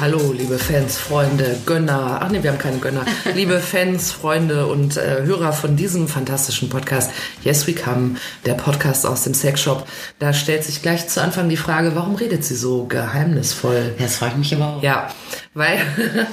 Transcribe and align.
Hallo, 0.00 0.32
liebe 0.32 0.58
Fans, 0.58 0.98
Freunde, 0.98 1.56
Gönner. 1.64 2.18
Ach 2.20 2.28
nee, 2.28 2.42
wir 2.42 2.50
haben 2.50 2.58
keine 2.58 2.78
Gönner. 2.78 3.04
liebe 3.34 3.60
Fans, 3.60 4.10
Freunde 4.10 4.66
und 4.66 4.96
äh, 4.96 5.22
Hörer 5.22 5.52
von 5.52 5.76
diesem 5.76 6.08
fantastischen 6.08 6.68
Podcast 6.68 7.12
Yes 7.44 7.68
We 7.68 7.74
Come, 7.74 8.16
der 8.44 8.54
Podcast 8.54 9.06
aus 9.06 9.22
dem 9.22 9.34
Sexshop. 9.34 9.86
Da 10.18 10.32
stellt 10.32 10.64
sich 10.64 10.82
gleich 10.82 11.06
zu 11.06 11.22
Anfang 11.22 11.48
die 11.48 11.56
Frage, 11.56 11.94
warum 11.94 12.16
redet 12.16 12.44
sie 12.44 12.56
so 12.56 12.86
geheimnisvoll? 12.86 13.94
Ja, 13.96 14.04
das 14.04 14.16
frage 14.16 14.32
ich 14.32 14.38
mich 14.38 14.54
aber 14.54 14.76
auch. 14.76 14.82
Ja, 14.82 15.10
weil, 15.54 15.78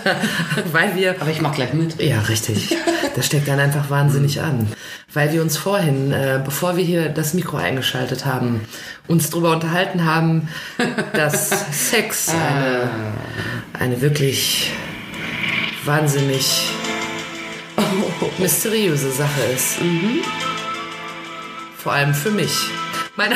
weil 0.71 0.95
wir. 0.95 1.16
Aber 1.21 1.30
ich 1.30 1.41
mach 1.41 1.53
gleich 1.53 1.73
mit. 1.73 2.02
Ja, 2.02 2.20
richtig. 2.21 2.75
Das 3.16 3.27
steckt 3.27 3.47
dann 3.47 3.59
einfach 3.59 3.89
wahnsinnig 3.89 4.41
an. 4.41 4.67
Weil 5.13 5.31
wir 5.31 5.41
uns 5.41 5.57
vorhin, 5.57 6.11
äh, 6.11 6.41
bevor 6.44 6.75
wir 6.75 6.84
hier 6.84 7.09
das 7.09 7.34
Mikro 7.34 7.57
eingeschaltet 7.57 8.25
haben, 8.25 8.61
uns 9.07 9.30
darüber 9.30 9.52
unterhalten 9.52 10.05
haben, 10.05 10.49
dass 11.13 11.49
Sex 11.89 12.30
eine, 12.30 12.89
eine 13.80 14.02
wirklich 14.02 14.71
wahnsinnig 15.85 16.72
mysteriöse 18.38 19.11
Sache 19.11 19.41
ist. 19.53 19.77
Vor 21.77 21.94
allem 21.94 22.13
für 22.13 22.31
mich. 22.31 22.53
Meine 23.18 23.36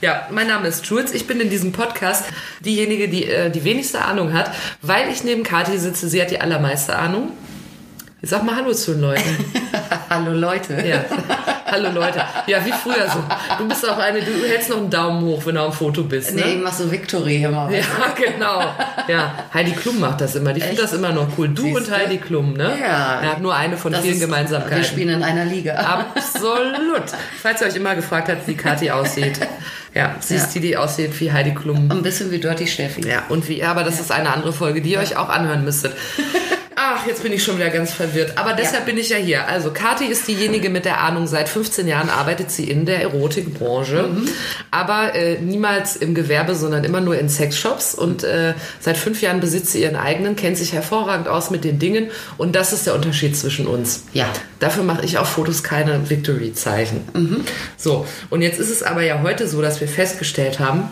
ja, 0.00 0.28
mein 0.30 0.46
Name 0.46 0.68
ist 0.68 0.86
Jules. 0.86 1.12
Ich 1.12 1.26
bin 1.26 1.40
in 1.40 1.50
diesem 1.50 1.72
Podcast 1.72 2.24
diejenige, 2.60 3.08
die 3.08 3.24
äh, 3.24 3.50
die 3.50 3.64
wenigste 3.64 4.00
Ahnung 4.02 4.32
hat, 4.32 4.52
weil 4.80 5.08
ich 5.10 5.24
neben 5.24 5.42
Kathi 5.42 5.76
sitze. 5.78 6.08
Sie 6.08 6.22
hat 6.22 6.30
die 6.30 6.40
allermeiste 6.40 6.96
Ahnung. 6.96 7.32
Sag 8.22 8.44
mal 8.44 8.54
Hallo 8.54 8.72
zu 8.72 8.92
den 8.92 9.00
Leuten. 9.00 9.44
Hallo 10.10 10.32
Leute. 10.32 10.74
Ja. 10.86 11.04
Hallo 11.70 11.90
Leute. 11.92 12.20
Ja, 12.46 12.64
wie 12.64 12.72
früher 12.72 13.08
so. 13.08 13.22
Du 13.58 13.68
bist 13.68 13.88
auch 13.88 13.98
eine, 13.98 14.20
du 14.20 14.32
hältst 14.48 14.70
noch 14.70 14.78
einen 14.78 14.90
Daumen 14.90 15.22
hoch, 15.24 15.42
wenn 15.46 15.54
du 15.54 15.60
am 15.62 15.72
Foto 15.72 16.02
bist. 16.04 16.34
Ne? 16.34 16.42
Nee, 16.44 16.54
ich 16.54 16.62
mach 16.62 16.72
so 16.72 16.90
Victory 16.90 17.44
immer. 17.44 17.70
Ja, 17.70 17.84
genau. 18.16 18.62
Ja, 19.08 19.34
Heidi 19.54 19.72
Klum 19.72 20.00
macht 20.00 20.20
das 20.20 20.34
immer. 20.36 20.52
Die 20.52 20.60
findet 20.60 20.82
das 20.82 20.92
immer 20.92 21.10
noch 21.12 21.28
cool. 21.38 21.48
Du 21.48 21.62
Siehste? 21.62 21.78
und 21.78 21.90
Heidi 21.96 22.18
Klum, 22.18 22.54
ne? 22.54 22.72
Ja. 22.80 23.20
Er 23.22 23.30
hat 23.32 23.40
nur 23.40 23.54
eine 23.54 23.76
von 23.76 23.92
Das 23.92 24.02
vielen 24.02 24.14
ist- 24.14 24.20
Gemeinsamkeiten. 24.20 24.78
Wir 24.78 24.84
spielen 24.84 25.08
in 25.16 25.22
einer 25.22 25.44
Liga. 25.44 25.74
Absolut. 25.74 27.04
Falls 27.42 27.60
ihr 27.60 27.66
euch 27.68 27.76
immer 27.76 27.94
gefragt 27.94 28.28
habt, 28.28 28.46
wie 28.48 28.54
Kathi 28.56 28.90
aussieht. 28.90 29.38
Ja, 29.94 30.14
sie 30.20 30.36
ist 30.36 30.46
Ja. 30.46 30.48
die, 30.54 30.60
die 30.68 30.76
aussieht 30.76 31.18
wie 31.20 31.32
Heidi 31.32 31.52
Klum. 31.54 31.90
Ein 31.90 32.02
bisschen 32.02 32.30
wie 32.30 32.38
Dirty 32.38 32.66
Steffi. 32.66 33.06
Ja, 33.08 33.22
und 33.28 33.48
wie, 33.48 33.62
aber 33.64 33.82
das 33.82 33.98
ist 34.00 34.12
eine 34.12 34.32
andere 34.32 34.52
Folge, 34.52 34.80
die 34.80 34.92
ihr 34.92 35.00
euch 35.00 35.16
auch 35.16 35.28
anhören 35.28 35.64
müsstet. 35.64 35.94
Ach, 36.82 37.06
jetzt 37.06 37.22
bin 37.22 37.30
ich 37.34 37.44
schon 37.44 37.58
wieder 37.58 37.68
ganz 37.68 37.92
verwirrt. 37.92 38.38
Aber 38.38 38.54
deshalb 38.54 38.86
bin 38.86 38.96
ich 38.96 39.10
ja 39.10 39.18
hier. 39.18 39.46
Also, 39.46 39.70
Kathi 39.70 40.06
ist 40.06 40.26
diejenige 40.26 40.70
mit 40.70 40.86
der 40.86 41.02
Ahnung. 41.02 41.26
Seit 41.26 41.50
15 41.50 41.86
Jahren 41.86 42.08
arbeitet 42.08 42.50
sie 42.50 42.70
in 42.70 42.86
der 42.86 43.02
Erotikbranche. 43.02 44.08
Aber 44.70 45.14
äh, 45.14 45.38
niemals 45.40 45.96
im 45.96 46.14
Gewerbe, 46.14 46.54
sondern 46.54 46.84
immer 46.84 47.02
nur 47.02 47.18
in 47.18 47.28
Sexshops. 47.28 47.94
Und 47.94 48.24
äh, 48.24 48.54
seit 48.80 48.96
fünf 48.96 49.20
Jahren 49.20 49.40
besitzt 49.40 49.72
sie 49.72 49.82
ihren 49.82 49.96
eigenen, 49.96 50.36
kennt 50.36 50.56
sich 50.56 50.72
hervorragend 50.72 51.28
aus 51.28 51.50
mit 51.50 51.64
den 51.64 51.78
Dingen. 51.78 52.10
Und 52.38 52.56
das 52.56 52.72
ist 52.72 52.86
der 52.86 52.94
Unterschied 52.94 53.36
zwischen 53.36 53.66
uns. 53.66 54.04
Ja. 54.14 54.32
Dafür 54.58 54.82
mache 54.82 55.04
ich 55.04 55.18
auf 55.18 55.28
Fotos 55.28 55.62
keine 55.62 56.08
Victory-Zeichen. 56.08 57.02
So, 57.76 58.06
und 58.30 58.40
jetzt 58.40 58.58
ist 58.58 58.70
es 58.70 58.82
aber 58.82 59.02
ja 59.02 59.20
heute 59.22 59.48
so, 59.48 59.60
dass 59.60 59.82
wir 59.82 59.88
festgestellt 59.88 60.60
haben, 60.60 60.88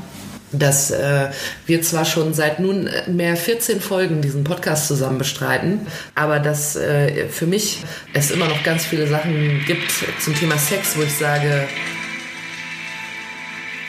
dass 0.52 0.90
äh, 0.90 1.28
wir 1.66 1.82
zwar 1.82 2.04
schon 2.04 2.34
seit 2.34 2.60
nunmehr 2.60 3.36
14 3.36 3.80
Folgen 3.80 4.22
diesen 4.22 4.44
Podcast 4.44 4.88
zusammen 4.88 5.18
bestreiten, 5.18 5.86
aber 6.14 6.38
dass 6.38 6.76
äh, 6.76 7.28
für 7.28 7.46
mich 7.46 7.82
es 8.12 8.30
immer 8.30 8.48
noch 8.48 8.62
ganz 8.62 8.84
viele 8.84 9.06
Sachen 9.06 9.62
gibt 9.66 9.92
zum 10.20 10.34
Thema 10.34 10.58
Sex, 10.58 10.96
wo 10.96 11.02
ich 11.02 11.14
sage, 11.14 11.68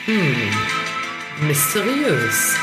hm, 0.06 1.46
mysteriös. 1.46 2.54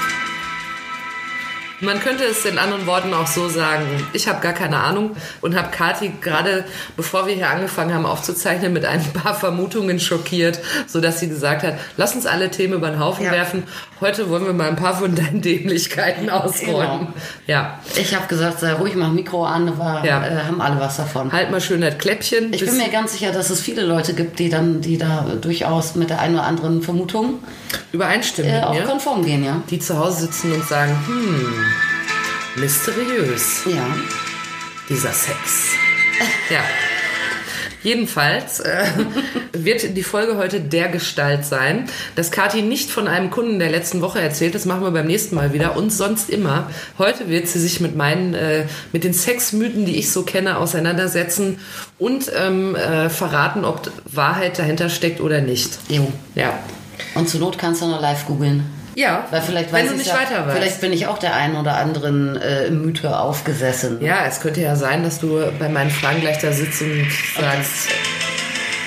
Man 1.80 2.00
könnte 2.00 2.24
es 2.24 2.44
in 2.44 2.58
anderen 2.58 2.88
Worten 2.88 3.14
auch 3.14 3.28
so 3.28 3.50
sagen, 3.50 3.86
ich 4.14 4.28
habe 4.28 4.42
gar 4.42 4.54
keine 4.54 4.78
Ahnung 4.80 5.12
und 5.42 5.56
habe 5.56 5.70
Kathi 5.70 6.12
gerade, 6.22 6.66
bevor 6.96 7.28
wir 7.28 7.36
hier 7.36 7.50
angefangen 7.52 7.94
haben 7.94 8.08
aufzuzeichnen, 8.08 8.74
mit 8.74 8.84
ein 8.84 9.04
paar 9.14 9.36
Vermutungen 9.36 10.00
schockiert, 10.00 10.60
sodass 10.88 11.20
sie 11.20 11.30
gesagt 11.30 11.62
hat, 11.62 11.76
lass 11.96 12.16
uns 12.16 12.26
alle 12.26 12.50
Themen 12.50 12.74
über 12.74 12.90
den 12.90 13.00
Haufen 13.00 13.26
Ja. 13.26 13.32
werfen. 13.32 13.64
Heute 14.02 14.28
wollen 14.30 14.46
wir 14.48 14.54
mal 14.54 14.70
ein 14.70 14.76
paar 14.76 14.96
von 14.98 15.14
deinen 15.16 15.42
Dämlichkeiten 15.42 16.30
ausräumen. 16.32 17.00
Genau. 17.00 17.14
Ja, 17.46 17.80
Ich 17.96 18.16
habe 18.16 18.26
gesagt, 18.28 18.60
sei 18.60 18.74
ruhig, 18.74 18.96
mach 18.96 19.10
Mikro 19.12 19.46
an, 19.46 19.70
aber 19.70 20.04
Ja. 20.04 20.26
äh, 20.26 20.46
haben 20.48 20.62
alle 20.62 20.80
was 20.80 20.98
davon. 20.98 21.32
halt 21.32 21.52
mal 21.52 21.62
schön 21.62 21.82
das 21.82 21.98
Kläppchen. 22.00 22.54
Ich 22.54 22.66
bin 22.66 22.78
mir 22.78 22.90
ganz 22.90 23.12
sicher, 23.14 23.32
dass 23.32 23.52
es 23.52 23.62
viele 23.62 23.84
Leute 23.84 24.14
gibt, 24.16 24.40
die 24.40 24.50
dann, 24.50 24.82
die 24.82 24.98
da 24.98 25.26
durchaus 25.40 25.94
mit 25.94 26.10
der 26.10 26.20
einen 26.22 26.36
oder 26.36 26.44
anderen 26.46 26.82
Vermutung 26.82 27.36
übereinstimmen 27.92 28.52
äh, 28.52 28.62
auch 28.64 28.74
mir. 28.74 28.82
konform 28.84 29.24
gehen, 29.24 29.44
ja. 29.46 29.62
Die 29.70 29.78
zu 29.80 29.98
Hause 29.98 30.22
sitzen 30.22 30.52
und 30.54 30.68
sagen, 30.68 30.92
hm, 31.06 31.54
mysteriös. 32.58 33.66
Ja. 33.66 33.86
dieser 34.90 35.12
Sex. 35.12 35.74
Ja. 36.50 36.62
Jedenfalls 37.84 38.60
äh, 38.60 38.86
wird 39.54 39.96
die 39.96 40.04
Folge 40.04 40.38
heute 40.38 40.60
der 40.60 40.90
Gestalt 40.90 41.46
sein, 41.46 41.88
dass 42.16 42.32
Kathi 42.32 42.64
nicht 42.64 42.90
von 42.90 43.08
einem 43.08 43.30
Kunden 43.30 43.60
der 43.60 43.70
letzten 43.70 44.02
Woche 44.02 44.20
erzählt, 44.20 44.56
das 44.56 44.66
machen 44.66 44.82
wir 44.82 44.92
beim 44.92 45.06
nächsten 45.06 45.36
Mal 45.36 45.54
wieder 45.54 45.78
und 45.78 45.92
sonst 45.92 46.30
immer. 46.30 46.70
Heute 46.98 47.30
wird 47.30 47.48
sie 47.48 47.60
sich 47.60 47.80
mit 47.80 47.96
meinen, 47.96 48.34
äh, 48.34 48.66
mit 48.92 49.04
den 49.04 49.14
Sexmythen, 49.14 49.86
die 49.86 49.98
ich 49.98 50.12
so 50.12 50.24
kenne, 50.24 50.58
auseinandersetzen 50.58 51.60
und 52.00 52.32
ähm, 52.36 52.76
äh, 52.76 53.10
verraten, 53.10 53.64
ob 53.64 53.92
Wahrheit 54.06 54.58
dahinter 54.58 54.90
steckt 54.90 55.22
oder 55.22 55.42
nicht. 55.42 55.78
Jo. 55.90 56.12
Ja. 56.34 56.58
Und 57.14 57.30
zur 57.30 57.40
Not 57.40 57.58
kannst 57.58 57.82
du 57.84 57.88
noch 57.88 58.02
live 58.02 58.26
googeln. 58.26 58.77
Ja, 58.98 59.28
Weil 59.30 59.44
vielleicht 59.44 59.72
wenn 59.72 59.84
weiß 59.84 59.92
du 59.92 59.98
nicht 59.98 60.08
ja, 60.08 60.16
weiter 60.16 60.48
weißt. 60.48 60.58
Vielleicht 60.58 60.82
bin 60.82 60.92
ich 60.92 61.06
auch 61.06 61.20
der 61.20 61.36
einen 61.36 61.56
oder 61.56 61.78
anderen 61.78 62.36
äh, 62.38 62.72
Mythe 62.72 63.16
aufgesessen. 63.16 64.04
Ja, 64.04 64.26
es 64.26 64.40
könnte 64.42 64.60
ja 64.62 64.76
sein, 64.76 65.04
dass 65.04 65.20
du 65.20 65.40
bei 65.60 65.70
meinen 65.70 65.92
Fragen 65.92 66.20
gleich 66.20 66.40
da 66.40 66.52
sitzt 66.52 66.82
und 66.82 67.08
sagst, 67.40 67.90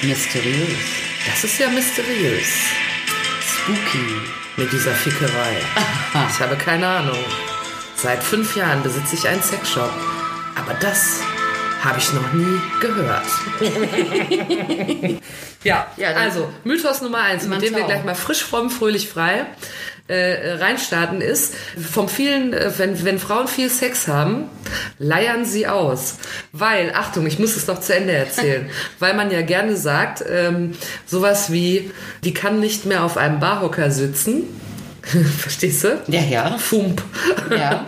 Mysteriös. 0.02 0.78
das 1.26 1.44
ist 1.44 1.60
ja 1.60 1.68
mysteriös. 1.68 2.48
Spooky. 3.40 4.04
mit 4.56 4.72
dieser 4.72 4.90
Fickerei. 4.90 5.56
Ich 6.28 6.40
habe 6.40 6.56
keine 6.56 6.88
Ahnung. 6.88 7.18
Seit 7.94 8.20
fünf 8.20 8.56
Jahren 8.56 8.82
besitze 8.82 9.14
ich 9.14 9.28
einen 9.28 9.42
Sexshop. 9.42 9.92
Aber 10.56 10.74
das 10.80 11.20
habe 11.82 11.98
ich 11.98 12.12
noch 12.12 12.32
nie 12.32 12.60
gehört. 12.80 13.24
ja, 15.64 15.86
Ja, 15.96 16.08
also 16.12 16.48
Mythos 16.64 17.00
Nummer 17.02 17.22
eins, 17.22 17.46
mit 17.46 17.62
dem 17.62 17.74
wir 17.74 17.84
gleich 17.84 18.04
mal 18.04 18.14
frisch, 18.14 18.44
fromm, 18.44 18.70
fröhlich, 18.70 19.08
frei 19.08 19.46
äh, 20.10 20.54
reinstarten 20.54 21.20
ist, 21.20 21.54
vom 21.78 22.08
vielen, 22.08 22.52
äh, 22.52 22.72
wenn, 22.78 23.04
wenn 23.04 23.18
Frauen 23.18 23.46
viel 23.46 23.70
Sex 23.70 24.08
haben, 24.08 24.48
leiern 24.98 25.44
sie 25.44 25.68
aus. 25.68 26.16
Weil, 26.52 26.92
Achtung, 26.94 27.26
ich 27.26 27.38
muss 27.38 27.56
es 27.56 27.66
noch 27.68 27.80
zu 27.80 27.94
Ende 27.94 28.12
erzählen, 28.12 28.68
weil 28.98 29.14
man 29.14 29.30
ja 29.30 29.42
gerne 29.42 29.76
sagt, 29.76 30.24
ähm, 30.28 30.72
sowas 31.06 31.52
wie, 31.52 31.92
die 32.24 32.34
kann 32.34 32.58
nicht 32.58 32.86
mehr 32.86 33.04
auf 33.04 33.16
einem 33.16 33.38
Barhocker 33.38 33.90
sitzen. 33.92 34.42
Verstehst 35.38 35.84
du? 35.84 36.02
Ja, 36.08 36.20
ja. 36.20 36.58
Fump. 36.58 37.02
Ja. 37.50 37.86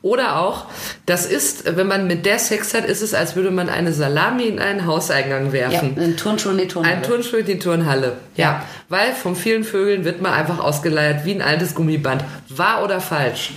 Oder 0.00 0.38
auch, 0.38 0.66
das 1.06 1.26
ist, 1.26 1.76
wenn 1.76 1.88
man 1.88 2.06
mit 2.06 2.24
der 2.24 2.38
Sex 2.38 2.72
hat, 2.72 2.84
ist 2.84 3.02
es, 3.02 3.14
als 3.14 3.34
würde 3.34 3.50
man 3.50 3.68
eine 3.68 3.92
Salami 3.92 4.44
in 4.44 4.60
einen 4.60 4.86
Hauseingang 4.86 5.46
Ja, 5.46 5.52
werfen. 5.52 5.96
ein 5.98 6.16
Turnschuh 6.16 6.50
in 6.50 6.58
die 6.58 6.68
Turnhalle. 6.68 6.96
Ein 6.96 7.02
Turnschuh 7.02 7.36
in 7.38 7.46
die 7.46 7.58
Turnhalle. 7.58 8.12
Ja. 8.36 8.44
Ja. 8.44 8.62
Weil 8.88 9.12
von 9.12 9.34
vielen 9.34 9.64
Vögeln 9.64 10.04
wird 10.04 10.22
man 10.22 10.32
einfach 10.32 10.60
ausgeleiert 10.60 11.24
wie 11.24 11.32
ein 11.32 11.42
altes 11.42 11.74
Gummiband. 11.74 12.22
Wahr 12.48 12.84
oder 12.84 13.00
falsch? 13.00 13.50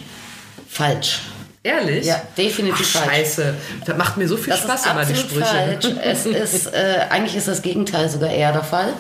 Falsch. 0.68 1.22
Ehrlich? 1.64 2.08
Ja, 2.08 2.20
definitiv 2.36 2.92
Ach, 2.96 3.02
falsch. 3.06 3.18
Scheiße. 3.18 3.54
Das 3.86 3.96
macht 3.98 4.18
mir 4.18 4.28
so 4.28 4.36
viel 4.36 4.52
Das 4.52 4.62
Spaß 4.62 4.86
immer, 4.88 5.06
die 5.06 5.16
Sprüche. 5.16 5.46
falsch. 5.46 5.86
Es 6.04 6.26
ist, 6.26 6.74
äh, 6.74 7.02
eigentlich 7.12 7.36
ist 7.36 7.48
das 7.48 7.62
Gegenteil 7.62 8.10
sogar 8.10 8.32
eher 8.32 8.52
der 8.52 8.64
Fall. 8.64 8.94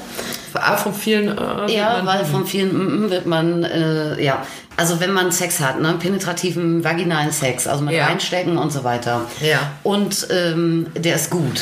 Ah, 0.53 0.77
von 0.77 0.93
vielen. 0.93 1.29
Äh, 1.37 1.71
Ja, 1.73 1.97
man- 1.97 2.05
weil 2.07 2.25
von 2.25 2.45
vielen 2.45 2.73
mm, 2.73 3.05
mm, 3.05 3.09
wird 3.09 3.25
man, 3.25 3.63
äh, 3.63 4.21
ja, 4.23 4.45
also 4.77 4.99
wenn 4.99 5.11
man 5.13 5.31
Sex 5.31 5.59
hat, 5.59 5.79
ne, 5.81 5.93
penetrativen 5.99 6.83
vaginalen 6.83 7.31
Sex, 7.31 7.67
also 7.67 7.83
mit 7.83 7.93
Ja. 7.93 8.05
Reinstecken 8.07 8.57
und 8.57 8.71
so 8.71 8.83
weiter. 8.83 9.21
Ja. 9.41 9.71
Und 9.83 10.27
ähm, 10.31 10.87
der 10.95 11.15
ist 11.15 11.29
gut. 11.29 11.61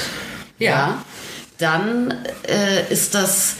Ja. 0.57 0.95
Dann 1.57 2.13
äh, 2.47 2.91
ist 2.91 3.15
das 3.15 3.55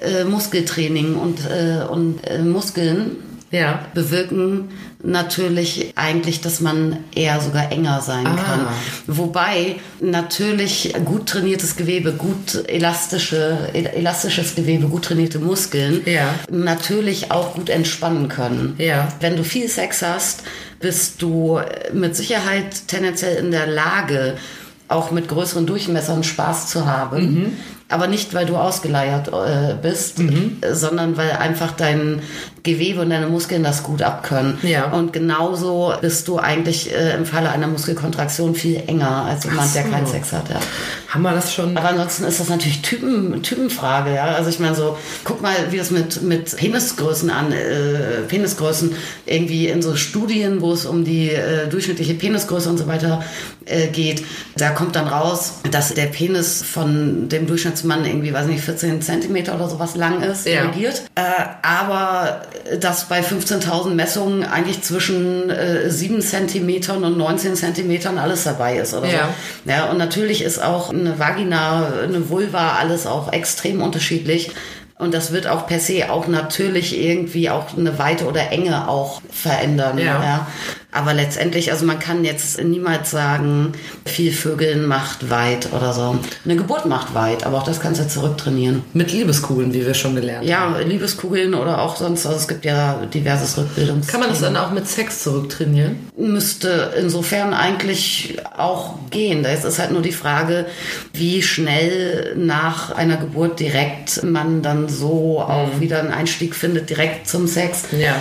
äh, 0.00 0.24
Muskeltraining 0.24 1.16
und, 1.16 1.40
äh, 1.48 1.84
und 1.88 2.26
äh, 2.26 2.38
Muskeln 2.38 3.16
Ja. 3.50 3.80
bewirken 3.94 4.70
natürlich 5.04 5.92
eigentlich, 5.96 6.40
dass 6.40 6.60
man 6.60 6.98
eher 7.14 7.40
sogar 7.40 7.72
enger 7.72 8.00
sein 8.00 8.26
Ah. 8.26 8.36
kann. 8.36 8.66
Wobei 9.06 9.76
natürlich 10.00 10.94
gut 11.04 11.28
trainiertes 11.28 11.76
Gewebe, 11.76 12.12
gut 12.12 12.64
elastische, 12.68 13.68
el- 13.72 13.86
elastisches 13.86 14.54
Gewebe, 14.54 14.86
gut 14.88 15.04
trainierte 15.06 15.38
Muskeln 15.38 16.02
Ja. 16.06 16.34
natürlich 16.50 17.30
auch 17.30 17.54
gut 17.54 17.68
entspannen 17.68 18.28
können. 18.28 18.74
Ja. 18.78 19.08
Wenn 19.20 19.36
du 19.36 19.44
viel 19.44 19.68
Sex 19.68 20.02
hast, 20.02 20.42
bist 20.80 21.20
du 21.22 21.60
mit 21.92 22.16
Sicherheit 22.16 22.86
tendenziell 22.88 23.36
in 23.36 23.50
der 23.50 23.66
Lage, 23.66 24.36
auch 24.88 25.10
mit 25.10 25.26
größeren 25.28 25.64
Durchmessern 25.66 26.22
Spaß 26.22 26.68
zu 26.68 26.86
haben. 26.86 27.34
Mhm. 27.34 27.52
Aber 27.92 28.06
nicht, 28.06 28.34
weil 28.34 28.46
du 28.46 28.56
ausgeleiert 28.56 29.28
äh, 29.28 29.74
bist, 29.80 30.18
äh, 30.20 30.74
sondern 30.74 31.16
weil 31.16 31.32
einfach 31.32 31.72
dein 31.72 32.22
Gewebe 32.62 33.00
und 33.00 33.10
deine 33.10 33.26
Muskeln 33.26 33.64
das 33.64 33.82
gut 33.82 34.02
abkönnen. 34.02 34.58
Ja. 34.62 34.92
Und 34.92 35.12
genauso 35.12 35.92
bist 36.00 36.28
du 36.28 36.38
eigentlich 36.38 36.94
äh, 36.94 37.14
im 37.16 37.26
Falle 37.26 37.50
einer 37.50 37.66
Muskelkontraktion 37.66 38.54
viel 38.54 38.82
enger 38.86 39.24
als 39.28 39.44
jemand, 39.44 39.74
der 39.74 39.84
so. 39.84 39.90
keinen 39.90 40.06
Sex 40.06 40.32
hat. 40.32 40.48
Ja. 40.48 40.60
Haben 41.08 41.22
wir 41.22 41.32
das 41.32 41.52
schon? 41.52 41.76
Aber 41.76 41.88
ansonsten 41.88 42.24
ist 42.24 42.38
das 42.38 42.48
natürlich 42.48 42.80
Typen, 42.82 43.42
Typenfrage, 43.42 44.14
ja. 44.14 44.26
Also 44.26 44.48
ich 44.48 44.60
meine 44.60 44.76
so, 44.76 44.96
guck 45.24 45.42
mal, 45.42 45.54
wie 45.70 45.76
das 45.76 45.90
mit, 45.90 46.22
mit 46.22 46.56
Penisgrößen 46.56 47.30
an, 47.30 47.50
äh, 47.50 48.22
Penisgrößen 48.28 48.94
irgendwie 49.26 49.66
in 49.66 49.82
so 49.82 49.96
Studien, 49.96 50.60
wo 50.60 50.72
es 50.72 50.86
um 50.86 51.04
die 51.04 51.30
äh, 51.30 51.68
durchschnittliche 51.68 52.14
Penisgröße 52.14 52.70
und 52.70 52.78
so 52.78 52.86
weiter 52.86 53.24
äh, 53.66 53.88
geht, 53.88 54.24
da 54.56 54.70
kommt 54.70 54.94
dann 54.96 55.08
raus, 55.08 55.54
dass 55.70 55.92
der 55.94 56.06
Penis 56.06 56.62
von 56.62 57.28
dem 57.28 57.46
Durchschnittsmann 57.82 58.04
irgendwie, 58.04 58.32
weiß 58.32 58.46
nicht, 58.46 58.62
14 58.64 59.02
Zentimeter 59.02 59.54
oder 59.54 59.68
sowas 59.68 59.96
lang 59.96 60.22
ist, 60.22 60.46
Ja. 60.46 60.62
delegiert. 60.62 61.02
Äh, 61.14 61.22
aber 61.62 62.42
dass 62.80 63.04
bei 63.08 63.20
15.000 63.22 63.94
Messungen 63.94 64.44
eigentlich 64.44 64.82
zwischen 64.82 65.50
äh, 65.50 65.90
7 65.90 66.20
Zentimetern 66.20 67.04
und 67.04 67.18
19 67.18 67.56
Zentimetern 67.56 68.18
alles 68.18 68.44
dabei 68.44 68.76
ist 68.76 68.94
oder 68.94 69.06
Ja. 69.08 69.28
so. 69.64 69.70
Ja, 69.70 69.90
und 69.90 69.98
natürlich 69.98 70.42
ist 70.42 70.62
auch 70.62 70.90
eine 70.90 71.18
Vagina, 71.18 71.92
eine 72.04 72.28
Vulva, 72.30 72.76
alles 72.78 73.06
auch 73.06 73.32
extrem 73.32 73.82
unterschiedlich. 73.82 74.50
Und 74.98 75.12
das 75.14 75.32
wird 75.32 75.48
auch 75.48 75.66
per 75.66 75.80
se 75.80 76.10
auch 76.12 76.28
natürlich 76.28 76.96
irgendwie 76.96 77.50
auch 77.50 77.76
eine 77.76 77.98
Weite 77.98 78.26
oder 78.26 78.52
Enge 78.52 78.88
auch 78.88 79.20
verändern. 79.32 79.98
Ja. 79.98 80.46
Aber 80.92 81.14
letztendlich, 81.14 81.72
also 81.72 81.86
man 81.86 81.98
kann 81.98 82.22
jetzt 82.22 82.62
niemals 82.62 83.10
sagen, 83.10 83.72
viel 84.04 84.30
Vögeln 84.30 84.86
macht 84.86 85.30
weit 85.30 85.72
oder 85.72 85.94
so. 85.94 86.18
Eine 86.44 86.56
Geburt 86.56 86.84
macht 86.84 87.14
weit, 87.14 87.44
aber 87.44 87.58
auch 87.58 87.64
das 87.64 87.80
kannst 87.80 88.00
du 88.00 88.06
zurücktrainieren. 88.06 88.82
Mit 88.92 89.10
Liebeskugeln, 89.10 89.72
wie 89.72 89.86
wir 89.86 89.94
schon 89.94 90.14
gelernt 90.14 90.48
haben. 90.50 90.74
Ja, 90.74 90.78
Liebeskugeln 90.80 91.54
oder 91.54 91.80
auch 91.80 91.96
sonst, 91.96 92.26
also 92.26 92.38
es 92.38 92.46
gibt 92.46 92.66
ja 92.66 93.06
diverses 93.06 93.56
Rückbildungs. 93.56 94.06
Kann 94.06 94.20
man 94.20 94.28
das 94.28 94.40
dann 94.40 94.54
auch 94.56 94.70
mit 94.70 94.86
Sex 94.86 95.22
zurücktrainieren? 95.22 95.96
müsste 96.16 96.92
insofern 96.98 97.54
eigentlich 97.54 98.36
auch 98.56 98.94
gehen. 99.10 99.44
Es 99.44 99.64
ist 99.64 99.78
halt 99.78 99.92
nur 99.92 100.02
die 100.02 100.12
Frage, 100.12 100.66
wie 101.12 101.42
schnell 101.42 102.34
nach 102.36 102.92
einer 102.92 103.16
Geburt 103.16 103.60
direkt 103.60 104.22
man 104.22 104.62
dann 104.62 104.88
so 104.88 105.40
auch 105.40 105.80
wieder 105.80 106.00
einen 106.00 106.12
Einstieg 106.12 106.54
findet, 106.54 106.90
direkt 106.90 107.28
zum 107.28 107.46
Sex. 107.46 107.84
Ja. 107.98 108.16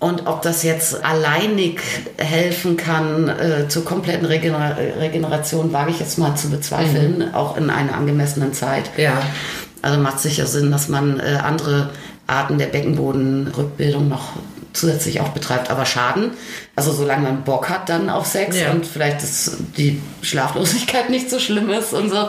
Und 0.00 0.28
ob 0.28 0.42
das 0.42 0.62
jetzt 0.62 1.04
alleinig 1.04 1.80
helfen 2.18 2.76
kann 2.76 3.28
äh, 3.28 3.68
zur 3.68 3.84
kompletten 3.84 4.26
Regener 4.26 4.76
Regeneration, 5.00 5.72
wage 5.72 5.90
ich 5.90 5.98
jetzt 5.98 6.18
mal 6.18 6.36
zu 6.36 6.50
bezweifeln, 6.50 7.34
auch 7.34 7.56
in 7.56 7.68
einer 7.68 7.94
angemessenen 7.94 8.52
Zeit. 8.52 8.90
Ja. 8.96 9.20
Also 9.82 9.98
macht 9.98 10.20
sicher 10.20 10.46
Sinn, 10.46 10.70
dass 10.70 10.88
man 10.88 11.18
äh, 11.18 11.38
andere 11.42 11.90
Arten 12.28 12.58
der 12.58 12.66
Beckenbodenrückbildung 12.66 14.08
noch 14.08 14.34
zusätzlich 14.72 15.20
auch 15.20 15.30
betreibt. 15.30 15.70
Aber 15.70 15.86
Schaden, 15.86 16.30
also 16.76 16.92
solange 16.92 17.22
man 17.22 17.44
Bock 17.44 17.68
hat 17.68 17.88
dann 17.88 18.10
auf 18.10 18.26
Sex 18.26 18.56
Ja. 18.58 18.70
und 18.70 18.86
vielleicht 18.86 19.22
ist 19.22 19.52
die 19.76 20.00
Schlaflosigkeit 20.22 21.10
nicht 21.10 21.30
so 21.30 21.38
schlimm 21.38 21.70
ist 21.70 21.92
und 21.92 22.10
so, 22.10 22.28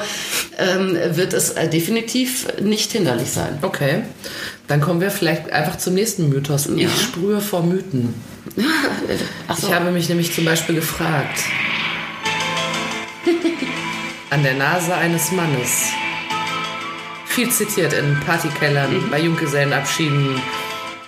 ähm, 0.57 0.97
wird 1.15 1.33
es 1.33 1.51
äh, 1.51 1.67
definitiv 1.69 2.47
nicht 2.61 2.91
hinderlich 2.91 3.29
sein. 3.31 3.59
Okay. 3.61 4.03
Dann 4.67 4.81
kommen 4.81 5.01
wir 5.01 5.09
vielleicht 5.11 5.51
einfach 5.51 5.77
zum 5.77 5.95
nächsten 5.95 6.29
Mythos. 6.29 6.67
Ja. 6.75 6.87
Ich 6.87 7.01
sprühe 7.01 7.41
vor 7.41 7.63
Mythen. 7.63 8.13
So. 9.59 9.67
Ich 9.67 9.73
habe 9.73 9.91
mich 9.91 10.07
nämlich 10.09 10.33
zum 10.33 10.45
Beispiel 10.45 10.75
gefragt. 10.75 11.39
An 14.29 14.43
der 14.43 14.53
Nase 14.55 14.93
eines 14.95 15.31
Mannes. 15.31 15.87
Viel 17.25 17.49
zitiert 17.49 17.93
in 17.93 18.19
Partykellern, 18.25 18.93
Mhm. 19.05 19.09
bei 19.09 19.19
Junggesellenabschieden, 19.19 20.41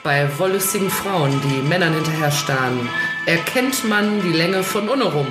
bei 0.03 0.27
wollüstigen 0.37 0.89
Frauen, 0.89 1.39
die 1.43 1.67
Männern 1.67 1.93
hinterher 1.93 2.31
starren. 2.31 2.89
Erkennt 3.25 3.87
man 3.87 4.21
die 4.21 4.31
Länge 4.33 4.63
von 4.63 4.89
Unerum? 4.89 5.27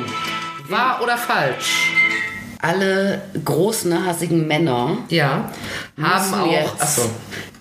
Wahr 0.69 1.01
oder 1.03 1.17
falsch? 1.17 1.91
Alle 2.63 3.23
großnasigen 3.45 4.47
Männer 4.47 4.99
Ja. 5.09 5.51
Haben 6.01 6.35
auch. 6.35 6.53
jetzt 6.53 6.81
Achso. 6.81 7.03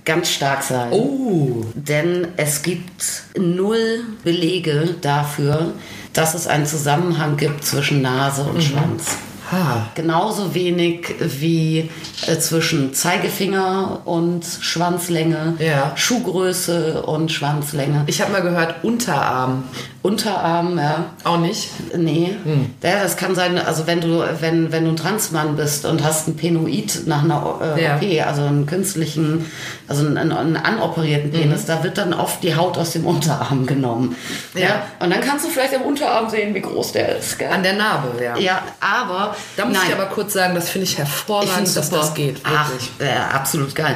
ganz 0.06 0.30
stark 0.32 0.62
sein. 0.62 0.92
Oh. 0.92 1.66
Denn 1.74 2.28
es 2.38 2.62
gibt 2.62 3.24
null 3.38 4.04
Belege 4.24 4.96
dafür, 5.02 5.74
dass 6.14 6.34
es 6.34 6.48
einen 6.48 6.66
Zusammenhang 6.66 7.38
gibt 7.38 7.64
zwischen 7.64 8.02
Nase 8.02 8.44
Mhm. 8.44 8.50
und 8.50 8.62
Schwanz. 8.64 9.18
Ha. 9.52 9.88
Genauso 9.96 10.54
wenig 10.54 11.08
wie 11.20 11.90
äh, 12.28 12.38
zwischen 12.38 12.94
Zeigefinger 12.94 14.02
und 14.06 14.46
Schwanzlänge, 14.46 15.56
Ja. 15.60 15.92
Schuhgröße 15.96 17.02
und 17.04 17.32
Schwanzlänge. 17.32 18.04
Ich 18.08 18.22
habe 18.22 18.32
mal 18.32 18.42
gehört, 18.42 18.84
Unterarm. 18.84 19.64
Unterarm, 20.02 20.78
ja. 20.78 21.08
Auch 21.26 21.40
nicht? 21.40 21.70
Nee, 21.96 22.34
ja, 22.82 23.04
das 23.04 23.18
kann 23.18 23.36
sein, 23.36 23.58
also 23.58 23.86
wenn 23.86 24.00
du, 24.00 24.24
wenn, 24.40 24.72
wenn 24.72 24.86
du 24.86 24.92
ein 24.92 24.96
Transmann 24.96 25.58
bist 25.58 25.86
und 25.86 26.06
hast 26.06 26.28
ein 26.30 26.38
Penoid 26.38 27.02
nach 27.06 27.24
einer 27.24 27.76
äh, 27.78 27.84
Ja. 27.84 27.96
OP, 27.98 28.26
also 28.28 28.44
einen 28.44 28.66
künstlichen, 28.66 29.46
also 29.90 30.06
einen, 30.06 30.18
einen, 30.18 30.32
einen 30.32 30.56
anoperierten 30.58 31.32
Penis, 31.32 31.66
da 31.66 31.84
wird 31.84 31.98
dann 31.98 32.14
oft 32.14 32.42
die 32.44 32.56
Haut 32.56 32.78
aus 32.78 32.92
dem 32.92 33.06
Unterarm 33.06 33.66
genommen. 33.66 34.16
Ja. 34.54 34.62
Ja. 34.62 34.84
Und 35.00 35.10
dann 35.10 35.20
kannst 35.20 35.44
du 35.46 35.50
vielleicht 35.50 35.74
im 35.74 35.82
Unterarm 35.82 36.30
sehen, 36.30 36.56
wie 36.56 36.62
groß 36.62 36.94
der 36.94 37.18
ist. 37.18 37.38
Gell? 37.38 37.50
An 37.52 37.64
der 37.64 37.74
Narbe, 37.74 38.24
ja. 38.24 38.38
ja, 38.38 38.62
aber 38.80 39.36
Da 39.58 39.66
muss 39.66 39.76
nein. 39.76 39.88
ich 39.90 39.94
aber 39.96 40.06
kurz 40.06 40.32
sagen, 40.32 40.56
das 40.56 40.70
finde 40.70 40.86
ich 40.86 40.94
Ich 40.94 40.98
hervorragend, 40.98 41.52
find's 41.56 41.74
dass 41.74 41.90
das 41.90 42.14
geht. 42.14 42.38
Ach, 42.46 42.70
Wirklich. 42.70 42.90
äh, 43.00 43.36
absolut 43.36 43.76
geil. 43.76 43.96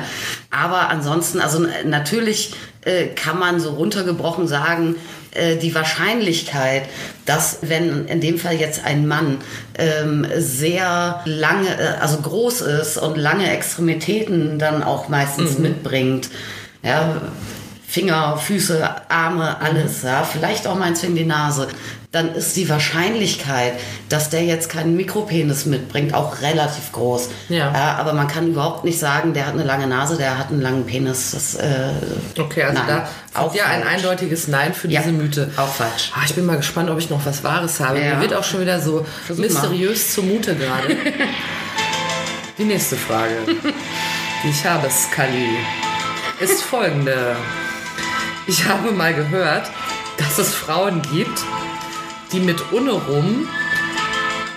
Aber 0.52 0.90
ansonsten, 0.90 1.40
also 1.40 1.66
natürlich 1.86 2.54
äh, 2.82 3.06
kann 3.08 3.40
man 3.40 3.62
so 3.62 3.70
runtergebrochen 3.72 4.50
sagen, 4.50 4.98
äh, 5.34 5.58
die 5.58 5.74
Wahrscheinlichkeit, 5.74 6.84
dass 7.26 7.60
wenn 7.62 8.08
in 8.08 8.22
dem 8.22 8.38
Fall 8.38 8.56
jetzt 8.56 8.84
ein 8.86 9.08
Mann 9.08 9.40
ähm, 9.78 10.28
sehr 10.36 11.22
lange, 11.26 11.70
äh, 11.70 12.00
also 12.00 12.18
groß 12.18 12.62
ist 12.62 12.98
und 12.98 13.18
lange 13.18 13.52
Extremitäten 13.52 14.60
dann 14.60 14.84
auch 14.84 15.10
meistens 15.10 15.58
mitbringt, 15.58 16.30
ja, 16.84 17.22
Finger, 17.94 18.38
Füße, 18.38 18.90
Arme, 19.08 19.62
alles, 19.62 20.02
ja, 20.02 20.24
vielleicht 20.24 20.66
auch 20.66 20.74
meinetwegen 20.74 21.16
die 21.16 21.26
Nase, 21.26 21.68
dann 22.12 22.34
ist 22.34 22.56
die 22.56 22.68
Wahrscheinlichkeit, 22.68 23.74
dass 24.10 24.32
der 24.32 24.44
jetzt 24.46 24.68
keinen 24.68 24.96
Mikropenis 24.96 25.68
mitbringt, 25.68 26.16
auch 26.16 26.42
relativ 26.42 26.92
groß. 26.92 27.30
Ja. 27.50 27.70
aber 27.72 28.14
man 28.14 28.28
kann 28.28 28.48
überhaupt 28.48 28.84
nicht 28.84 28.98
sagen, 28.98 29.36
der 29.36 29.46
hat 29.46 29.54
eine 29.54 29.64
lange 29.64 29.86
Nase, 29.86 30.18
der 30.18 30.40
hat 30.40 30.50
einen 30.50 30.62
langen 30.62 30.88
Penis. 30.88 31.32
Das, 31.34 31.54
äh, 31.54 31.90
Okay, 32.36 32.64
also 32.64 32.80
Nein, 32.80 32.88
da 33.34 33.40
auch 33.40 33.54
ja 33.54 33.66
ein 33.66 33.84
eindeutiges 33.84 34.48
Nein 34.48 34.74
für 34.74 34.88
Ja, 34.88 35.02
diese 35.02 35.14
Mythe. 35.14 35.52
auch 35.56 35.68
falsch. 35.68 36.12
Ah, 36.16 36.22
ich 36.26 36.34
bin 36.34 36.48
mal 36.48 36.58
gespannt, 36.58 36.90
ob 36.90 36.98
ich 36.98 37.12
noch 37.12 37.24
was 37.28 37.44
Wahres 37.44 37.80
habe. 37.80 38.00
Ja. 38.00 38.16
Mir 38.16 38.22
wird 38.22 38.34
auch 38.34 38.44
schon 38.44 38.62
wieder 38.62 38.82
so 38.82 39.06
Versuch 39.28 39.44
mysteriös 39.44 40.16
zumute 40.16 40.56
gerade. 40.56 40.98
Die 42.58 42.64
nächste 42.64 42.96
Frage, 42.96 43.36
die 44.44 44.50
ich 44.50 44.66
habe, 44.66 44.90
Scully, 44.90 45.58
ist 46.40 46.64
folgende. 46.64 47.36
Ich 48.48 48.66
habe 48.68 48.92
mal 48.92 49.14
gehört, 49.14 49.70
dass 50.18 50.38
es 50.38 50.54
Frauen 50.54 51.02
gibt, 51.12 51.40
die 52.32 52.40
mit 52.40 52.72
Unerum 52.72 53.48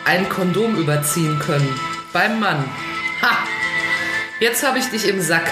ein 0.05 0.29
Kondom 0.29 0.77
überziehen 0.77 1.39
können. 1.39 1.69
Beim 2.13 2.41
Mann. 2.41 2.65
Ha! 3.23 3.39
Jetzt 4.41 4.67
habe 4.67 4.79
ich 4.79 4.87
dich 4.87 5.07
im 5.09 5.21
Sack. 5.21 5.51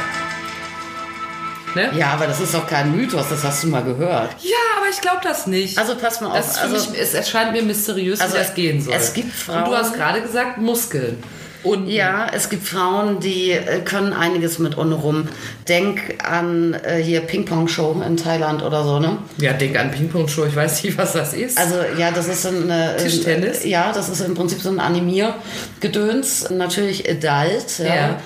Ne? 1.74 1.90
ja, 1.96 2.10
aber 2.12 2.28
das 2.28 2.38
ist 2.38 2.54
doch 2.54 2.68
kein 2.68 2.94
Mythos, 2.96 3.28
das 3.30 3.42
hast 3.42 3.64
du 3.64 3.66
mal 3.66 3.82
gehört. 3.82 4.36
Ja, 4.40 4.56
aber 4.78 4.88
ich 4.90 5.00
glaube 5.00 5.18
das 5.24 5.48
nicht. 5.48 5.76
Also 5.76 5.96
pass 5.96 6.20
mal 6.20 6.32
das 6.32 6.50
auf. 6.50 6.68
für 6.68 6.74
Also, 6.76 6.90
mich, 6.92 7.00
es 7.00 7.14
erscheint 7.14 7.50
mir 7.50 7.62
mysteriös, 7.62 8.20
Also 8.20 8.34
wie 8.34 8.38
das 8.38 8.54
gehen 8.54 8.80
soll. 8.80 8.94
es 8.94 9.12
gibt 9.12 9.32
Und 9.48 9.56
du 9.56 9.62
Frauen- 9.64 9.76
hast 9.76 9.92
gerade 9.94 10.22
gesagt 10.22 10.58
Muskeln. 10.58 11.20
Und 11.64 11.88
ja, 11.88 12.26
es 12.32 12.50
gibt 12.50 12.66
Frauen, 12.66 13.20
die 13.20 13.52
äh, 13.52 13.80
können 13.80 14.12
einiges 14.12 14.58
mit 14.58 14.76
Unrum. 14.76 15.28
Denk 15.66 16.22
an 16.22 16.74
äh, 16.74 17.02
hier 17.02 17.20
Ping-Pong-Show 17.20 18.02
in 18.06 18.16
Thailand 18.18 18.62
oder 18.62 18.84
so, 18.84 19.00
ne? 19.00 19.18
ja, 19.38 19.54
denk 19.54 19.78
an 19.78 19.90
Ping-Pong-Show, 19.90 20.44
ich 20.44 20.54
weiß 20.54 20.84
nicht, 20.84 20.98
was 20.98 21.14
das 21.14 21.32
ist. 21.32 21.58
Also 21.58 21.76
ja, 21.98 22.10
das 22.10 22.28
ist 22.28 22.46
eine 22.46 22.96
Tischtennis? 22.98 23.64
Äh, 23.64 23.68
ja, 23.68 23.92
das 23.92 24.10
ist 24.10 24.20
im 24.20 24.34
Prinzip 24.34 24.60
so 24.60 24.68
ein 24.68 24.78
Animier-Gedöns, 24.78 26.50
natürlich 26.50 27.08
adult. 27.08 27.78
Ja. 27.78 27.86
Ja. 27.86 28.20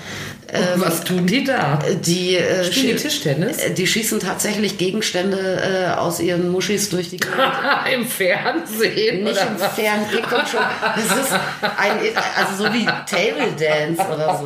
Und 0.51 0.81
was 0.81 1.03
tun 1.03 1.25
die 1.25 1.43
da? 1.43 1.79
Die, 2.05 2.35
äh, 2.35 2.63
Spielen 2.71 2.95
die 2.97 3.01
Tischtennis? 3.03 3.57
äh, 3.57 3.71
die 3.71 3.85
schießen 3.87 4.19
tatsächlich 4.19 4.77
Gegenstände 4.77 5.91
äh, 5.93 5.97
aus 5.97 6.19
ihren 6.19 6.49
Muschis 6.49 6.89
durch 6.89 7.09
die 7.09 7.17
Gegend. 7.17 7.35
Im 7.93 8.05
Fernsehen? 8.07 9.23
Nicht 9.23 9.39
im 9.41 9.59
was? 9.59 9.73
Fernsehen, 9.73 10.23
komm 10.29 10.41
schon. 10.45 10.59
Das 10.81 11.05
ist 11.05 11.33
ein, 11.77 11.91
also 12.35 12.63
so 12.63 12.73
wie 12.73 12.85
Table 12.85 13.51
Dance 13.57 14.01
oder 14.13 14.37
so. 14.37 14.45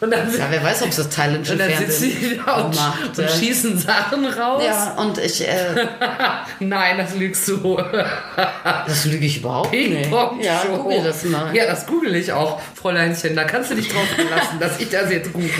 Und 0.00 0.10
dann, 0.10 0.32
Ja, 0.38 0.46
wer 0.50 0.62
weiß, 0.62 0.82
ob 0.82 0.88
es 0.90 0.96
das 0.96 1.08
thailändische 1.08 1.52
und 1.54 1.58
dann 1.60 1.70
Fernsehen 1.70 2.10
sitzen 2.12 2.30
die 2.30 2.40
da 2.44 2.52
und, 2.64 2.76
macht. 2.76 3.18
und 3.18 3.30
schießen 3.30 3.78
Sachen 3.78 4.24
raus. 4.26 4.62
Ja, 4.64 4.94
und 4.98 5.18
ich, 5.18 5.46
äh, 5.46 5.86
Nein, 6.60 6.98
das 6.98 7.14
lügst 7.16 7.46
du. 7.48 7.76
das 8.86 9.04
lüge 9.06 9.26
ich 9.26 9.38
überhaupt 9.38 9.72
nicht. 9.72 10.10
Ja, 10.40 10.62
google 10.64 11.02
das 11.02 11.24
mal. 11.24 11.54
Ja, 11.54 11.66
das 11.66 11.86
google 11.86 12.14
ich 12.14 12.32
auch, 12.32 12.60
Fräuleinchen. 12.74 13.34
Da 13.34 13.44
kannst 13.44 13.70
du 13.70 13.74
dich 13.74 13.88
drauf 13.88 14.06
verlassen, 14.14 14.58
dass 14.60 14.78
ich 14.80 14.88
das 14.90 15.07
jetzt 15.12 15.32
google. 15.32 15.50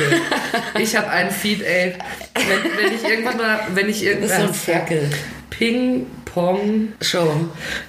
Ich 0.78 0.96
habe 0.96 1.08
einen 1.08 1.30
Feed, 1.30 1.62
ey. 1.62 1.94
Wenn, 2.34 2.84
wenn 2.84 2.94
ich 2.94 3.04
irgendwann 3.04 3.36
mal, 3.36 3.60
wenn 3.74 3.88
ich 3.88 4.04
Das 4.04 4.30
ist 4.30 4.36
so 4.36 4.42
ein. 4.42 4.54
Ferkel. 4.54 5.10
Ping-Pong... 5.50 6.92
Show. 7.00 7.48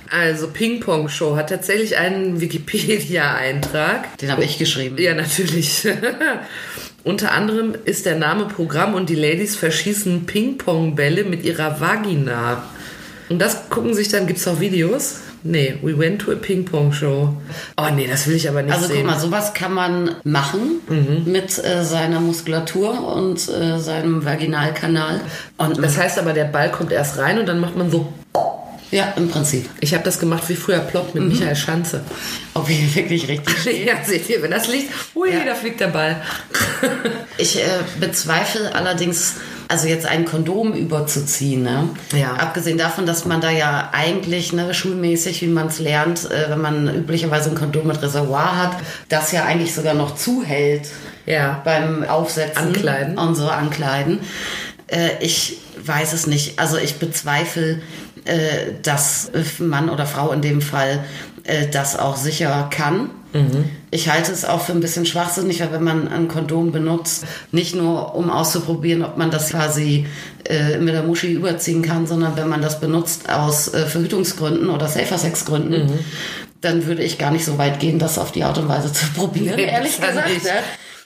Also 0.10 0.48
Ping-Pong-Show 0.48 1.36
hat 1.36 1.50
tatsächlich 1.50 1.98
einen 1.98 2.42
Wikipedia-Eintrag. 2.42 4.18
Den 4.18 4.32
habe 4.32 4.44
ich 4.44 4.58
geschrieben. 4.58 4.98
Ja, 4.98 5.14
natürlich. 5.14 5.88
Unter 7.04 7.32
anderem 7.32 7.76
ist 7.86 8.06
der 8.06 8.16
Name 8.16 8.46
Programm 8.46 8.96
und 8.96 9.10
die 9.10 9.16
Ladies 9.16 9.56
verschießen 9.56 10.26
Ping-Pong-Bälle 10.26 11.26
mit 11.26 11.44
ihrer 11.44 11.80
Vagina. 11.80 12.64
Und 13.30 13.40
das 13.40 13.70
gucken 13.70 13.94
sich 13.94 14.10
dann, 14.10 14.26
gibt's 14.26 14.48
auch 14.48 14.60
Videos? 14.60 15.20
Nee, 15.44 15.76
we 15.82 15.98
went 15.98 16.22
to 16.22 16.32
a 16.32 16.36
Ping-Pong-Show. 16.36 17.34
Oh 17.78 17.86
nee, 17.96 18.08
das 18.08 18.28
will 18.28 18.36
ich 18.36 18.50
aber 18.50 18.62
nicht 18.62 18.74
Also 18.74 18.88
sehen. 18.88 18.98
guck 18.98 19.06
mal, 19.08 19.20
sowas 19.20 19.54
kann 19.54 19.74
man 19.74 20.16
machen 20.24 20.82
Mhm. 20.88 21.32
mit 21.32 21.64
äh, 21.64 21.84
seiner 21.84 22.20
Muskulatur 22.20 23.16
und 23.16 23.48
äh, 23.50 23.80
seinem 23.80 24.26
Vaginalkanal. 24.26 25.22
Und 25.58 25.82
das 25.82 25.98
heißt 25.98 26.20
aber, 26.20 26.34
der 26.34 26.46
Ball 26.46 26.72
kommt 26.72 26.92
erst 26.92 27.18
rein 27.20 27.40
und 27.40 27.46
dann 27.48 27.60
macht 27.60 27.76
man 27.78 27.90
so. 27.90 28.12
ja, 28.92 29.14
im 29.18 29.30
Prinzip. 29.30 29.70
Ich 29.82 29.94
habe 29.94 30.04
das 30.04 30.20
gemacht 30.20 30.44
wie 30.50 30.56
früher 30.56 30.80
Plop 30.80 31.14
Mhm. 31.16 31.28
mit 31.28 31.34
Michael 31.40 31.56
Schanze. 31.56 32.02
Ob 32.56 32.68
ich 32.70 32.96
wirklich 32.96 33.28
richtig 33.28 33.56
ja, 33.86 33.94
seht 34.04 34.28
ihr, 34.30 34.42
wenn 34.42 34.52
das 34.52 34.68
liegt, 34.68 34.92
hui, 35.16 35.32
Ja. 35.32 35.46
da 35.46 35.54
fliegt 35.56 35.80
der 35.80 35.88
Ball. 35.88 36.16
Ich 37.38 37.58
äh, 37.60 37.68
bezweifle 38.00 38.74
allerdings, 38.76 39.36
also 39.70 39.88
jetzt 39.88 40.06
ein 40.08 40.26
Kondom 40.26 40.74
überzuziehen. 40.74 41.62
Ne? 41.64 41.90
Ja. 42.14 42.34
Abgesehen 42.34 42.78
davon, 42.78 43.06
dass 43.06 43.24
man 43.26 43.40
da 43.40 43.50
ja 43.52 43.90
eigentlich 43.94 44.52
ne, 44.52 44.74
schulmäßig, 44.74 45.42
wie 45.44 45.48
man 45.48 45.68
es 45.68 45.80
lernt, 45.80 46.30
äh, 46.30 46.50
wenn 46.50 46.60
man 46.60 46.94
üblicherweise 46.94 47.50
ein 47.52 47.56
Kondom 47.56 47.88
mit 47.88 48.02
Reservoir 48.02 48.58
hat, 48.58 48.72
das 49.10 49.32
ja 49.32 49.46
eigentlich 49.46 49.74
sogar 49.74 49.94
noch 49.94 50.16
zuhält 50.16 50.90
Ja. 51.26 51.62
beim 51.64 52.04
Aufsetzen 52.04 52.58
Ankleiden. 52.68 53.18
und 53.18 53.36
so 53.36 53.48
ankleiden. 53.48 54.20
Äh, 54.88 55.12
ich 55.22 55.60
weiß 55.86 56.14
es 56.14 56.26
nicht. 56.28 56.60
Also 56.60 56.78
ich 56.78 56.96
bezweifle, 56.96 57.80
äh, 58.26 58.74
dass 58.82 59.32
Mann 59.60 59.90
oder 59.90 60.06
Frau 60.08 60.32
in 60.32 60.42
dem 60.42 60.62
Fall 60.62 61.04
äh, 61.44 61.68
das 61.68 61.98
auch 61.98 62.18
sicher 62.18 62.70
kann. 62.76 63.12
Ich 63.92 64.10
halte 64.10 64.32
es 64.32 64.46
auch 64.46 64.62
für 64.62 64.72
ein 64.74 64.82
bisschen 64.82 65.06
schwachsinnig, 65.06 65.62
weil 65.62 65.72
wenn 65.72 65.84
man 65.84 66.08
ein 66.08 66.28
Kondom 66.28 66.72
benutzt, 66.72 67.26
nicht 67.52 67.76
nur 67.76 68.14
um 68.16 68.30
auszuprobieren, 68.30 69.04
ob 69.04 69.18
man 69.18 69.32
das 69.32 69.50
quasi 69.50 70.06
äh, 70.46 70.78
mit 70.78 70.94
der 70.94 71.04
Muschi 71.04 71.32
überziehen 71.34 71.82
kann, 71.82 72.06
sondern 72.06 72.36
wenn 72.38 72.48
man 72.48 72.62
das 72.62 72.80
benutzt 72.80 73.30
aus 73.30 73.74
äh, 73.74 73.86
Verhütungsgründen 73.88 74.70
oder 74.70 74.88
Safer-Sex-Gründen, 74.88 76.00
dann 76.62 76.86
würde 76.86 77.04
ich 77.04 77.18
gar 77.18 77.32
nicht 77.32 77.46
so 77.46 77.58
weit 77.58 77.80
gehen, 77.80 78.00
das 78.00 78.18
auf 78.20 78.32
die 78.32 78.44
Art 78.44 78.58
und 78.58 78.68
Weise 78.68 78.92
zu 78.94 79.06
probieren, 79.16 79.56
Nee, 79.56 79.66
ehrlich 79.66 80.00
gesagt. 80.00 80.30
ja. 80.44 80.52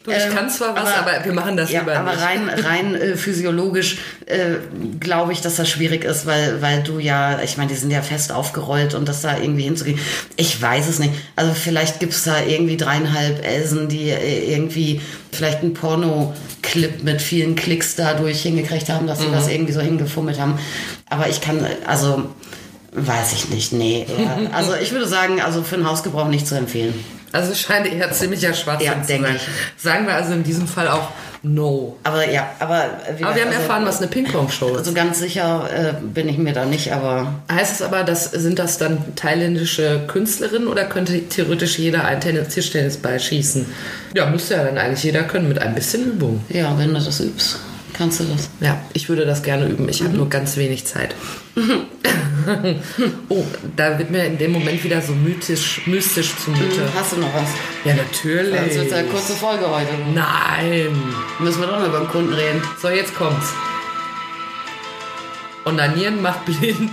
Du, 0.04 0.12
ich 0.12 0.18
Ähm, 0.18 0.34
kann 0.36 0.50
zwar 0.50 0.76
was, 0.76 0.94
aber, 0.98 1.24
wir 1.24 1.32
machen 1.32 1.56
das 1.56 1.72
ja, 1.72 1.80
lieber 1.80 1.96
aber 1.96 2.12
nicht. 2.12 2.22
rein, 2.22 2.50
rein 2.50 2.96
äh, 2.96 3.16
physiologisch 3.16 4.00
äh, 4.26 4.56
glaube 5.00 5.32
ich, 5.32 5.40
dass 5.40 5.56
das 5.56 5.70
schwierig 5.70 6.04
ist, 6.04 6.26
weil, 6.26 6.62
weil 6.62 6.84
du 6.84 7.00
ja, 7.00 7.42
ich 7.42 7.58
meine, 7.58 7.70
die 7.70 7.78
sind 7.78 7.90
ja 7.90 8.02
fest 8.02 8.34
aufgerollt 8.34 8.96
und 8.96 9.08
das 9.08 9.22
da 9.22 9.38
irgendwie 9.38 9.64
hinzugehen. 9.64 9.98
Ich 10.36 10.62
weiß 10.62 10.90
es 10.90 11.00
nicht. 11.00 11.14
Also 11.38 11.54
vielleicht 11.54 12.02
gibt 12.02 12.12
es 12.12 12.24
da 12.26 12.42
irgendwie 12.42 12.76
dreieinhalb 12.76 13.46
Elsen, 13.46 13.88
die 13.88 14.10
äh, 14.10 14.52
irgendwie 14.54 15.00
vielleicht 15.32 15.60
einen 15.62 15.74
Porno-Clip 15.74 17.02
mit 17.04 17.22
vielen 17.22 17.56
Klicks 17.56 17.96
dadurch 17.96 18.42
hingekriegt 18.42 18.90
haben, 18.90 19.08
dass 19.08 19.20
sie 19.20 19.32
das 19.32 19.48
irgendwie 19.48 19.74
so 19.74 19.80
hingefummelt 19.82 20.38
haben. 20.40 20.60
Aber 21.10 21.30
ich 21.30 21.40
kann, 21.40 21.66
also 21.88 22.26
weiß 22.92 23.34
ich 23.34 23.50
nicht, 23.50 23.72
nee. 23.72 24.06
Also 24.54 24.74
ich 24.76 24.92
würde 24.92 25.08
sagen, 25.08 25.42
also 25.42 25.64
für 25.64 25.78
den 25.78 25.88
Hausgebrauch 25.88 26.28
nicht 26.28 26.46
zu 26.46 26.56
empfehlen. 26.56 26.94
Also 27.34 27.52
es 27.52 27.60
scheint 27.60 27.86
eher 27.92 28.10
ziemlicher 28.12 28.54
Schwachsinn 28.54 28.88
Ja, 28.88 29.02
zu 29.02 29.08
sein. 29.08 29.36
ich. 29.36 29.84
Sagen 29.84 30.08
wir 30.08 30.16
also 30.16 30.32
in 30.34 30.44
diesem 30.44 30.68
Fall 30.68 30.88
auch 30.88 31.10
No. 31.46 31.98
Aber 32.04 32.30
ja, 32.32 32.52
aber, 32.60 32.86
wie 33.18 33.24
Aber 33.26 33.36
wir 33.36 33.42
haben 33.42 33.50
gesagt, 33.50 33.64
erfahren, 33.68 33.86
was 33.86 33.98
eine 33.98 34.08
Ping-Pong-Show 34.08 34.70
ist. 34.70 34.78
Also 34.78 34.94
ganz 34.94 35.20
sicher 35.20 35.68
äh, 35.76 35.94
bin 36.02 36.30
ich 36.30 36.38
mir 36.38 36.54
da 36.54 36.64
nicht, 36.64 36.94
aber 36.94 37.34
Heißt 37.52 37.74
es 37.74 37.82
aber, 37.82 38.04
dass, 38.06 38.32
sind 38.32 38.60
das 38.60 38.78
dann 38.78 39.14
thailändische 39.18 40.06
Künstlerinnen 40.08 40.70
oder 40.70 40.86
könnte 40.86 41.20
theoretisch 41.28 41.78
jeder 41.78 42.06
einen 42.06 42.22
Tennis 42.22 42.48
Tischtennisball 42.54 43.20
schießen? 43.20 43.66
Ja, 44.16 44.26
müsste 44.28 44.54
ja 44.54 44.64
dann 44.64 44.78
eigentlich 44.78 45.04
jeder 45.04 45.24
können 45.24 45.50
mit 45.50 45.60
ein 45.60 45.76
bisschen 45.76 46.06
Übung. 46.14 46.42
ja, 46.48 46.78
wenn 46.78 46.94
du 46.94 47.02
das 47.02 47.20
übst, 47.20 47.58
kannst 47.92 48.22
du 48.22 48.24
das. 48.24 48.48
Ja, 48.62 48.78
ich 48.94 49.10
würde 49.10 49.26
das 49.26 49.44
gerne 49.44 49.66
üben. 49.68 49.90
Ich 49.90 50.00
Mhm. 50.02 50.06
habe 50.08 50.18
nur 50.18 50.30
ganz 50.30 50.56
wenig 50.56 50.86
Zeit. 50.86 51.14
Oh, 53.30 53.44
da 53.76 53.98
wird 53.98 54.10
mir 54.10 54.26
in 54.26 54.38
dem 54.38 54.52
Moment 54.52 54.84
wieder 54.84 55.02
so 55.02 55.14
mythisch, 55.14 55.82
mystisch 55.86 56.36
zumute. 56.38 56.90
Hast 56.96 57.14
du 57.14 57.18
noch 57.18 57.34
was? 57.34 57.50
Ja, 57.86 57.96
natürlich. 57.96 58.56
Das 58.56 58.76
wird 58.76 58.94
eine 58.94 59.08
kurze 59.08 59.34
Folge 59.34 59.70
heute. 59.70 59.90
Nein. 60.14 60.96
Müssen 61.40 61.62
wir 61.62 61.68
doch 61.68 61.80
noch 61.80 61.92
beim 61.92 62.08
Kunden 62.08 62.34
reden. 62.34 62.62
So, 62.82 62.90
jetzt 62.90 63.16
kommt's. 63.16 63.54
Onanieren 65.66 66.22
macht 66.22 66.46
blind. 66.46 66.92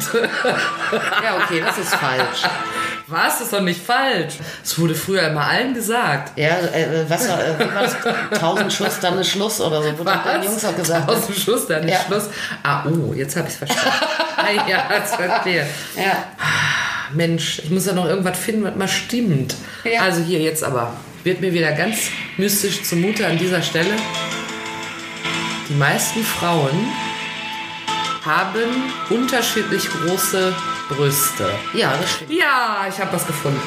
Ja, 1.23 1.37
okay, 1.43 1.63
das 1.65 1.79
ist 1.79 1.95
falsch. 1.95 2.43
Was? 3.11 3.39
Das 3.39 3.41
ist 3.43 3.53
doch 3.53 3.61
nicht 3.61 3.85
falsch. 3.85 4.35
Es 4.65 4.79
wurde 4.79 4.95
früher 4.95 5.23
immer 5.29 5.45
allen 5.45 5.75
gesagt. 5.75 6.39
Ja, 6.39 6.59
äh, 6.59 7.05
was 7.09 7.29
war, 7.29 7.45
äh, 7.45 7.59
wie 7.59 7.75
war 7.75 7.83
das? 7.83 8.41
Tausend 8.41 8.73
Schuss, 8.73 9.01
dann 9.01 9.19
ist 9.19 9.29
Schluss 9.31 9.61
oder 9.61 9.83
so. 9.83 9.99
Wurde 9.99 10.13
den 10.35 10.43
Jungs 10.45 10.65
auch 10.65 10.77
gesagt. 10.77 11.09
Aus 11.09 11.27
dem 11.27 11.35
Schluss, 11.35 11.67
dann 11.67 11.83
ist 11.85 11.93
Ja. 11.93 12.01
Schluss. 12.07 12.25
Ah, 12.63 12.85
oh, 12.87 13.13
jetzt 13.13 13.37
habe 13.37 13.49
ich 13.49 13.55
es 13.55 13.59
verstanden. 13.59 14.07
ah, 14.37 14.69
ja, 14.69 14.85
jetzt 14.97 15.17
verstehe. 15.17 15.67
Ja. 15.97 16.25
Mensch, 17.13 17.61
ich 17.65 17.71
muss 17.71 17.87
ja 17.87 17.93
noch 17.93 18.07
irgendwas 18.07 18.39
finden, 18.39 18.65
was 18.65 18.77
mal 18.77 18.89
stimmt. 18.89 19.57
Ja. 19.85 20.03
Also 20.03 20.23
hier 20.23 20.39
jetzt 20.41 20.63
aber. 20.63 20.95
Wird 21.25 21.41
mir 21.41 21.53
wieder 21.53 21.73
ganz 21.73 21.99
mystisch 22.39 22.83
zumute 22.85 23.27
an 23.27 23.37
dieser 23.37 23.63
Stelle. 23.63 23.91
Die 25.69 25.75
meisten 25.75 26.23
Frauen 26.23 26.89
haben 28.25 28.93
unterschiedlich 29.09 29.89
große 29.91 30.53
Brüste. 30.89 31.51
ja, 31.75 31.95
das 32.01 32.11
stimmt. 32.13 32.31
Ja, 32.33 32.87
ich 32.89 32.99
habe 33.01 33.13
was 33.13 33.27
gefunden. 33.27 33.61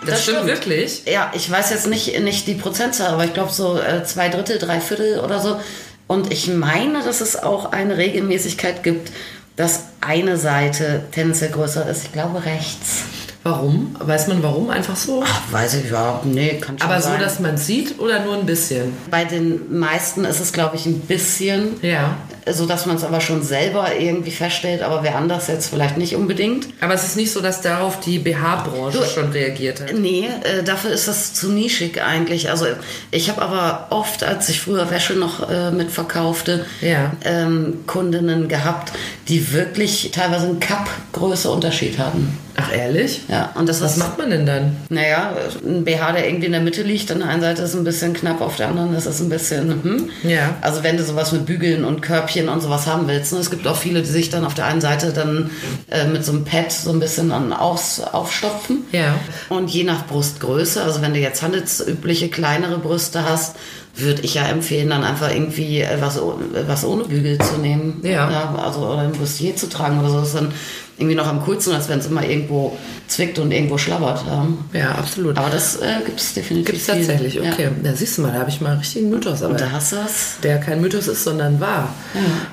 Das, 0.00 0.10
Das 0.10 0.22
stimmt, 0.22 0.38
stimmt. 0.38 0.50
wirklich. 0.52 1.02
Ja, 1.06 1.32
ich 1.34 1.50
weiß 1.50 1.70
jetzt 1.70 1.86
nicht, 1.88 2.18
nicht 2.20 2.46
die 2.46 2.54
Prozentzahl, 2.54 3.08
aber 3.12 3.24
ich 3.24 3.34
glaube 3.34 3.52
so 3.52 3.78
äh, 3.78 4.04
zwei 4.04 4.28
Drittel, 4.28 4.58
drei 4.58 4.80
Viertel 4.80 5.20
oder 5.20 5.40
so. 5.40 5.58
Und 6.06 6.32
ich 6.32 6.48
meine, 6.48 7.02
dass 7.02 7.20
es 7.20 7.42
auch 7.42 7.72
eine 7.72 7.96
Regelmäßigkeit 7.96 8.82
gibt, 8.84 9.10
dass 9.56 9.84
eine 10.00 10.36
Seite 10.36 11.04
tendenziell 11.12 11.50
größer 11.50 11.88
ist. 11.88 12.04
Ich 12.04 12.12
glaube 12.12 12.44
rechts. 12.44 13.02
Warum? 13.42 13.96
Weiß 14.00 14.26
man 14.28 14.42
warum? 14.42 14.70
Einfach 14.70 14.96
so? 14.96 15.24
Ach, 15.26 15.40
weiß 15.50 15.74
ich 15.74 15.86
überhaupt. 15.88 16.26
Nee, 16.26 16.58
kann 16.60 16.78
schon 16.78 16.88
Aber 16.88 17.00
so, 17.00 17.08
sein. 17.10 17.20
dass 17.20 17.40
man 17.40 17.56
sieht 17.56 17.98
oder 17.98 18.20
nur 18.24 18.34
ein 18.34 18.44
bisschen? 18.46 18.92
Bei 19.10 19.24
den 19.24 19.78
meisten 19.78 20.24
ist 20.24 20.40
es, 20.40 20.52
glaube 20.52 20.76
ich, 20.76 20.84
ein 20.86 21.00
bisschen, 21.00 21.76
Ja. 21.82 22.16
So 22.52 22.66
dass 22.66 22.86
man 22.86 22.96
es 22.96 23.04
aber 23.04 23.20
schon 23.20 23.42
selber 23.42 23.88
irgendwie 23.98 24.30
feststellt, 24.30 24.82
aber 24.82 25.02
wer 25.02 25.16
anders 25.16 25.48
jetzt 25.48 25.68
vielleicht 25.68 25.96
nicht 25.96 26.14
unbedingt. 26.16 26.68
Aber 26.80 26.94
es 26.94 27.04
ist 27.04 27.16
nicht 27.16 27.32
so, 27.32 27.40
dass 27.40 27.60
darauf 27.60 28.00
die 28.00 28.18
BH-Branche 28.18 29.04
schon 29.12 29.30
reagiert 29.32 29.80
hat. 29.80 29.92
Nee, 29.94 30.26
äh, 30.44 30.62
dafür 30.62 30.90
ist 30.92 31.08
das 31.08 31.34
zu 31.34 31.50
nischig 31.50 32.02
eigentlich. 32.02 32.50
Also 32.50 32.66
ich 33.10 33.28
habe 33.28 33.42
aber 33.42 33.86
oft, 33.90 34.22
als 34.24 34.48
ich 34.48 34.60
früher 34.60 34.90
Wäsche 34.90 35.14
noch 35.14 35.48
äh, 35.50 35.70
mitverkaufte, 35.70 36.64
Ja. 36.80 37.12
ähm, 37.24 37.84
Kundinnen 37.86 38.48
gehabt, 38.48 38.92
die 39.28 39.52
wirklich 39.52 40.10
teilweise 40.12 40.46
einen 40.46 40.60
Cup-Größe 40.60 41.50
Unterschied 41.50 41.98
hatten. 41.98 42.38
Ach, 42.58 42.72
ehrlich? 42.74 43.20
Ja, 43.28 43.50
und 43.54 43.68
das 43.68 43.82
Was 43.82 43.92
ist, 43.92 43.96
macht 43.98 44.16
man 44.16 44.30
denn 44.30 44.46
dann? 44.46 44.76
naja, 44.88 45.34
ein 45.66 45.84
BH, 45.84 46.12
der 46.12 46.26
irgendwie 46.26 46.46
in 46.46 46.52
der 46.52 46.62
Mitte 46.62 46.82
liegt, 46.82 47.10
an 47.10 47.18
der 47.18 47.28
einen 47.28 47.42
Seite 47.42 47.60
ist 47.62 47.70
es 47.70 47.76
ein 47.76 47.84
bisschen 47.84 48.14
knapp, 48.14 48.40
auf 48.40 48.56
der 48.56 48.68
anderen 48.68 48.94
ist 48.94 49.04
es 49.04 49.20
ein 49.20 49.28
bisschen, 49.28 49.82
hm. 49.82 50.10
Ja. 50.22 50.54
Also 50.62 50.82
wenn 50.82 50.96
du 50.96 51.04
sowas 51.04 51.32
mit 51.32 51.44
Bügeln 51.44 51.84
und 51.84 52.00
Körbchen 52.00 52.35
und 52.44 52.60
sowas 52.60 52.86
haben 52.86 53.08
willst, 53.08 53.32
ne? 53.32 53.38
es 53.38 53.50
gibt 53.50 53.66
auch 53.66 53.76
viele, 53.76 54.02
die 54.02 54.08
sich 54.08 54.30
dann 54.30 54.44
auf 54.44 54.54
der 54.54 54.66
einen 54.66 54.80
Seite 54.80 55.12
dann 55.12 55.50
äh, 55.90 56.06
mit 56.06 56.24
so 56.24 56.32
einem 56.32 56.44
Pad 56.44 56.70
so 56.72 56.90
ein 56.90 57.00
bisschen 57.00 57.32
an 57.32 57.52
aus, 57.52 58.00
aufstopfen. 58.00 58.84
Ja. 58.92 59.18
Und 59.48 59.70
je 59.70 59.84
nach 59.84 60.06
Brustgröße, 60.06 60.82
also 60.82 61.02
wenn 61.02 61.14
du 61.14 61.20
jetzt 61.20 61.42
handelsübliche 61.42 62.28
kleinere 62.28 62.78
Brüste 62.78 63.28
hast, 63.28 63.56
würde 63.96 64.22
ich 64.22 64.34
ja 64.34 64.46
empfehlen, 64.46 64.90
dann 64.90 65.04
einfach 65.04 65.32
irgendwie 65.32 65.80
äh, 65.80 65.96
was, 66.00 66.20
was 66.66 66.84
ohne 66.84 67.04
Bügel 67.04 67.38
zu 67.38 67.56
nehmen. 67.56 68.00
Ja. 68.02 68.54
also 68.62 68.80
oder 68.80 68.98
ein 68.98 69.12
Bustier 69.12 69.56
zu 69.56 69.68
tragen 69.68 69.98
oder 70.00 70.10
so. 70.10 70.18
Das 70.20 70.28
ist 70.28 70.36
dann 70.36 70.52
irgendwie 70.98 71.14
noch 71.16 71.26
am 71.26 71.44
coolsten, 71.44 71.74
als 71.74 71.88
wenn 71.88 71.98
es 71.98 72.06
immer 72.06 72.24
irgendwo 72.24 72.76
zwickt 73.06 73.38
und 73.38 73.52
irgendwo 73.52 73.76
schlabbert. 73.76 74.24
Ja. 74.26 74.46
Ja, 74.72 74.90
absolut. 74.92 75.36
Aber 75.36 75.50
das 75.50 75.76
äh, 75.76 76.00
gibt 76.04 76.18
es 76.18 76.32
definitiv. 76.32 76.66
Gibt 76.66 76.78
es 76.78 76.86
tatsächlich, 76.86 77.40
okay. 77.40 77.68
Da 77.82 77.94
siehst 77.94 78.16
du 78.16 78.22
mal, 78.22 78.32
da 78.32 78.40
habe 78.40 78.50
ich 78.50 78.60
mal 78.60 78.70
einen 78.70 78.78
richtigen 78.78 79.10
Mythos. 79.10 79.40
Ja. 79.40 79.46
Aber 79.46 79.54
Und 79.54 79.60
da 79.60 79.70
hast 79.70 79.92
du 79.92 79.96
was. 79.96 80.38
der 80.42 80.58
kein 80.58 80.80
Mythos 80.80 81.06
ist, 81.06 81.24
sondern 81.24 81.60
wahr. 81.60 81.94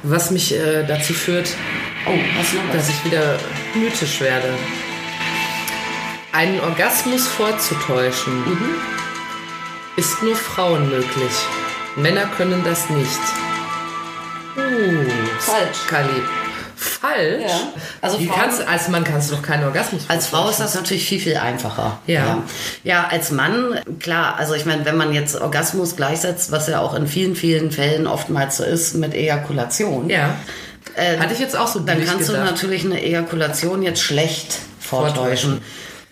Was 0.03 0.29
mich 0.31 0.53
äh, 0.53 0.83
dazu 0.85 1.13
führt, 1.13 1.49
Oh, 2.05 2.73
dass 2.73 2.89
ich 2.89 3.05
wieder 3.05 3.37
mythisch 3.75 4.19
werde. 4.19 4.49
Einen 6.33 6.59
Orgasmus 6.59 7.27
vorzutäuschen 7.27 8.43
ist 9.95 10.21
nur 10.21 10.35
Frauen 10.35 10.89
möglich. 10.89 11.31
Männer 11.95 12.25
können 12.35 12.61
das 12.65 12.89
nicht. 12.89 13.19
Uh, 14.57 15.09
Falsch. 15.39 15.87
Kali. 15.87 16.42
Falsch? 17.03 17.41
Ja. 17.47 17.59
Also 18.01 18.19
Wie 18.19 18.27
Frauen- 18.27 18.39
kannst, 18.39 18.65
als 18.67 18.87
Mann 18.87 19.03
kannst 19.03 19.29
du 19.29 19.35
doch 19.35 19.41
keinen 19.41 19.65
Orgasmus 19.65 20.03
Als 20.07 20.27
Frau 20.27 20.49
ist 20.49 20.59
das 20.61 20.73
natürlich 20.73 21.05
viel, 21.05 21.19
viel 21.19 21.35
einfacher. 21.37 21.99
Ja. 22.07 22.13
ja. 22.25 22.43
Ja, 22.83 23.07
als 23.11 23.31
Mann, 23.31 23.79
klar, 23.99 24.35
also 24.37 24.53
ich 24.53 24.65
meine, 24.65 24.85
wenn 24.85 24.95
man 24.95 25.11
jetzt 25.13 25.35
Orgasmus 25.39 25.95
gleichsetzt, 25.97 26.51
was 26.53 26.67
ja 26.67 26.79
auch 26.79 26.93
in 26.93 27.07
vielen, 27.07 27.35
vielen 27.35 27.71
Fällen 27.71 28.07
oftmals 28.07 28.57
so 28.57 28.63
ist 28.63 28.95
mit 28.95 29.13
Ejakulation, 29.13 30.09
Ja. 30.09 30.35
Äh, 30.95 31.17
Hatte 31.17 31.33
ich 31.33 31.39
jetzt 31.39 31.57
auch 31.57 31.67
so 31.67 31.79
dann 31.79 32.05
kannst 32.05 32.29
du 32.29 32.33
gedacht. 32.33 32.51
natürlich 32.51 32.85
eine 32.85 33.01
Ejakulation 33.01 33.81
jetzt 33.83 34.01
schlecht 34.01 34.57
vortäuschen. 34.79 35.15
Vortäuschen. 35.15 35.61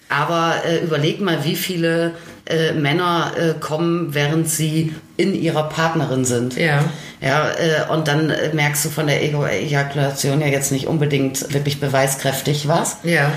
Aber 0.10 0.56
äh, 0.66 0.80
überleg 0.80 1.22
mal, 1.22 1.44
wie 1.44 1.56
viele 1.56 2.14
äh, 2.46 2.74
Männer 2.74 3.32
äh, 3.38 3.54
kommen, 3.60 4.14
während 4.14 4.50
sie 4.50 4.94
in 5.18 5.36
ihrer 5.36 5.64
Partnerin 5.64 6.26
sind. 6.26 6.58
Ja. 6.58 6.84
Ja, 7.22 7.50
äh, 7.50 7.92
und 7.94 8.08
dann 8.08 8.32
äh, 8.32 8.54
merkst 8.54 8.86
du 8.86 8.90
von 8.90 9.06
der 9.06 9.24
Ego 9.24 9.46
Ejakulation 9.46 10.42
ja 10.42 10.48
jetzt 10.48 10.72
nicht 10.72 10.88
unbedingt 10.88 11.54
wirklich 11.54 11.80
beweiskräftig 11.80 12.68
was. 12.68 12.98
Ja. 13.04 13.32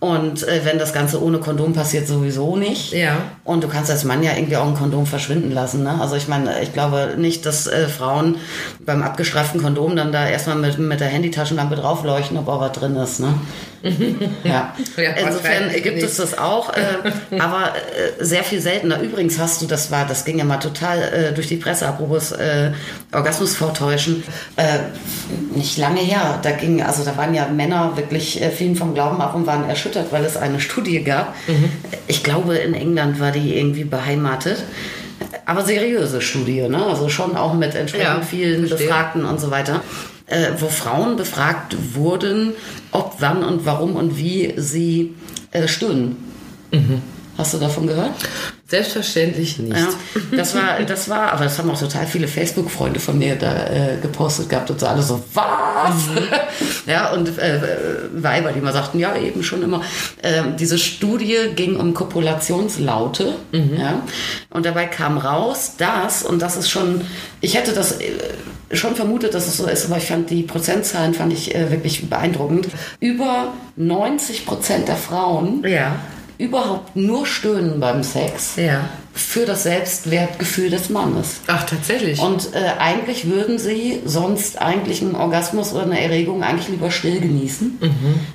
Und 0.00 0.46
äh, 0.46 0.60
wenn 0.64 0.78
das 0.78 0.92
Ganze 0.92 1.20
ohne 1.22 1.38
Kondom 1.38 1.72
passiert, 1.72 2.06
sowieso 2.06 2.56
nicht. 2.56 2.92
Ja. 2.92 3.16
Und 3.42 3.64
du 3.64 3.68
kannst 3.68 3.90
als 3.90 4.04
Mann 4.04 4.22
ja 4.22 4.32
irgendwie 4.36 4.56
auch 4.56 4.66
ein 4.66 4.74
Kondom 4.74 5.06
verschwinden 5.06 5.50
lassen. 5.50 5.82
Ne? 5.82 6.00
Also 6.00 6.14
ich 6.14 6.28
meine, 6.28 6.62
ich 6.62 6.72
glaube 6.72 7.14
nicht, 7.16 7.44
dass 7.46 7.66
äh, 7.66 7.88
Frauen 7.88 8.36
beim 8.84 9.02
abgestreiften 9.02 9.60
Kondom 9.60 9.96
dann 9.96 10.12
da 10.12 10.28
erstmal 10.28 10.56
mit, 10.56 10.78
mit 10.78 11.00
der 11.00 11.08
Handytaschenlampe 11.08 11.74
draufleuchten, 11.74 12.36
ob 12.36 12.48
auch 12.48 12.60
was 12.60 12.72
drin 12.72 12.94
ist. 12.94 13.18
Ne? 13.18 13.34
Ja. 14.44 14.74
Ja, 14.96 15.10
Insofern 15.12 15.70
gibt 15.82 16.02
es 16.02 16.16
das 16.16 16.36
auch, 16.38 16.72
äh, 16.74 16.80
aber 17.38 17.72
äh, 17.74 18.24
sehr 18.24 18.44
viel 18.44 18.60
seltener. 18.60 19.00
Übrigens 19.00 19.38
hast 19.38 19.62
du, 19.62 19.66
das 19.66 19.90
war, 19.90 20.06
das 20.06 20.24
ging 20.24 20.38
ja 20.38 20.44
mal 20.44 20.58
total 20.58 21.02
äh, 21.02 21.32
durch 21.34 21.48
die 21.48 21.56
Presse, 21.56 21.86
apropos 21.86 22.32
äh, 22.32 22.72
Orgasmus 23.12 23.56
vortäuschen, 23.56 24.22
äh, 24.56 24.78
nicht 25.54 25.78
lange 25.78 26.00
her. 26.00 26.38
Da 26.42 26.50
ging, 26.52 26.82
also 26.82 27.04
da 27.04 27.16
waren 27.16 27.34
ja 27.34 27.46
Männer 27.48 27.96
wirklich 27.96 28.42
äh, 28.42 28.50
vielen 28.50 28.76
vom 28.76 28.94
Glauben 28.94 29.20
ab 29.20 29.34
und 29.34 29.46
waren 29.46 29.68
erschüttert, 29.68 30.12
weil 30.12 30.24
es 30.24 30.36
eine 30.36 30.60
Studie 30.60 31.02
gab. 31.02 31.34
Ich 32.06 32.24
glaube, 32.24 32.56
in 32.56 32.74
England 32.74 33.20
war 33.20 33.32
die 33.32 33.56
irgendwie 33.56 33.84
beheimatet. 33.84 34.62
Aber 35.44 35.62
seriöse 35.62 36.20
Studie, 36.20 36.68
ne? 36.68 36.84
Also 36.84 37.08
schon 37.08 37.36
auch 37.36 37.54
mit 37.54 37.74
entsprechend 37.74 38.06
Ja, 38.06 38.20
vielen 38.20 38.66
verstehe. 38.66 38.86
Befragten 38.86 39.24
und 39.24 39.40
so 39.40 39.50
weiter, 39.50 39.82
äh, 40.28 40.52
wo 40.58 40.68
Frauen 40.68 41.16
befragt 41.16 41.76
wurden, 41.94 42.52
ob, 42.92 43.16
wann 43.18 43.42
und 43.42 43.64
warum 43.64 43.96
und 43.96 44.16
wie 44.16 44.54
sie 44.56 45.14
äh, 45.50 45.66
stöhnen. 45.68 46.16
Hast 47.38 47.54
du 47.54 47.58
davon 47.58 47.86
gehört? 47.86 48.10
Selbstverständlich 48.66 49.60
nicht. 49.60 49.76
Ja, 49.76 49.88
das 50.36 50.56
war, 50.56 50.80
das 50.82 51.08
war, 51.08 51.32
aber 51.32 51.44
das 51.44 51.56
haben 51.56 51.70
auch 51.70 51.78
total 51.78 52.04
viele 52.04 52.26
Facebook-Freunde 52.26 52.98
von 52.98 53.16
mir 53.16 53.36
da 53.36 53.68
äh, 53.68 53.96
gepostet 54.02 54.48
gehabt 54.48 54.72
und 54.72 54.80
so 54.80 54.86
alle 54.86 55.02
so, 55.02 55.22
was? 55.32 55.94
ja, 56.86 57.12
und 57.12 57.38
äh, 57.38 57.60
Weiber, 58.12 58.50
die 58.50 58.60
mal 58.60 58.72
sagten, 58.72 58.98
ja, 58.98 59.16
eben 59.16 59.44
schon 59.44 59.62
immer. 59.62 59.82
Ähm, 60.24 60.56
diese 60.58 60.78
Studie 60.78 61.50
ging 61.54 61.76
um 61.76 61.94
Kopulationslaute, 61.94 63.36
ja, 63.52 64.02
und 64.50 64.66
dabei 64.66 64.86
kam 64.86 65.16
raus, 65.16 65.74
dass, 65.78 66.24
und 66.24 66.42
das 66.42 66.56
ist 66.56 66.68
schon, 66.68 67.02
ich 67.40 67.54
hätte 67.54 67.72
das 67.72 68.00
äh, 68.00 68.10
schon 68.72 68.96
vermutet, 68.96 69.32
dass 69.34 69.46
es 69.46 69.56
so 69.56 69.66
ist, 69.66 69.86
aber 69.86 69.98
ich 69.98 70.06
fand 70.06 70.28
die 70.28 70.42
Prozentzahlen 70.42 71.14
fand 71.14 71.32
ich 71.32 71.54
äh, 71.54 71.70
wirklich 71.70 72.10
beeindruckend. 72.10 72.68
Über 72.98 73.52
90 73.76 74.44
Prozent 74.44 74.88
der 74.88 74.96
Frauen 74.96 75.62
Ja. 75.64 75.96
Überhaupt 76.38 76.94
nur 76.96 77.26
stöhnen 77.26 77.80
beim 77.80 78.02
Sex 78.04 78.54
Ja. 78.56 78.88
für 79.12 79.44
das 79.44 79.64
Selbstwertgefühl 79.64 80.70
des 80.70 80.88
Mannes. 80.88 81.40
Ach, 81.48 81.64
tatsächlich. 81.64 82.20
Und 82.20 82.54
äh, 82.54 82.78
eigentlich 82.78 83.28
würden 83.28 83.58
sie 83.58 84.00
sonst 84.04 84.60
eigentlich 84.62 85.02
einen 85.02 85.16
Orgasmus 85.16 85.72
oder 85.72 85.82
eine 85.82 86.00
Erregung 86.00 86.44
eigentlich 86.44 86.68
lieber 86.68 86.90
still 86.92 87.20
genießen, 87.20 87.78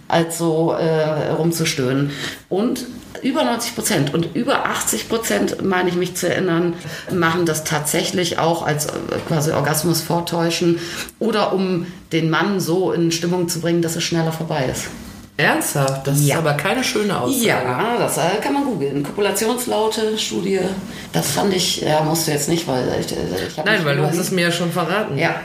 als 0.10 0.38
so 0.38 0.74
äh, 0.74 1.30
rumzustöhnen. 1.30 2.12
Und 2.50 2.86
über 3.22 3.46
90 3.46 3.76
Prozent 3.76 4.14
und 4.14 4.36
über 4.36 4.66
80 4.66 5.08
Prozent, 5.08 5.64
meine 5.64 5.88
ich 5.88 5.96
mich 5.96 6.16
zu 6.16 6.28
erinnern, 6.28 6.74
machen 7.10 7.46
das 7.46 7.64
tatsächlich 7.64 8.38
auch 8.38 8.66
als 8.66 8.88
äh, 8.88 8.90
quasi 9.30 9.52
Orgasmus 9.54 10.02
vortäuschen 10.02 10.80
oder 11.20 11.54
um 11.54 11.86
den 12.12 12.30
Mann 12.30 12.60
so 12.60 12.92
in 12.92 13.14
Stimmung 13.14 13.48
zu 13.48 13.62
bringen, 13.62 13.82
dass 13.82 13.96
es 13.96 14.04
schneller 14.04 14.34
vorbei 14.34 14.66
ist. 14.70 14.88
Ernsthaft? 15.38 16.06
Das 16.08 16.22
Ja. 16.26 16.36
ist 16.36 16.40
aber 16.42 16.54
keine 16.54 16.84
schöne 16.84 17.20
Aussage. 17.20 17.46
Ja, 17.48 17.96
das 17.98 18.18
äh, 18.18 18.22
kann 18.42 18.54
man 18.54 18.66
googeln. 18.66 19.02
Kopulationslaute, 19.04 20.18
Studie. 20.18 20.60
Das 21.12 21.32
fand 21.32 21.54
ich, 21.56 21.82
ja, 21.82 22.02
musst 22.02 22.28
du 22.28 22.32
jetzt 22.32 22.50
nicht, 22.50 22.68
weil 22.68 22.88
ich, 23.00 23.08
ich 23.12 23.58
hab 23.58 23.66
Nein, 23.66 23.84
weil 23.84 23.98
du 23.98 24.06
hast 24.06 24.18
es 24.18 24.30
mir 24.32 24.42
ja 24.42 24.52
schon 24.52 24.72
verraten. 24.72 25.18
Ja, 25.18 25.36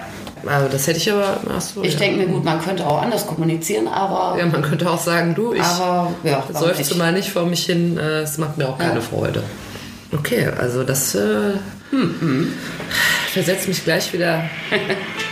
Also 0.46 0.68
das 0.68 0.87
hätte 0.87 0.98
ich 0.98 1.11
aber. 1.11 1.38
Ach 1.57 1.61
so, 1.61 1.83
ich 1.83 1.94
ja. 1.94 1.98
denke 2.01 2.18
mir, 2.18 2.27
gut, 2.27 2.44
man 2.44 2.61
könnte 2.62 2.87
auch 2.87 3.01
anders 3.03 3.27
kommunizieren, 3.27 3.88
aber, 3.88 4.38
Ja, 4.38 4.44
man 4.46 4.61
könnte 4.62 4.90
auch 4.90 5.01
sagen, 5.01 5.35
du, 5.35 5.55
ich 5.55 5.62
aber 5.62 6.12
ja, 6.22 6.44
seufze 6.53 6.94
mal 6.96 7.12
nicht 7.12 7.31
vor 7.31 7.46
mich 7.46 7.64
hin, 7.64 7.96
äh, 7.98 8.20
es 8.20 8.37
macht 8.38 8.59
mir 8.59 8.68
auch 8.68 8.79
keine 8.79 8.96
Ja. 8.96 9.01
Freude. 9.01 9.42
Okay, 10.12 10.48
also 10.59 10.85
das 10.85 11.14
äh, 11.14 11.55
Hm, 11.90 12.53
versetzt 13.33 13.66
mich 13.66 13.83
gleich 13.83 14.12
wieder 14.12 14.42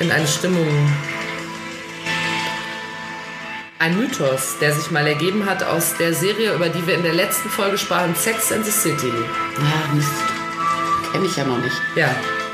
in 0.00 0.10
eine 0.10 0.26
Stimmung. 0.26 0.66
Ein 3.78 3.98
Mythos, 3.98 4.56
der 4.58 4.72
sich 4.72 4.90
mal 4.90 5.06
ergeben 5.06 5.44
hat 5.44 5.62
aus 5.62 5.94
der 5.98 6.14
Serie, 6.14 6.54
über 6.54 6.70
die 6.70 6.86
wir 6.86 6.94
in 6.94 7.02
der 7.02 7.12
letzten 7.12 7.50
Folge 7.50 7.76
sprachen, 7.76 8.14
Sex 8.14 8.50
and 8.50 8.64
the 8.64 8.70
City. 8.70 9.08
Ja, 9.08 9.94
Mist. 9.94 10.08
Kenne 11.12 11.26
ich 11.26 11.36
ja 11.36 11.44
noch 11.44 11.58
nicht. 11.58 11.76
Ja, 11.94 12.08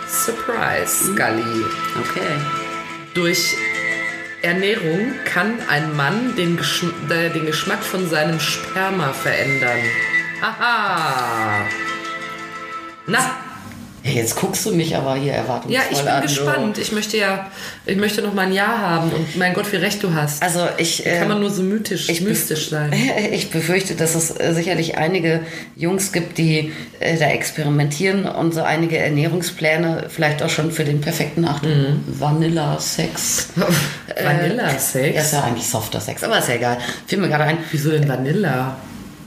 Surprise, 0.08 1.12
Scully. 1.12 1.64
Okay. 2.00 2.36
Durch 3.14 3.56
Ernährung 4.42 5.14
kann 5.24 5.60
ein 5.68 5.96
Mann 5.96 6.34
den, 6.34 6.56
Geschm 6.56 6.90
äh, 7.08 7.30
den 7.30 7.46
Geschmack 7.46 7.84
von 7.84 8.08
seinem 8.10 8.40
Sperma 8.40 9.12
verändern. 9.12 9.78
Aha. 10.42 11.64
Na, 13.06 13.36
Ja, 14.04 14.10
jetzt 14.10 14.34
guckst 14.34 14.66
du 14.66 14.74
mich 14.74 14.96
aber 14.96 15.14
hier 15.14 15.32
erwartungsvoll 15.32 15.74
ja, 15.74 15.82
ich 15.90 15.98
bin 15.98 16.08
an, 16.08 16.22
gespannt. 16.22 16.78
Ich 16.78 16.90
möchte 16.90 17.16
ja, 17.16 17.50
ich 17.86 17.96
möchte 17.96 18.20
noch 18.20 18.34
mal 18.34 18.46
ein 18.46 18.52
Ja 18.52 18.78
haben 18.78 19.10
und 19.12 19.36
mein 19.36 19.54
Gott, 19.54 19.70
wie 19.72 19.76
recht 19.76 20.02
du 20.02 20.12
hast. 20.12 20.42
Also 20.42 20.66
ich, 20.76 21.04
Kann 21.04 21.28
man 21.28 21.36
äh, 21.36 21.40
nur 21.40 21.50
so 21.50 21.62
mythisch, 21.62 22.08
ich 22.08 22.20
mystisch 22.20 22.70
sein. 22.70 22.92
Ich 23.32 23.50
befürchte, 23.50 23.94
dass 23.94 24.14
es 24.14 24.38
äh, 24.38 24.54
sicherlich 24.54 24.98
einige 24.98 25.40
Jungs 25.76 26.12
gibt, 26.12 26.38
die 26.38 26.72
äh, 26.98 27.16
da 27.16 27.26
experimentieren 27.26 28.26
und 28.26 28.52
so 28.52 28.62
einige 28.62 28.98
Ernährungspläne 28.98 30.06
vielleicht 30.08 30.42
auch 30.42 30.50
schon 30.50 30.72
für 30.72 30.84
den 30.84 31.00
perfekten 31.00 31.44
Achtung. 31.44 32.00
Vanilla-Sex. 32.06 33.50
Vanilla-Sex? 34.22 35.14
Ja, 35.14 35.22
ist 35.22 35.32
ja 35.32 35.42
eigentlich 35.44 35.68
softer 35.68 36.00
Sex, 36.00 36.24
aber 36.24 36.38
ist 36.38 36.48
ja 36.48 36.54
egal. 36.56 36.78
Fiel 37.06 37.18
mir 37.18 37.28
gerade 37.28 37.44
ein. 37.44 37.58
Wieso 37.70 37.90
denn 37.90 38.08
Vanilla? 38.08 38.76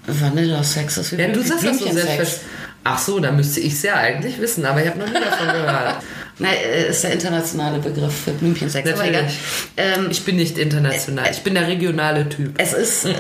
Vanilla-Sex 0.07 0.97
ist 0.97 1.17
wie 1.17 1.21
Ja, 1.21 1.29
du 1.29 1.41
sagst 1.41 1.65
das 1.65 1.79
so 1.79 1.85
selbstverständlich. 1.85 2.41
Ach 2.87 2.99
so, 2.99 3.19
da 3.19 3.31
müsste 3.31 3.61
ich 3.61 3.73
es 3.73 3.81
ja 3.81 3.95
eigentlich 3.95 4.39
wissen, 4.39 4.63
aber 4.63 4.79
ich 4.83 4.87
habe 4.87 4.99
noch 4.99 5.07
nie 5.07 5.13
davon 5.15 5.47
gehört. 5.47 5.95
Nein, 6.37 6.53
äh, 6.53 6.89
ist 6.89 7.03
der 7.03 7.13
internationale 7.13 7.79
Begriff 7.79 8.13
für 8.25 8.31
Blümchensex. 8.31 8.87
Natürlich. 8.87 9.39
Ähm, 9.75 10.07
Ich 10.11 10.23
bin 10.23 10.35
nicht 10.35 10.57
international, 10.59 11.29
ich 11.31 11.41
bin 11.41 11.55
der 11.55 11.67
regionale 11.67 12.29
Typ. 12.29 12.53
es 12.59 12.73
ist, 12.73 13.05
äh, 13.05 13.13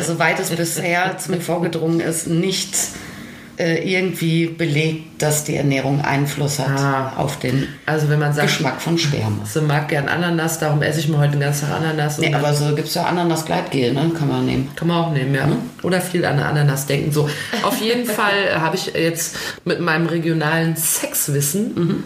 soweit 0.00 0.38
es 0.38 0.50
bisher 0.50 1.18
zu 1.18 1.32
mir 1.32 1.40
vorgedrungen 1.40 1.98
ist, 1.98 2.28
nicht 2.28 2.74
äh, 2.74 3.11
irgendwie 3.58 4.46
belegt, 4.46 5.20
dass 5.22 5.44
die 5.44 5.56
Ernährung 5.56 6.00
Einfluss 6.00 6.58
hat 6.58 6.68
Ah. 6.70 7.12
auf 7.16 7.38
den 7.38 7.68
Also 7.86 8.08
wenn 8.08 8.18
man 8.18 8.32
sagt, 8.32 8.48
Geschmack 8.48 8.80
von 8.80 8.96
Sperma. 8.98 9.44
sie 9.44 9.60
mag 9.60 9.88
gern 9.88 10.08
Ananas, 10.08 10.58
darum 10.58 10.82
esse 10.82 11.00
ich 11.00 11.08
mir 11.08 11.18
heute 11.18 11.32
den 11.32 11.40
ganzen 11.40 11.68
Tag 11.68 11.78
Ananas. 11.80 12.18
Nee, 12.18 12.34
aber 12.34 12.52
so 12.54 12.74
gibt 12.74 12.88
es 12.88 12.94
ja 12.94 13.04
Ananas-Gleitgel, 13.04 13.92
ne? 13.92 14.10
Kann 14.18 14.28
man 14.28 14.46
nehmen. 14.46 14.70
Kann 14.74 14.88
man 14.88 14.96
auch 15.04 15.12
nehmen, 15.12 15.34
ja. 15.34 15.48
Oder 15.82 16.00
viel 16.00 16.24
an 16.24 16.38
Ananas 16.38 16.86
denken. 16.86 17.12
So, 17.12 17.28
auf 17.62 17.80
jeden 17.80 18.06
Fall 18.18 18.60
habe 18.60 18.76
ich 18.76 18.86
jetzt 18.94 19.36
mit 19.64 19.80
meinem 19.80 20.06
regionalen 20.06 20.74
Sexwissen 20.76 22.04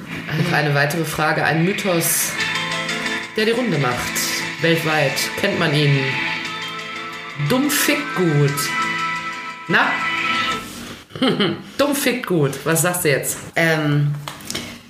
noch 0.49 0.53
eine 0.53 0.75
weitere 0.75 1.05
Frage. 1.05 1.45
Ein 1.45 1.65
Mythos, 1.65 2.33
der 3.37 3.45
die 3.47 3.53
Runde 3.53 3.79
macht. 3.79 3.95
Weltweit 4.63 5.13
kennt 5.41 5.59
man 5.59 5.75
ihn. 5.75 5.99
Dumm 7.49 7.69
fickt 7.71 8.17
gut. 8.17 8.55
Na? 9.69 9.91
Dumm 11.79 11.95
fickt 11.95 12.27
gut. 12.27 12.53
Was 12.65 12.83
sagst 12.83 13.05
du 13.05 13.09
jetzt? 13.11 13.37
Ähm, 13.57 14.15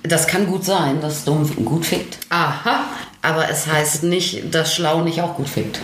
Das 0.03 0.27
kann 0.27 0.47
gut 0.47 0.63
sein, 0.63 1.01
dass 1.01 1.25
dumm 1.25 1.49
gut 1.65 1.85
fickt. 1.85 2.17
Aha. 2.29 2.85
Aber 3.21 3.49
es 3.49 3.67
heißt 3.67 4.03
nicht, 4.03 4.53
dass 4.53 4.73
schlau 4.73 5.01
nicht 5.01 5.21
auch 5.21 5.35
gut 5.35 5.49
fickt. 5.49 5.79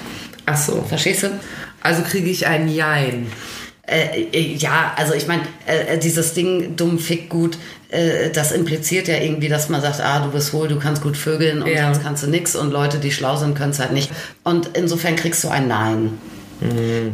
Ach 0.45 0.55
so. 0.57 0.83
Verstehst 0.87 1.23
du? 1.23 1.39
Also 1.81 2.03
kriege 2.03 2.29
ich 2.29 2.47
ein 2.47 2.69
Jein. 2.69 3.27
Äh, 3.85 4.21
äh, 4.31 4.55
ja, 4.55 4.93
also 4.95 5.13
ich 5.13 5.27
meine, 5.27 5.41
äh, 5.65 5.97
dieses 5.97 6.33
Ding 6.33 6.77
dumm 6.77 6.99
fick 6.99 7.27
gut, 7.27 7.57
äh, 7.89 8.29
das 8.29 8.53
impliziert 8.53 9.09
ja 9.09 9.17
irgendwie, 9.17 9.49
dass 9.49 9.67
man 9.67 9.81
sagt, 9.81 9.99
ah, 9.99 10.19
du 10.21 10.31
bist 10.31 10.53
wohl, 10.53 10.69
du 10.69 10.79
kannst 10.79 11.01
gut 11.03 11.17
vögeln 11.17 11.61
und 11.61 11.69
Ja. 11.69 11.85
sonst 11.93 12.01
kannst 12.01 12.23
du 12.23 12.27
nix 12.27 12.55
und 12.55 12.71
Leute, 12.71 12.99
die 12.99 13.11
schlau 13.11 13.35
sind, 13.35 13.57
können 13.57 13.71
es 13.71 13.79
halt 13.79 13.91
nicht. 13.91 14.09
Und 14.45 14.69
insofern 14.77 15.17
kriegst 15.17 15.43
du 15.43 15.49
ein 15.49 15.67
Nein. 15.67 16.17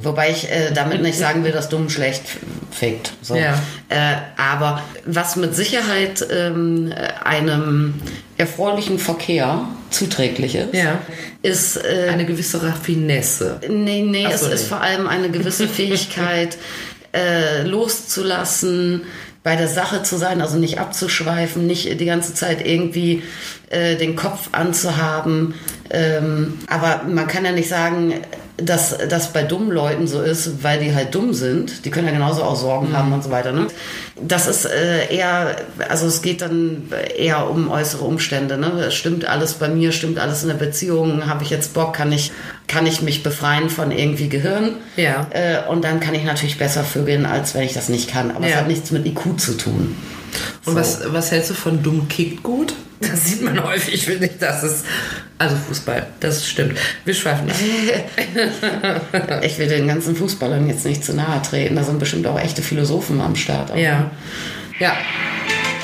Wobei 0.04 0.30
ich 0.32 0.50
äh, 0.50 0.72
damit 0.74 1.02
nicht 1.02 1.18
sagen 1.18 1.44
will, 1.44 1.52
dass 1.52 1.70
dumm 1.70 1.90
schlecht 1.90 2.22
fickt. 2.72 3.14
So. 3.22 3.36
Ja. 3.36 3.54
Äh, 3.90 4.18
aber 4.38 4.84
was 5.06 5.36
mit 5.36 5.56
Sicherheit 5.56 6.26
ähm, 6.32 6.94
einem 7.24 7.96
erfreulichen 8.38 9.00
Verkehr 9.00 9.66
zuträglich 9.90 10.56
ist, 10.56 10.74
Ja. 10.74 11.00
ist 11.42 11.78
äh, 11.78 12.10
Eine 12.12 12.26
gewisse 12.26 12.62
Raffinesse. 12.62 13.60
Nee, 13.68 14.04
nee, 14.04 14.26
Ach 14.28 14.34
es 14.34 14.42
so, 14.42 14.50
ist 14.50 14.64
nee. 14.64 14.68
vor 14.70 14.82
allem 14.82 15.08
eine 15.08 15.30
gewisse 15.30 15.68
Fähigkeit, 15.80 16.58
äh, 17.12 17.64
loszulassen, 17.64 19.02
bei 19.42 19.56
der 19.56 19.68
Sache 19.70 20.04
zu 20.04 20.18
sein, 20.18 20.42
also 20.42 20.58
nicht 20.58 20.80
abzuschweifen, 20.80 21.66
nicht 21.66 22.00
die 22.00 22.06
ganze 22.06 22.34
Zeit 22.34 22.66
irgendwie 22.68 23.24
äh, 23.70 23.96
den 23.96 24.16
Kopf 24.16 24.50
anzuhaben. 24.52 25.56
Ähm, 25.90 26.56
aber 26.68 27.04
man 27.08 27.26
kann 27.26 27.46
ja 27.46 27.52
nicht 27.54 27.70
sagen, 27.70 28.14
dass 28.62 28.98
das 29.10 29.32
bei 29.34 29.44
dummen 29.44 29.72
Leuten 29.72 30.08
so 30.08 30.22
ist, 30.22 30.64
weil 30.64 30.80
die 30.80 30.94
halt 30.94 31.14
dumm 31.16 31.34
sind. 31.34 31.86
Die 31.86 31.92
können 31.92 32.08
ja 32.08 32.14
genauso 32.14 32.44
auch 32.44 32.56
Sorgen 32.56 32.96
haben 32.96 33.14
und 33.14 33.24
so 33.24 33.32
weiter. 33.32 33.52
Ne? 33.52 33.68
Das 34.22 34.48
ist 34.48 34.66
äh, 34.66 35.14
eher, 35.14 35.56
also 35.88 36.08
es 36.08 36.22
geht 36.22 36.42
dann 36.42 36.84
eher 37.18 37.50
um 37.50 37.70
äußere 37.70 38.04
Umstände. 38.04 38.58
Ne? 38.58 38.92
Stimmt 38.92 39.26
alles 39.26 39.54
bei 39.54 39.70
mir, 39.70 39.92
stimmt 39.92 40.20
alles 40.20 40.42
in 40.44 40.50
der 40.50 40.56
Beziehung, 40.56 41.28
habe 41.28 41.44
ich 41.44 41.50
jetzt 41.50 41.74
Bock, 41.74 41.94
kann 41.94 42.12
ich, 42.12 42.32
kann 42.68 42.86
ich 42.86 43.02
mich 43.02 43.24
befreien 43.24 43.70
von 43.70 43.92
irgendwie 43.92 44.30
Gehirn. 44.30 44.76
Ja. 44.98 45.28
Äh, 45.32 45.70
und 45.70 45.84
dann 45.84 46.00
kann 46.00 46.16
ich 46.16 46.24
natürlich 46.24 46.58
besser 46.58 46.84
vögeln, 46.84 47.26
als 47.26 47.54
wenn 47.56 47.64
ich 47.64 47.74
das 47.74 47.90
nicht 47.90 48.12
kann. 48.12 48.32
Aber 48.32 48.46
es 48.46 48.52
Ja. 48.52 48.58
hat 48.58 48.68
nichts 48.68 48.92
mit 48.92 49.06
IQ 49.06 49.40
zu 49.40 49.58
tun. 49.58 49.96
Und 50.66 50.76
was, 50.76 51.02
was 51.14 51.32
hältst 51.32 51.50
du 51.50 51.54
von 51.56 51.82
dumm 51.82 52.08
kickt 52.08 52.44
gut? 52.44 52.74
Das 53.12 53.26
sieht 53.26 53.42
man 53.42 53.64
häufig, 53.64 54.06
finde 54.06 54.26
ich. 54.26 54.38
Das 54.40 54.64
ist. 54.64 54.86
Also 55.38 55.56
Fußball, 55.56 56.08
das 56.20 56.46
stimmt. 56.46 56.78
Wir 57.06 57.14
schweifen 57.14 57.50
ab. 57.50 57.56
Ich 59.44 59.58
will 59.58 59.68
den 59.68 59.88
ganzen 59.88 60.16
Fußballern 60.16 60.68
jetzt 60.68 60.86
nicht 60.86 61.04
zu 61.04 61.14
nahe 61.14 61.42
treten. 61.42 61.76
Da 61.76 61.84
sind 61.84 62.00
bestimmt 62.00 62.28
auch 62.28 62.38
echte 62.38 62.62
Philosophen 62.62 63.22
am 63.22 63.36
Start. 63.36 63.76
Ja. 63.78 64.12
Ja. 64.80 64.98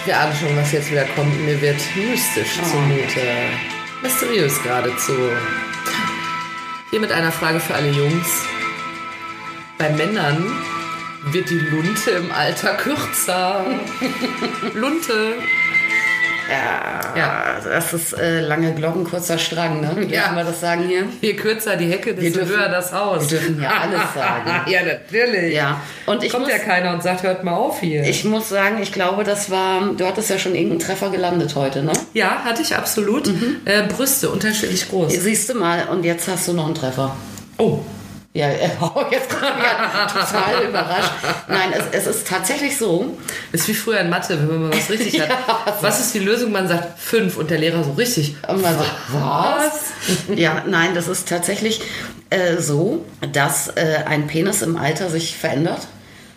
Wir 0.06 0.20
ahnen 0.20 0.36
schon, 0.36 0.56
was 0.58 0.72
jetzt 0.74 0.92
wieder 0.92 1.06
kommt. 1.16 1.46
Mir 1.46 1.60
wird 1.62 1.80
mystisch 1.96 2.62
zumute. 2.70 3.22
Mysteriös 4.04 4.62
geradezu. 4.62 5.14
Hier 6.92 7.00
mit 7.00 7.12
einer 7.12 7.32
Frage 7.32 7.60
für 7.60 7.76
alle 7.76 7.90
Jungs. 7.90 8.44
Bei 9.78 9.90
Männern 9.90 10.46
wird 11.32 11.50
die 11.50 11.56
Lunte 11.56 12.12
im 12.12 12.32
Alter 12.32 12.76
kürzer. 12.76 13.66
Lunte. 14.74 15.36
Ja, 16.50 17.16
Ja. 17.18 17.44
das 17.64 17.94
ist 17.94 18.14
äh, 18.14 18.42
lange 18.42 18.74
Glocken, 18.74 19.04
kurzer 19.04 19.38
Strang, 19.38 19.82
ne? 19.82 19.88
Dürfen 19.96 20.10
Ja. 20.10 20.36
wir 20.36 20.44
das 20.44 20.60
sagen 20.62 20.84
hier? 20.88 21.04
Je 21.22 21.34
kürzer 21.34 21.76
die 21.76 21.88
Hecke, 21.92 22.14
desto 22.14 22.40
dürfen- 22.40 22.56
höher 22.58 22.70
das 22.70 22.94
Haus. 22.94 23.22
wir 23.32 23.40
dürfen 23.40 23.60
hier 23.60 23.70
alles 23.72 24.02
sagen. 24.14 24.52
ja, 24.68 24.80
natürlich. 24.84 25.54
Ja. 25.56 25.82
Und 26.06 26.24
ich 26.24 26.32
Kommt 26.32 26.44
muss, 26.46 26.52
ja 26.54 26.60
keiner 26.60 26.94
und 26.94 27.02
sagt, 27.02 27.24
hört 27.24 27.44
mal 27.44 27.54
auf 27.56 27.80
hier. 27.80 28.04
ich 28.04 28.24
muss 28.26 28.50
sagen, 28.50 28.80
ich 28.82 28.92
glaube, 28.92 29.24
das 29.24 29.50
war, 29.50 29.82
du 29.98 30.06
hattest 30.06 30.30
ja 30.30 30.38
schon 30.38 30.54
irgendeinen 30.54 30.80
Treffer 30.82 31.10
gelandet 31.10 31.56
heute, 31.56 31.82
ne? 31.84 31.94
ja, 32.14 32.44
hatte 32.44 32.62
ich 32.62 32.76
absolut. 32.76 33.28
Mhm. 33.28 33.58
Äh, 33.66 33.84
Brüste 33.84 34.30
unterschiedlich 34.30 34.88
groß. 34.90 35.14
Siehst 35.14 35.50
du 35.50 35.56
mal, 35.56 35.86
und 35.90 36.04
jetzt 36.06 36.28
hast 36.28 36.48
du 36.48 36.54
noch 36.54 36.66
einen 36.66 36.76
Treffer. 36.76 37.16
Oh, 37.58 37.80
Ja, 38.36 38.48
äh, 38.50 38.68
jetzt 39.12 39.30
bin 39.30 39.40
ich 39.40 39.64
ja 39.64 40.08
total 40.08 40.64
überrascht. 40.70 41.12
Nein, 41.48 41.72
es, 41.72 41.86
es 42.06 42.18
ist 42.18 42.28
tatsächlich 42.28 42.78
so. 42.78 43.18
ist 43.54 43.66
wie 43.70 43.74
früher 43.74 44.02
in 44.02 44.10
Mathe, 44.10 44.38
wenn 44.38 44.48
man 44.48 44.70
mal 44.70 44.78
was 44.78 44.90
richtig 44.90 45.22
hat. 45.66 45.82
Was 45.82 46.02
ist 46.02 46.14
die 46.14 46.20
Lösung? 46.20 46.52
Man 46.52 46.68
sagt 46.68 47.00
fünf 47.00 47.38
und 47.38 47.50
der 47.50 47.60
Lehrer 47.60 47.82
so 47.86 47.94
richtig. 47.94 48.36
Und 48.46 48.62
man 48.62 48.78
sagt, 48.78 48.92
was? 49.14 50.38
Ja, 50.38 50.64
nein, 50.68 50.94
das 50.94 51.08
ist 51.08 51.30
tatsächlich 51.30 51.80
äh, 52.30 52.58
so, 52.58 53.06
dass 53.32 53.70
äh, 53.70 54.00
ein 54.06 54.28
Penis 54.28 54.62
im 54.64 54.76
Alter 54.76 55.10
sich 55.10 55.38
verändert. 55.38 55.88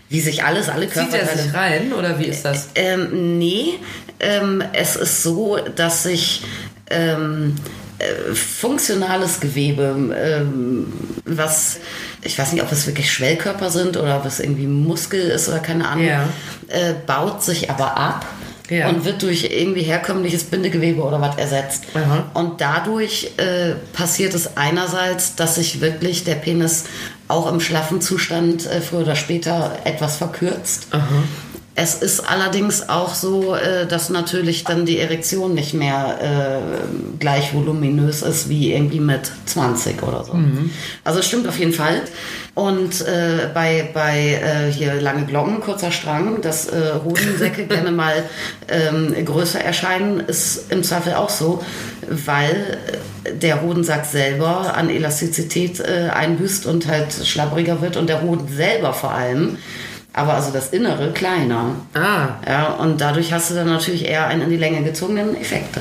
Wie 0.09 0.21
sich 0.21 0.45
alles, 0.45 0.69
alle 0.69 0.87
Zieht 0.89 0.99
er 0.99 1.05
Körperteile. 1.07 1.43
sich 1.43 1.55
rein 1.55 1.93
oder 1.93 2.21
wie 2.21 2.27
ist 2.27 2.45
das? 2.45 2.69
Ähm, 2.77 3.39
nee, 3.41 3.75
ähm, 4.21 4.63
es 4.73 4.95
ist 4.95 5.25
so, 5.25 5.57
dass 5.75 6.05
sich 6.05 6.45
ähm, 6.91 7.57
äh, 7.99 8.35
funktionales 8.35 9.41
Gewebe, 9.41 9.95
ähm, 10.17 10.93
was, 11.25 11.79
ich 12.23 12.39
weiß 12.39 12.53
nicht, 12.53 12.63
ob 12.63 12.71
es 12.73 12.87
wirklich 12.87 13.11
Schwellkörper 13.13 13.71
sind 13.71 13.97
oder 13.97 14.17
ob 14.17 14.25
es 14.25 14.41
irgendwie 14.41 14.67
Muskel 14.67 15.21
ist 15.21 15.49
oder 15.49 15.59
keine 15.59 15.89
Ahnung, 15.89 16.07
Ja. 16.07 16.29
äh, 16.69 16.95
baut 17.07 17.43
sich 17.43 17.71
aber 17.71 17.97
ab. 17.97 18.25
Ja. 18.71 18.91
Und 18.91 19.07
wird 19.07 19.23
durch 19.23 19.45
irgendwie 19.51 19.81
herkömmliches 19.81 20.45
Bindegewebe 20.45 21.01
oder 21.01 21.23
was 21.23 21.39
ersetzt. 21.39 21.85
Aha. 21.95 22.27
Und 22.35 22.61
dadurch 22.61 23.31
äh, 23.39 23.73
passiert 23.95 24.35
es 24.35 24.59
einerseits, 24.59 25.35
dass 25.37 25.55
sich 25.55 25.81
wirklich 25.81 26.25
der 26.25 26.35
Penis 26.35 26.85
auch 27.29 27.51
im 27.51 27.61
schlaffen 27.61 28.03
Zustand 28.03 28.67
äh, 28.67 28.83
früher 28.83 29.01
oder 29.01 29.17
später 29.17 29.79
etwas 29.85 30.17
verkürzt. 30.17 30.89
Es 31.81 31.95
ist 31.95 32.29
allerdings 32.29 32.89
auch 32.89 33.15
so, 33.15 33.55
äh, 33.55 33.87
dass 33.87 34.11
natürlich 34.11 34.65
dann 34.65 34.85
die 34.85 34.99
Erektion 34.99 35.55
nicht 35.55 35.75
mehr 35.75 36.19
äh, 36.21 37.19
gleich 37.21 37.55
voluminös 37.55 38.23
ist 38.23 38.49
wie 38.49 38.73
irgendwie 38.73 38.99
mit 38.99 39.31
20 39.47 40.03
oder 40.03 40.25
so. 40.25 40.33
Also 41.05 41.21
es 41.21 41.27
stimmt 41.27 41.47
auf 41.47 41.57
jeden 41.57 41.73
Fall. 41.73 42.03
Und 42.57 43.03
äh, 43.03 43.51
bei, 43.55 43.91
bei 43.95 44.41
äh, 44.43 44.73
hier 44.73 45.01
lange 45.01 45.25
Glocken, 45.27 45.61
kurzer 45.61 45.93
Strang, 45.93 46.41
dass 46.41 46.67
äh, 46.67 46.95
Hodensäcke 47.05 47.67
gerne 47.69 47.93
mal 47.93 48.25
ähm, 48.67 49.15
größer 49.25 49.61
erscheinen, 49.61 50.19
ist 50.19 50.73
im 50.73 50.83
Zweifel 50.83 51.15
auch 51.15 51.31
so, 51.31 51.63
weil 52.11 52.79
der 53.41 53.63
Hodensack 53.63 54.05
selber 54.05 54.75
an 54.75 54.91
Elastizität 54.91 55.79
äh, 55.79 56.09
einbüßt 56.13 56.67
und 56.67 56.89
halt 56.89 57.13
schlabbriger 57.25 57.81
wird 57.81 57.97
und 57.97 58.09
der 58.09 58.23
Hoden 58.23 58.49
selber 58.49 58.93
vor 58.93 59.13
allem 59.13 59.59
aber 60.19 60.35
also 60.35 60.51
das 60.53 60.69
Innere 60.71 61.13
kleiner. 61.13 61.73
Ah, 61.95 62.29
Ja, 62.47 62.75
und 62.75 63.01
dadurch 63.01 63.33
hast 63.33 63.51
du 63.51 63.55
dann 63.55 63.67
natürlich 63.69 64.05
eher 64.07 64.27
einen 64.27 64.43
in 64.43 64.51
die 64.51 64.57
Länge 64.57 64.83
gezogenen 64.83 65.37
Effekte. 65.41 65.81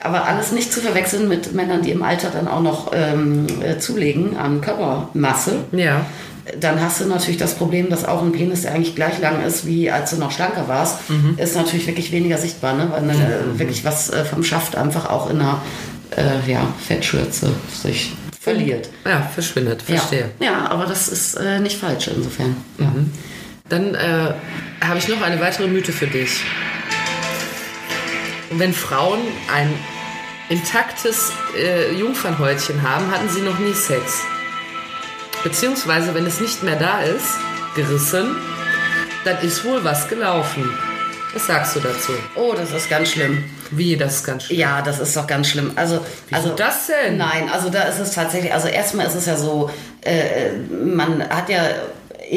Aber 0.00 0.24
alles 0.26 0.52
nicht 0.52 0.72
zu 0.72 0.80
verwechseln 0.80 1.28
mit 1.28 1.52
Männern, 1.54 1.82
die 1.82 1.90
im 1.90 2.02
Alter 2.02 2.30
dann 2.30 2.48
auch 2.48 2.60
noch 2.62 2.90
ähm, 2.94 3.46
äh, 3.62 3.78
zulegen 3.78 4.36
an 4.36 4.60
Körpermasse. 4.60 5.64
ja. 5.72 6.04
Dann 6.60 6.78
hast 6.78 7.00
du 7.00 7.06
natürlich 7.06 7.38
das 7.38 7.54
Problem, 7.54 7.88
dass 7.88 8.04
auch 8.04 8.20
ein 8.20 8.30
Penis, 8.32 8.60
der 8.62 8.74
eigentlich 8.74 8.94
gleich 8.94 9.18
lang 9.18 9.42
ist, 9.46 9.64
wie 9.66 9.90
als 9.90 10.10
du 10.10 10.16
noch 10.16 10.30
schlanker 10.30 10.68
warst, 10.68 10.98
ist 11.38 11.56
natürlich 11.56 11.86
wirklich 11.86 12.12
weniger 12.12 12.36
sichtbar, 12.36 12.74
ne? 12.74 12.88
weil 12.90 13.00
dann 13.06 13.18
äh, 13.18 13.58
wirklich 13.58 13.82
was 13.82 14.10
äh, 14.10 14.26
vom 14.26 14.44
Schaft 14.44 14.76
einfach 14.76 15.08
auch 15.08 15.30
in 15.30 15.40
einer 15.40 15.62
äh, 16.14 16.50
ja, 16.52 16.66
Fettschürze 16.86 17.48
sich 17.82 18.12
verliert. 18.38 18.90
Ja, 19.06 19.22
verschwindet, 19.32 19.80
verstehe. 19.80 20.32
Ja, 20.38 20.46
ja, 20.46 20.70
aber 20.70 20.84
das 20.84 21.08
ist 21.08 21.32
äh, 21.36 21.60
nicht 21.60 21.78
falsch 21.78 22.10
insofern. 22.14 22.54
Ja. 22.78 22.92
Dann 23.70 23.94
äh, 23.94 24.34
habe 24.84 24.98
ich 24.98 25.08
noch 25.08 25.22
eine 25.22 25.40
weitere 25.40 25.66
Mythe 25.68 25.90
für 25.90 26.06
dich. 26.06 26.42
Wenn 28.50 28.74
Frauen 28.74 29.20
ein 29.52 29.72
intaktes 30.50 31.32
äh, 31.56 31.94
Jungfernhäutchen 31.94 32.82
haben, 32.82 33.10
hatten 33.10 33.30
sie 33.30 33.40
noch 33.40 33.58
nie 33.58 33.72
Sex. 33.72 34.20
Beziehungsweise, 35.42 36.14
wenn 36.14 36.26
es 36.26 36.40
nicht 36.40 36.62
mehr 36.62 36.76
da 36.76 37.00
ist, 37.00 37.38
gerissen, 37.74 38.36
dann 39.24 39.40
ist 39.40 39.64
wohl 39.64 39.82
was 39.82 40.08
gelaufen. 40.08 40.68
Was 41.32 41.46
sagst 41.46 41.74
du 41.76 41.80
dazu? 41.80 42.12
Oh, 42.34 42.52
das 42.54 42.70
ist 42.70 42.90
ganz 42.90 43.12
schlimm. 43.12 43.44
Wie, 43.70 43.96
das 43.96 44.16
ist 44.16 44.24
ganz 44.24 44.44
schön. 44.44 44.58
Ja, 44.58 44.82
das 44.82 45.00
ist 45.00 45.16
doch 45.16 45.26
ganz 45.26 45.48
schlimm. 45.48 45.72
Also, 45.74 46.04
also 46.30 46.50
das 46.50 46.86
denn? 46.88 47.16
Nein, 47.16 47.48
also 47.50 47.70
da 47.70 47.84
ist 47.84 47.98
es 47.98 48.12
tatsächlich, 48.12 48.52
also 48.52 48.68
erstmal 48.68 49.06
ist 49.06 49.14
es 49.14 49.24
ja 49.24 49.36
so, 49.36 49.70
äh, 50.02 50.50
man 50.70 51.26
hat 51.30 51.48
ja 51.48 51.62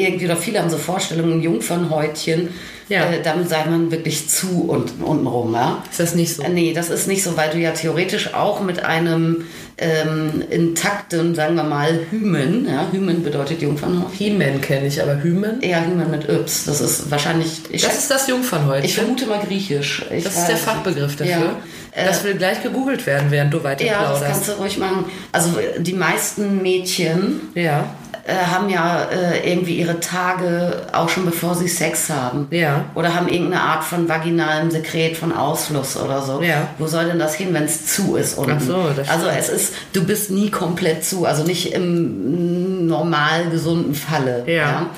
irgendwie, 0.06 0.26
oder 0.26 0.36
viele 0.36 0.60
haben 0.60 0.70
so 0.70 0.76
Vorstellungen, 0.78 1.40
Jungfernhäutchen, 1.42 2.48
Ja. 2.88 3.04
äh, 3.10 3.22
damit 3.22 3.48
sei 3.48 3.64
man 3.66 3.90
wirklich 3.90 4.28
zu 4.28 4.62
und 4.68 4.92
untenrum, 5.02 5.52
ja. 5.54 5.82
Ist 5.90 6.00
das 6.00 6.14
nicht 6.14 6.34
so? 6.34 6.42
Äh, 6.42 6.48
Nee, 6.50 6.72
das 6.72 6.88
ist 6.90 7.06
nicht 7.08 7.22
so, 7.22 7.36
weil 7.36 7.50
du 7.50 7.58
ja 7.58 7.70
theoretisch 7.72 8.34
auch 8.34 8.60
mit 8.62 8.84
einem 8.84 9.44
ähm, 9.80 10.42
intakten, 10.50 11.34
sagen 11.36 11.54
wir 11.54 11.62
mal, 11.62 12.00
Hymen, 12.10 12.66
ja, 12.68 12.88
Hymen 12.90 13.22
bedeutet 13.22 13.62
Jungfernhäutchen. 13.62 14.12
He-Man 14.16 14.60
kenne 14.60 14.86
ich, 14.88 15.00
aber 15.00 15.22
Hymen? 15.22 15.60
Eher 15.62 15.86
Hymen 15.86 16.10
mit 16.10 16.28
Yps. 16.28 16.64
Das 16.64 16.80
ist 16.80 17.10
wahrscheinlich, 17.10 17.60
ich, 17.70 17.82
Das 17.82 17.96
ist 17.96 18.10
das 18.10 18.26
Jungfernhäutchen. 18.26 18.84
ich 18.86 18.94
vermute 18.96 19.26
mal 19.26 19.38
griechisch. 19.46 20.04
Ich 20.10 20.24
das 20.24 20.36
ist 20.36 20.48
der 20.48 20.56
Fachbegriff 20.56 21.14
dafür. 21.16 21.32
Ja. 21.34 21.56
Äh, 21.92 22.06
das 22.06 22.24
will 22.24 22.34
gleich 22.34 22.60
gegoogelt 22.62 23.06
werden, 23.06 23.30
während 23.30 23.54
du 23.54 23.62
weiter 23.62 23.84
Ja, 23.84 24.10
das 24.10 24.24
kannst 24.24 24.48
du 24.48 24.52
ruhig 24.52 24.78
machen. 24.78 25.04
Also 25.32 25.50
die 25.78 25.92
meisten 25.94 26.60
Mädchen 26.60 27.40
Ja. 27.54 27.94
Äh, 28.28 28.34
haben 28.52 28.68
ja 28.68 29.04
äh, 29.04 29.50
irgendwie 29.50 29.76
ihre 29.78 30.00
Tage 30.00 30.82
auch 30.92 31.08
schon 31.08 31.24
bevor 31.24 31.54
sie 31.54 31.66
Sex 31.66 32.10
haben. 32.10 32.46
Ja. 32.50 32.84
Oder 32.94 33.14
haben 33.14 33.26
irgendeine 33.26 33.62
Art 33.62 33.84
von 33.84 34.06
vaginalem 34.06 34.70
Sekret, 34.70 35.16
von 35.16 35.32
Ausfluss 35.32 35.96
oder 35.96 36.20
so. 36.20 36.42
Ja. 36.42 36.68
Wo 36.76 36.86
soll 36.86 37.06
denn 37.06 37.18
das 37.18 37.34
hin, 37.34 37.54
wenn 37.54 37.64
es 37.64 37.86
zu 37.86 38.16
ist 38.16 38.36
unten? 38.36 38.58
Ach 38.58 38.60
so, 38.60 38.90
das 38.94 39.08
also 39.08 39.28
es 39.28 39.48
ist, 39.48 39.74
du 39.94 40.04
bist 40.04 40.30
nie 40.30 40.50
komplett 40.50 41.04
zu, 41.06 41.24
also 41.24 41.42
nicht 41.42 41.72
im 41.72 42.86
normal 42.86 43.48
gesunden 43.50 43.94
Falle. 43.94 44.44
Ja. 44.46 44.90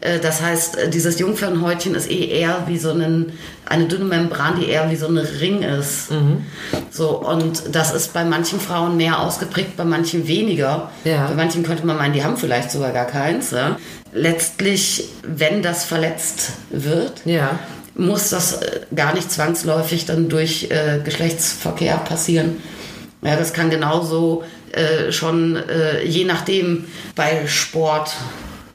Äh, 0.00 0.18
Das 0.18 0.42
heißt, 0.42 0.76
äh, 0.76 0.88
dieses 0.90 1.20
Jungfernhäutchen 1.20 1.94
ist 1.94 2.10
eh 2.10 2.26
eher 2.26 2.64
wie 2.66 2.78
so 2.78 2.90
einen, 2.90 3.38
eine 3.72 3.86
dünne 3.86 4.04
Membran, 4.04 4.60
die 4.60 4.68
eher 4.68 4.90
wie 4.90 4.96
so 4.96 5.06
ein 5.08 5.16
Ring 5.18 5.62
ist. 5.62 6.10
Mhm. 6.10 6.44
So, 6.90 7.18
und 7.26 7.62
das 7.72 7.92
ist 7.94 8.12
bei 8.12 8.24
manchen 8.24 8.60
Frauen 8.60 8.96
mehr 8.96 9.18
ausgeprägt, 9.20 9.76
bei 9.76 9.84
manchen 9.84 10.28
weniger. 10.28 10.90
Ja. 11.04 11.26
Bei 11.26 11.34
manchen 11.34 11.62
könnte 11.62 11.86
man 11.86 11.96
meinen, 11.96 12.12
die 12.12 12.22
haben 12.22 12.36
vielleicht 12.36 12.70
sogar 12.70 12.90
gar 12.92 13.06
keins. 13.06 13.50
Ja. 13.50 13.76
Letztlich, 14.12 15.04
wenn 15.26 15.62
das 15.62 15.84
verletzt 15.84 16.52
wird, 16.70 17.22
Ja. 17.24 17.58
muss 17.94 18.28
das 18.30 18.60
äh, 18.60 18.80
gar 18.94 19.14
nicht 19.14 19.32
zwangsläufig 19.32 20.04
dann 20.04 20.28
durch 20.28 20.68
äh, 20.70 21.00
Geschlechtsverkehr 21.02 21.96
passieren. 21.96 22.58
Ja, 23.22 23.36
das 23.36 23.52
kann 23.52 23.70
genauso 23.70 24.44
äh, 24.72 25.12
schon, 25.12 25.56
äh, 25.56 26.04
je 26.04 26.24
nachdem, 26.24 26.84
bei 27.14 27.46
Sport, 27.46 28.12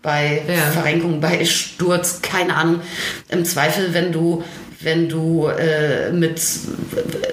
bei 0.02 0.42
Ja. 0.48 0.72
Verrenkung, 0.72 1.20
bei 1.22 1.44
Sturz, 1.46 2.22
keine 2.22 2.56
Ahnung. 2.56 2.80
Im 3.30 3.46
Zweifel, 3.46 3.94
wenn 3.94 4.12
du 4.12 4.44
wenn 4.80 5.10
du 5.10 5.48
äh, 5.48 6.12
mit 6.12 6.40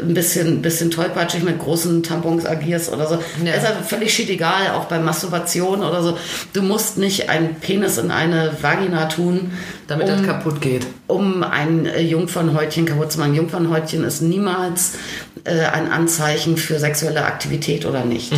ein 0.02 0.14
bisschen, 0.14 0.62
bisschen 0.62 0.90
tollpatschig 0.90 1.42
mit 1.42 1.58
großen 1.58 2.02
Tampons 2.02 2.46
agierst 2.46 2.90
oder 2.92 3.06
so, 3.06 3.18
Ja. 3.44 3.52
ist 3.52 3.64
ja 3.64 3.72
völlig 3.86 4.14
shit 4.14 4.30
egal, 4.30 4.70
auch 4.74 4.86
bei 4.86 4.98
Masturbation 4.98 5.82
oder 5.82 6.02
so. 6.02 6.16
Du 6.54 6.62
musst 6.62 6.96
nicht 6.96 7.28
einen 7.28 7.56
Penis 7.56 7.98
in 7.98 8.10
eine 8.10 8.52
Vagina 8.62 9.06
tun, 9.06 9.50
Damit 9.88 10.08
um, 10.08 10.12
das 10.16 10.22
kaputt 10.26 10.60
geht. 10.62 10.86
um 11.06 11.42
ein 11.42 11.84
äh, 11.86 12.00
Jungfernhäutchen 12.00 12.86
kaputt 12.86 13.12
zu 13.12 13.18
machen. 13.18 13.34
Jungfernhäutchen 13.34 14.04
ist 14.04 14.22
niemals 14.22 14.92
äh, 15.44 15.66
ein 15.66 15.92
Anzeichen 15.92 16.56
für 16.56 16.78
sexuelle 16.78 17.24
Aktivität 17.26 17.84
oder 17.84 18.04
nicht. 18.06 18.32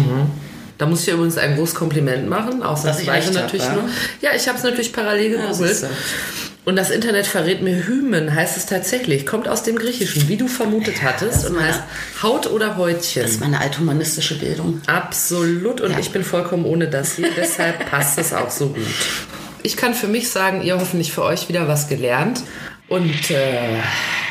Da 0.79 0.87
muss 0.87 1.07
ich 1.07 1.15
übrigens 1.15 1.39
ein 1.39 1.57
großes 1.57 1.75
Kompliment 1.75 2.29
machen, 2.29 2.57
ich 2.59 2.65
ausnahmsweise 2.65 3.11
recht 3.11 3.29
hab, 3.29 3.45
natürlich 3.45 3.65
ja? 3.67 3.73
nur. 3.73 3.85
Ja, 4.21 4.31
ich 4.37 4.47
habe 4.49 4.59
es 4.59 4.65
natürlich 4.65 4.93
parallel 4.93 5.31
gegoogelt. 5.31 5.55
siehste. 5.55 5.89
Und 6.67 6.77
das 6.77 6.91
Internet 6.91 7.27
verrät 7.27 7.63
mir 7.63 7.87
Hymen, 7.87 8.35
heißt 8.35 8.57
es 8.59 8.67
tatsächlich. 8.67 9.25
Kommt 9.25 9.49
aus 9.49 9.63
dem 9.63 9.77
Griechischen, 9.79 10.29
wie 10.29 10.37
du 10.37 10.49
vermutet 10.49 11.03
hattest. 11.03 11.39
ist 11.45 11.47
Und 11.47 11.57
meine- 11.57 11.69
heißt 11.69 11.81
Haut 12.23 12.47
oder 12.49 12.77
Häutchen. 12.77 13.23
Das 13.23 13.31
ist 13.33 13.41
meine 13.41 13.61
althumanistische 13.61 14.39
Bildung. 14.39 14.83
Absolut. 14.87 15.81
Und 15.81 15.93
Ja. 15.93 15.99
ich 15.99 16.11
bin 16.11 16.23
vollkommen 16.25 16.65
ohne 16.67 16.89
das 16.89 17.15
hier. 17.17 17.31
Deshalb 17.37 17.89
passt 17.91 18.19
es 18.19 18.33
auch 18.35 18.51
so 18.51 18.69
gut. 18.69 18.85
Ich 19.63 19.77
kann 19.77 19.95
für 19.95 20.07
mich 20.09 20.29
sagen, 20.29 20.61
ihr 20.63 20.79
hoffentlich 20.79 21.13
für 21.13 21.23
euch 21.25 21.49
wieder 21.49 21.67
was 21.67 21.89
gelernt. 21.89 22.43
Und 22.89 23.31
äh, 23.31 23.79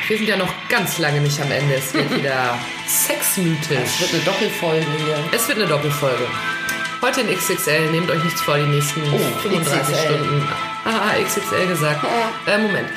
wir 0.08 0.18
sind 0.18 0.28
ja 0.30 0.38
noch 0.38 0.54
ganz 0.70 0.98
lange 1.00 1.20
nicht 1.22 1.42
am 1.42 1.52
Ende. 1.52 1.76
Es 1.76 1.94
wird 1.94 2.16
wieder 2.18 2.58
sexmythisch. 2.88 3.80
Es 3.96 4.02
wird 4.02 4.14
eine 4.14 4.24
Doppelfolge 4.24 4.86
hier. 5.06 5.18
Es 5.34 5.48
wird 5.48 5.58
eine 5.58 5.68
Doppelfolge. 5.68 6.24
Heute 7.02 7.22
in 7.22 7.28
XXL, 7.38 7.92
nehmt 7.92 8.10
euch 8.10 8.24
nichts 8.24 8.42
vor, 8.42 8.58
die 8.58 8.64
nächsten 8.68 9.02
Oh, 9.14 9.40
35 9.42 9.82
XXL. 9.96 10.06
Stunden. 10.06 10.75
Ah, 10.86 11.12
XXL 11.22 11.68
gesagt. 11.68 12.06
Äh, 12.48 12.58
Moment. 12.60 12.88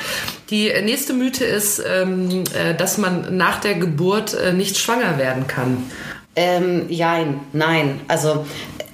Die 0.49 0.71
nächste 0.83 1.13
Mythe 1.13 1.43
ist, 1.43 1.81
ähm, 1.87 2.43
äh, 2.53 2.73
dass 2.75 2.97
man 2.97 3.35
nach 3.37 3.59
der 3.59 3.75
Geburt 3.75 4.33
äh, 4.33 4.53
nicht 4.53 4.77
schwanger 4.77 5.17
werden 5.17 5.47
kann. 5.47 5.89
Ähm, 6.35 6.85
jein, 6.89 7.39
nein. 7.53 7.99
Also 8.07 8.45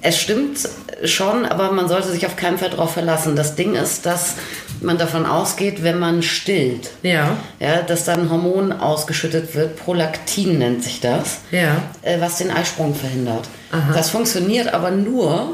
es 0.02 0.18
stimmt 0.18 0.68
schon, 1.04 1.44
aber 1.44 1.72
man 1.72 1.88
sollte 1.88 2.08
sich 2.10 2.26
auf 2.26 2.36
keinen 2.36 2.58
Fall 2.58 2.70
darauf 2.70 2.94
verlassen. 2.94 3.36
Das 3.36 3.54
Ding 3.54 3.74
ist, 3.74 4.06
dass 4.06 4.34
man 4.80 4.98
davon 4.98 5.24
ausgeht, 5.26 5.82
wenn 5.82 5.98
man 5.98 6.22
stillt, 6.22 6.90
Ja. 7.02 7.36
ja, 7.60 7.82
dass 7.82 8.04
dann 8.04 8.20
ein 8.22 8.30
Hormon 8.30 8.72
ausgeschüttet 8.72 9.54
wird, 9.54 9.76
Prolaktin 9.76 10.58
nennt 10.58 10.84
sich 10.84 11.00
das, 11.00 11.38
Ja. 11.50 11.82
äh, 12.02 12.20
was 12.20 12.38
den 12.38 12.50
Eisprung 12.50 12.94
verhindert. 12.94 13.48
Aha. 13.72 13.92
Das 13.94 14.10
funktioniert 14.10 14.72
aber 14.74 14.90
nur, 14.90 15.52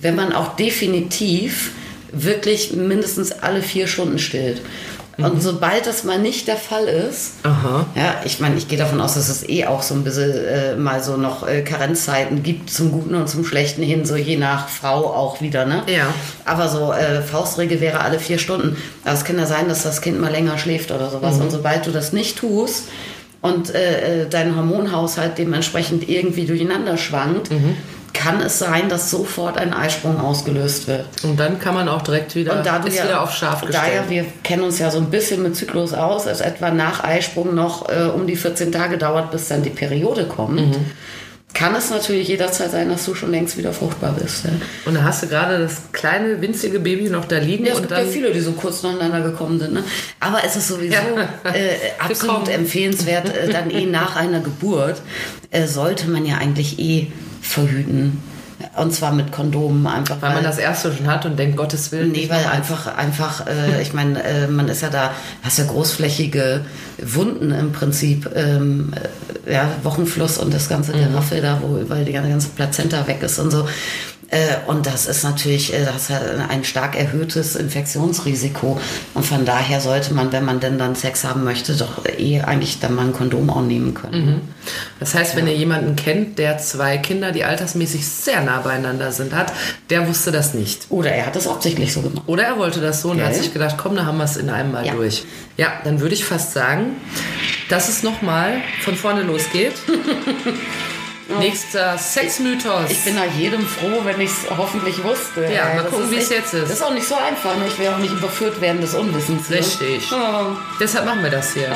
wenn 0.00 0.14
man 0.16 0.32
auch 0.32 0.56
definitiv 0.56 1.72
wirklich 2.14 2.72
mindestens 2.74 3.32
alle 3.32 3.62
vier 3.62 3.86
Stunden 3.86 4.18
stillt. 4.18 4.60
Und 5.16 5.42
sobald 5.42 5.86
das 5.86 6.04
mal 6.04 6.18
nicht 6.18 6.48
der 6.48 6.56
Fall 6.56 6.86
ist, 6.86 7.34
Aha. 7.44 7.86
ja, 7.94 8.16
ich 8.24 8.40
meine, 8.40 8.56
ich 8.56 8.66
gehe 8.66 8.78
davon 8.78 9.00
aus, 9.00 9.14
dass 9.14 9.28
es 9.28 9.48
eh 9.48 9.66
auch 9.66 9.82
so 9.82 9.94
ein 9.94 10.02
bisschen 10.02 10.32
äh, 10.32 10.76
mal 10.76 11.02
so 11.02 11.16
noch 11.16 11.46
äh, 11.46 11.62
Karenzzeiten 11.62 12.42
gibt 12.42 12.70
zum 12.70 12.90
Guten 12.90 13.14
und 13.14 13.28
zum 13.28 13.44
Schlechten 13.44 13.82
hin, 13.82 14.04
so 14.04 14.16
je 14.16 14.36
nach 14.36 14.68
Frau 14.68 15.06
auch 15.06 15.40
wieder, 15.40 15.66
ne? 15.66 15.82
Ja. 15.86 16.06
Aber 16.44 16.68
so 16.68 16.92
äh, 16.92 17.22
Faustregel 17.22 17.80
wäre 17.80 18.00
alle 18.00 18.18
vier 18.18 18.38
Stunden. 18.38 18.76
Aber 19.04 19.14
es 19.14 19.24
kann 19.24 19.38
ja 19.38 19.46
sein, 19.46 19.68
dass 19.68 19.84
das 19.84 20.00
Kind 20.00 20.20
mal 20.20 20.32
länger 20.32 20.58
schläft 20.58 20.90
oder 20.90 21.10
sowas. 21.10 21.38
Und 21.38 21.50
sobald 21.50 21.86
du 21.86 21.92
das 21.92 22.12
nicht 22.12 22.38
tust 22.38 22.88
und 23.40 23.72
äh, 23.74 24.22
äh, 24.22 24.28
dein 24.28 24.56
Hormonhaushalt 24.56 25.38
dementsprechend 25.38 26.08
irgendwie 26.08 26.46
durcheinander 26.46 26.96
schwankt, 26.96 27.50
kann 28.14 28.40
es 28.40 28.58
sein, 28.58 28.88
dass 28.88 29.10
sofort 29.10 29.58
ein 29.58 29.74
Eisprung 29.74 30.18
ausgelöst 30.18 30.88
wird. 30.88 31.04
Und 31.24 31.38
dann 31.38 31.58
kann 31.58 31.74
man 31.74 31.88
auch 31.88 32.00
direkt 32.00 32.34
wieder, 32.34 32.56
Und 32.56 32.64
da 32.64 32.78
ist 32.78 32.96
ja, 32.96 33.04
wieder 33.04 33.20
auf 33.22 33.32
scharf 33.34 33.60
da 33.60 33.66
gestellt. 33.66 33.92
ja, 34.06 34.08
wir 34.10 34.24
kennen 34.42 34.62
uns 34.62 34.78
ja 34.78 34.90
so 34.90 34.98
ein 34.98 35.10
bisschen 35.10 35.42
mit 35.42 35.54
Zyklus 35.56 35.92
aus, 35.92 36.24
es 36.26 36.40
etwa 36.40 36.70
nach 36.70 37.04
Eisprung 37.04 37.54
noch 37.54 37.88
äh, 37.90 38.04
um 38.04 38.26
die 38.26 38.36
14 38.36 38.72
Tage 38.72 38.96
dauert, 38.96 39.30
bis 39.30 39.48
dann 39.48 39.62
die 39.62 39.70
Periode 39.70 40.24
kommt, 40.26 40.60
Mhm. 40.60 40.86
kann 41.52 41.74
es 41.74 41.90
natürlich 41.90 42.28
jederzeit 42.28 42.70
sein, 42.72 42.88
dass 42.88 43.04
du 43.04 43.14
schon 43.14 43.30
längst 43.30 43.56
wieder 43.56 43.72
fruchtbar 43.72 44.12
bist. 44.20 44.44
Ja. 44.44 44.50
Und 44.86 44.94
da 44.94 45.02
hast 45.02 45.22
du 45.22 45.26
gerade 45.28 45.58
das 45.58 45.82
kleine, 45.92 46.40
winzige 46.40 46.78
Baby 46.80 47.08
noch 47.10 47.24
da 47.26 47.38
liegen 47.38 47.64
Ja, 47.66 47.72
es 47.72 47.76
und 47.78 47.82
gibt 47.88 47.92
ja 47.98 48.04
dann. 48.04 48.12
viele, 48.12 48.32
die 48.32 48.40
so 48.40 48.52
kurz 48.52 48.82
nacheinander 48.82 49.20
gekommen 49.22 49.58
sind. 49.60 49.72
Ne? 49.74 49.84
Aber 50.20 50.38
es 50.44 50.56
ist 50.56 50.68
sowieso 50.68 50.94
Ja. 50.94 51.50
äh, 51.52 51.76
absolut 51.98 52.48
empfehlenswert, 52.48 53.28
äh, 53.36 53.48
dann 53.50 53.70
eh 53.70 53.86
nach 53.86 54.16
einer 54.16 54.40
Geburt 54.40 55.02
äh, 55.50 55.66
sollte 55.66 56.08
man 56.08 56.24
ja 56.26 56.36
eigentlich 56.38 56.78
eh 56.78 57.12
verhüten. 57.44 58.22
Und 58.76 58.94
zwar 58.94 59.12
mit 59.12 59.32
Kondomen 59.32 59.86
einfach. 59.86 60.22
weil 60.22 60.34
man 60.34 60.44
das 60.44 60.58
erste 60.58 60.92
schon 60.92 61.06
hat 61.06 61.26
und 61.26 61.38
denkt, 61.38 61.56
Gottes 61.56 61.90
Willen. 61.92 62.12
Nee, 62.12 62.30
weil 62.30 62.46
einfach, 62.46 62.96
einfach, 62.96 63.46
äh, 63.46 63.82
ich 63.82 63.92
meine, 63.92 64.22
äh, 64.22 64.46
man 64.46 64.68
ist 64.68 64.80
ja 64.80 64.90
da, 64.90 65.10
hast 65.42 65.58
ja 65.58 65.64
großflächige 65.64 66.64
Wunden 67.02 67.50
im 67.50 67.72
Prinzip, 67.72 68.30
ähm, 68.34 68.92
äh, 69.46 69.52
ja, 69.52 69.68
Wochenfluss 69.82 70.38
und 70.38 70.54
das 70.54 70.68
ganze 70.68 70.92
Geraffel 70.92 71.42
da, 71.42 71.60
wo 71.62 71.78
überall 71.78 72.04
die 72.04 72.12
ganze 72.12 72.48
Plazenta 72.48 73.06
weg 73.06 73.22
ist 73.22 73.38
und 73.38 73.50
so. 73.50 73.66
Äh, 74.34 74.56
und 74.66 74.84
das 74.86 75.06
ist 75.06 75.22
natürlich, 75.22 75.72
äh, 75.72 75.84
das 75.84 76.10
hat 76.10 76.22
ein 76.48 76.64
stark 76.64 76.96
erhöhtes 76.98 77.54
Infektionsrisiko. 77.54 78.80
Und 79.14 79.24
von 79.24 79.44
daher 79.44 79.80
sollte 79.80 80.12
man, 80.12 80.32
wenn 80.32 80.44
man 80.44 80.58
denn 80.58 80.76
dann 80.76 80.96
Sex 80.96 81.22
haben 81.22 81.44
möchte, 81.44 81.74
doch 81.76 82.04
eh 82.18 82.40
eigentlich 82.40 82.80
dann 82.80 82.96
mal 82.96 83.06
ein 83.06 83.12
Kondom 83.12 83.48
auch 83.48 83.62
nehmen 83.62 83.94
können. 83.94 84.40
Das 84.98 85.14
heißt, 85.14 85.36
wenn 85.36 85.46
ihr 85.46 85.54
jemanden 85.54 85.94
kennt, 85.94 86.38
der 86.40 86.58
zwei 86.58 86.98
Kinder, 86.98 87.30
die 87.30 87.44
altersmäßig 87.44 88.04
sehr 88.06 88.40
nah 88.40 88.58
beieinander 88.60 89.12
sind, 89.12 89.32
hat, 89.34 89.52
der 89.88 90.08
wusste 90.08 90.32
das 90.32 90.52
nicht. 90.52 90.86
Oder 90.88 91.12
er 91.12 91.26
hat 91.26 91.36
es 91.36 91.46
absichtlich 91.46 91.92
so 91.92 92.02
gemacht. 92.02 92.24
Oder 92.26 92.42
er 92.42 92.58
wollte 92.58 92.80
das 92.80 93.02
so 93.02 93.10
und 93.12 93.18
Ja, 93.18 93.26
hat 93.26 93.36
ja. 93.36 93.38
sich 93.42 93.52
gedacht, 93.52 93.76
komm, 93.78 93.94
da 93.94 94.04
haben 94.04 94.18
wir 94.18 94.24
es 94.24 94.36
in 94.36 94.50
einem 94.50 94.72
Mal 94.72 94.84
Ja. 94.84 94.94
durch. 94.94 95.24
Ja, 95.56 95.68
dann 95.84 96.00
würde 96.00 96.14
ich 96.14 96.24
fast 96.24 96.52
sagen, 96.52 96.96
dass 97.68 97.88
es 97.88 98.02
nochmal 98.02 98.54
von 98.82 98.96
vorne 98.96 99.22
losgeht. 99.22 99.74
Nächster 101.38 101.96
Sexmythos. 101.96 102.90
Ich 102.90 103.02
bin 103.04 103.14
nach 103.14 103.32
jedem 103.36 103.66
froh, 103.66 104.00
wenn 104.04 104.20
ich 104.20 104.30
es 104.30 104.50
hoffentlich 104.56 105.02
wusste. 105.02 105.50
Ja, 105.50 105.74
mal 105.74 105.82
das 105.84 105.90
gucken, 105.92 106.10
wie 106.10 106.16
es 106.16 106.28
jetzt 106.28 106.52
ist. 106.52 106.64
Das 106.64 106.70
ist 106.70 106.82
auch 106.82 106.92
nicht 106.92 107.06
so 107.08 107.14
einfach. 107.14 107.56
Ne? 107.56 107.66
Ich 107.66 107.78
will 107.78 107.88
auch 107.88 107.96
nicht 107.98 108.12
überführt 108.12 108.60
werden 108.60 108.80
des 108.82 108.94
Unwissens. 108.94 109.48
ne? 109.48 109.56
Richtig. 109.58 110.10
Ja. 110.10 110.54
Deshalb 110.78 111.06
machen 111.06 111.22
wir 111.22 111.30
das 111.30 111.54
hier. 111.54 111.74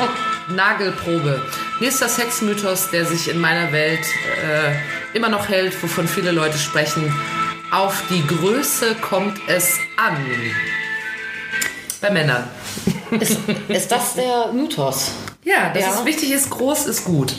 Nagelprobe. 0.49 1.41
Nächster 1.79 2.07
Sexmythos, 2.07 2.91
der 2.91 3.05
sich 3.05 3.27
in 3.29 3.39
meiner 3.39 3.71
Welt 3.71 4.05
äh, 4.43 5.17
immer 5.17 5.29
noch 5.29 5.49
hält, 5.49 5.81
wovon 5.81 6.07
viele 6.07 6.31
Leute 6.31 6.57
sprechen. 6.57 7.13
Auf 7.71 8.03
die 8.09 8.25
Größe 8.25 8.95
kommt 8.95 9.39
es 9.47 9.77
an. 9.97 10.17
Bei 12.01 12.11
Männern. 12.11 12.47
Ist, 13.19 13.37
ist 13.67 13.91
das 13.91 14.13
der 14.13 14.51
Mythos? 14.53 15.11
Ja, 15.43 15.69
dass 15.73 15.83
Ja. 15.83 15.93
es 15.99 16.05
wichtig 16.05 16.31
ist, 16.31 16.49
groß 16.51 16.85
ist 16.85 17.03
gut. 17.05 17.33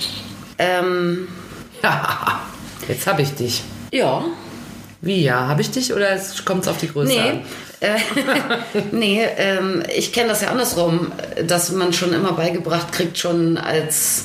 Ähm, 0.59 1.29
Ja, 1.83 2.40
jetzt 2.88 3.07
habe 3.07 3.23
ich 3.23 3.35
dich. 3.35 3.62
ja. 3.93 4.23
Wie 5.03 5.23
ja? 5.23 5.49
Habe 5.49 5.62
ich 5.62 5.71
dich 5.71 5.95
oder 5.95 6.09
kommt 6.45 6.64
es 6.64 6.69
auf 6.69 6.77
die 6.77 6.88
Größe 6.93 7.11
Nee. 7.12 7.19
an? 7.21 7.40
Äh, 7.81 7.99
nee, 8.93 9.25
ähm, 9.38 9.83
ich 9.97 10.12
kenne 10.12 10.29
das 10.29 10.43
ja 10.43 10.49
andersrum, 10.51 11.11
dass 11.47 11.73
man 11.73 11.95
schon 11.95 12.12
immer 12.12 12.33
beigebracht 12.35 12.93
kriegt, 12.93 13.16
schon 13.16 13.57
als 13.57 14.25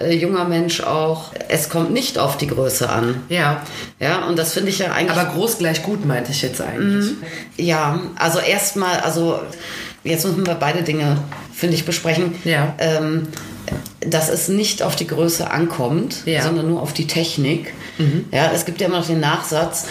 äh, 0.00 0.14
junger 0.16 0.44
Mensch 0.46 0.80
auch, 0.80 1.34
es 1.48 1.68
kommt 1.68 1.90
nicht 1.92 2.18
auf 2.18 2.38
die 2.38 2.46
Größe 2.46 2.88
an. 2.88 3.24
Ja. 3.28 3.60
Ja, 4.00 4.24
und 4.24 4.38
das 4.38 4.54
finde 4.54 4.70
ich 4.70 4.78
ja 4.78 4.92
eigentlich. 4.92 5.18
Aber 5.18 5.34
groß 5.34 5.58
gleich 5.58 5.82
gut 5.82 6.06
meinte 6.06 6.32
ich 6.32 6.40
jetzt 6.40 6.62
eigentlich. 6.62 7.12
Ja, 7.58 8.00
also 8.18 8.38
erstmal, 8.38 9.00
also 9.00 9.38
jetzt 10.02 10.24
müssen 10.24 10.46
wir 10.46 10.54
beide 10.54 10.82
Dinge, 10.82 11.18
finde 11.52 11.74
ich, 11.74 11.84
besprechen. 11.84 12.34
Ja. 12.44 12.74
Ähm, 12.78 13.28
dass 14.00 14.28
es 14.28 14.48
nicht 14.48 14.82
auf 14.82 14.96
die 14.96 15.06
Größe 15.06 15.50
ankommt, 15.50 16.18
Ja. 16.26 16.40
Mhm. 16.40 16.44
sondern 16.44 16.68
nur 16.68 16.82
auf 16.82 16.92
die 16.92 17.06
Technik. 17.06 17.72
Ja, 18.30 18.50
es 18.54 18.64
gibt 18.66 18.80
ja 18.80 18.88
immer 18.88 18.98
noch 19.00 19.06
den 19.06 19.20
Nachsatz, 19.20 19.86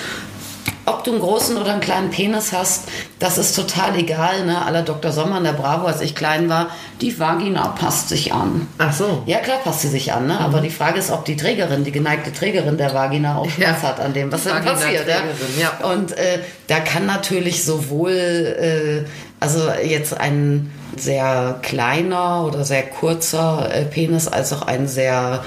ob 0.88 1.03
du 1.03 1.11
einen 1.13 1.19
großen 1.19 1.57
oder 1.57 1.71
einen 1.71 1.81
kleinen 1.81 2.11
Penis 2.11 2.53
hast, 2.53 2.83
das 3.17 3.39
ist 3.39 3.55
total 3.55 3.97
egal. 3.97 4.45
Ne? 4.45 4.63
Aller 4.63 4.83
Dr. 4.83 5.11
Sommer 5.11 5.39
in 5.39 5.43
der 5.43 5.53
Bravo, 5.53 5.88
als 5.88 6.01
ich 6.01 6.13
klein 6.13 6.47
war, 6.47 6.67
die 7.01 7.19
Vagina 7.19 7.69
passt 7.69 8.09
sich 8.09 8.31
an. 8.33 8.67
Ach 8.77 8.93
so. 8.93 9.23
Ja, 9.25 9.39
klar 9.39 9.57
passt 9.63 9.81
sie 9.81 9.88
sich 9.88 10.13
an, 10.13 10.27
ne? 10.27 10.39
aber 10.39 10.61
die 10.61 10.69
Frage 10.69 10.99
ist, 10.99 11.09
ob 11.09 11.25
die 11.25 11.35
Trägerin, 11.35 11.83
die 11.83 11.91
geneigte 11.91 12.31
Trägerin 12.31 12.77
der 12.77 12.93
Vagina 12.93 13.38
auch 13.38 13.49
Spaß 13.49 13.63
Ja. 13.63 13.81
hat 13.81 13.99
an 13.99 14.13
dem, 14.13 14.31
was 14.31 14.43
dann 14.43 14.63
passiert. 14.63 15.07
Ja? 15.07 15.23
Ja. 15.59 15.89
Und 15.91 16.11
äh, 16.19 16.39
da 16.67 16.79
kann 16.81 17.07
natürlich 17.07 17.63
sowohl, 17.65 18.11
äh, 18.11 19.09
also 19.39 19.71
jetzt 19.83 20.15
ein 20.19 20.69
sehr 20.99 21.60
kleiner 21.62 22.45
oder 22.45 22.63
sehr 22.63 22.84
kurzer 22.84 23.69
äh, 23.73 23.86
Penis 23.86 24.27
als 24.27 24.53
auch 24.53 24.62
ein 24.63 24.88
sehr 24.88 25.43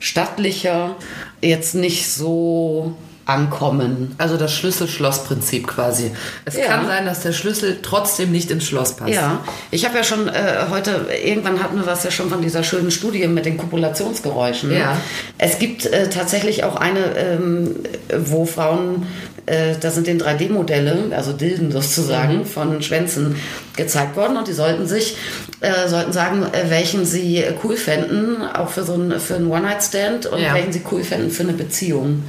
stattlicher. 0.00 0.96
Jetzt 1.40 1.74
nicht 1.74 2.10
so 2.10 2.94
ankommen. 3.26 4.14
Also 4.18 4.36
das 4.36 4.52
Schlüssel-Schloss-Prinzip 4.54 5.66
quasi. 5.68 6.10
Es 6.44 6.56
Ja. 6.56 6.64
kann 6.66 6.86
sein, 6.86 7.06
dass 7.06 7.20
der 7.20 7.32
Schlüssel 7.32 7.78
trotzdem 7.82 8.32
nicht 8.32 8.50
ins 8.50 8.64
Schloss 8.64 8.94
passt. 8.96 9.12
Ja, 9.12 9.40
ich 9.70 9.84
habe 9.84 9.96
ja 9.96 10.04
schon 10.04 10.28
äh, 10.28 10.66
heute, 10.70 11.06
irgendwann 11.24 11.62
hatten 11.62 11.76
wir 11.76 11.86
was 11.86 12.02
ja 12.04 12.10
schon 12.10 12.30
von 12.30 12.42
dieser 12.42 12.62
schönen 12.64 12.90
Studie 12.90 13.26
mit 13.28 13.44
den 13.46 13.58
Kopulationsgeräuschen. 13.58 14.72
Ja. 14.72 14.96
Es 15.38 15.58
gibt 15.58 15.86
äh, 15.86 16.08
tatsächlich 16.10 16.64
auch 16.64 16.76
eine, 16.76 17.16
ähm, 17.16 17.76
wo 18.18 18.44
Frauen, 18.44 19.06
äh, 19.46 19.74
da 19.80 19.90
sind 19.90 20.06
den 20.06 20.20
3D-Modelle, 20.20 21.12
also 21.16 21.32
Dilden 21.32 21.70
sozusagen, 21.72 22.44
von 22.44 22.82
Schwänzen 22.82 23.36
gezeigt 23.76 24.16
worden 24.16 24.36
und 24.36 24.48
die 24.48 24.52
sollten 24.52 24.86
sich, 24.86 25.16
äh, 25.60 25.88
sollten 25.88 26.12
sagen, 26.12 26.44
äh, 26.52 26.70
welchen 26.70 27.04
sie 27.06 27.44
cool 27.64 27.76
fänden, 27.76 28.42
auch 28.42 28.68
für 28.70 28.82
so 28.84 28.94
ein, 28.94 29.18
für 29.20 29.36
einen 29.36 29.48
One-Night-Stand 29.50 30.26
und 30.26 30.40
Ja. 30.40 30.54
welchen 30.54 30.72
sie 30.72 30.82
cool 30.90 31.02
fänden 31.04 31.30
für 31.30 31.42
eine 31.44 31.52
Beziehung. 31.52 32.24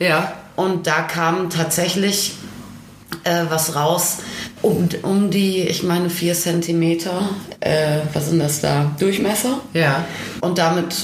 Ja. 0.00 0.32
Und 0.56 0.86
da 0.86 1.02
kam 1.02 1.50
tatsächlich 1.50 2.34
äh, 3.24 3.44
was 3.48 3.76
raus 3.76 4.18
um, 4.62 4.88
um 5.02 5.30
die, 5.30 5.60
ich 5.60 5.82
meine, 5.82 6.10
vier 6.10 6.34
Zentimeter, 6.34 7.28
äh, 7.60 8.00
was 8.12 8.28
sind 8.28 8.40
das 8.40 8.60
da, 8.60 8.94
Durchmesser. 8.98 9.60
Ja. 9.72 10.04
Und 10.40 10.58
damit 10.58 10.94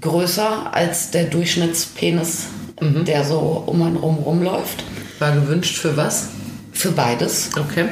größer 0.00 0.74
als 0.74 1.10
der 1.10 1.24
Durchschnittspenis, 1.24 2.46
der 2.80 3.24
so 3.24 3.64
um 3.66 3.82
einen 3.82 3.96
rum 3.96 4.16
rumläuft. 4.16 4.84
War 5.18 5.32
gewünscht 5.32 5.78
für 5.78 5.96
was? 5.96 6.28
Für 6.72 6.90
beides. 6.90 7.50
Okay. 7.58 7.86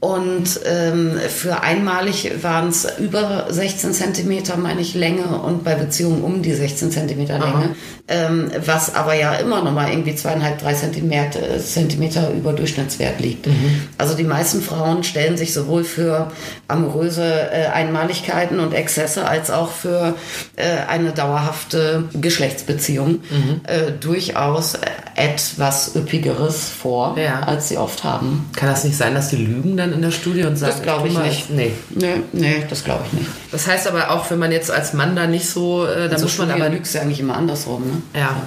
Und 0.00 0.60
ähm, 0.64 1.18
für 1.28 1.62
einmalig 1.62 2.42
waren 2.42 2.70
es 2.70 2.86
über 2.98 3.46
16 3.50 3.92
Zentimeter, 3.92 4.56
meine 4.56 4.80
ich, 4.80 4.94
Länge 4.94 5.26
und 5.42 5.62
bei 5.62 5.74
Beziehungen 5.74 6.24
um 6.24 6.40
die 6.40 6.54
16 6.54 6.90
Zentimeter 6.90 7.38
Länge. 7.38 7.76
Ähm, 8.12 8.50
was 8.66 8.96
aber 8.96 9.14
ja 9.14 9.34
immer 9.34 9.62
noch 9.62 9.70
mal 9.72 9.88
irgendwie 9.88 10.16
zweieinhalb, 10.16 10.58
drei 10.58 10.74
Zentimeter, 10.74 11.38
Zentimeter 11.64 12.30
über 12.32 12.52
Durchschnittswert 12.52 13.20
liegt. 13.20 13.46
Also 13.98 14.16
die 14.16 14.24
meisten 14.24 14.60
Frauen 14.62 15.04
stellen 15.04 15.36
sich 15.36 15.54
sowohl 15.54 15.84
für 15.84 16.32
amoröse 16.66 17.22
äh, 17.52 17.66
Einmaligkeiten 17.68 18.58
und 18.58 18.74
Exzesse 18.74 19.28
als 19.28 19.50
auch 19.52 19.70
für 19.70 20.14
äh, 20.56 20.64
eine 20.88 21.12
dauerhafte 21.12 22.04
Geschlechtsbeziehung 22.14 23.20
äh, 23.68 23.92
durchaus 24.00 24.76
etwas 25.14 25.94
Üppigeres 25.94 26.68
vor, 26.68 27.16
Ja. 27.18 27.40
als 27.40 27.68
sie 27.68 27.76
oft 27.76 28.04
haben. 28.04 28.48
Kann 28.56 28.70
das 28.70 28.84
nicht 28.84 28.96
sein, 28.96 29.14
dass 29.14 29.28
die 29.28 29.36
lügen 29.36 29.76
dann 29.76 29.92
in 29.92 30.02
der 30.02 30.10
Studie 30.10 30.44
und 30.44 30.56
sagen, 30.56 30.72
Das 30.74 30.82
glaube 30.82 31.08
ich 31.08 31.14
mal- 31.14 31.26
nicht. 31.28 31.50
Nee. 31.50 31.72
Nee, 31.90 32.14
nee, 32.32 32.64
das 32.68 32.84
glaube 32.84 33.04
ich 33.06 33.12
nicht. 33.18 33.30
Das 33.52 33.66
heißt 33.66 33.86
aber 33.88 34.10
auch, 34.10 34.30
wenn 34.30 34.38
man 34.38 34.50
jetzt 34.52 34.70
als 34.70 34.94
Mann 34.94 35.14
da 35.16 35.26
nicht 35.26 35.48
so, 35.48 35.84
äh, 35.86 36.08
da 36.08 36.14
Also 36.14 36.24
muss 36.24 36.38
man 36.38 36.50
aber 36.50 36.68
lügst 36.70 36.94
ja 36.94 37.02
eigentlich 37.02 37.20
immer 37.20 37.36
andersrum, 37.36 37.82
ne? 37.86 37.99
Ja. 38.14 38.46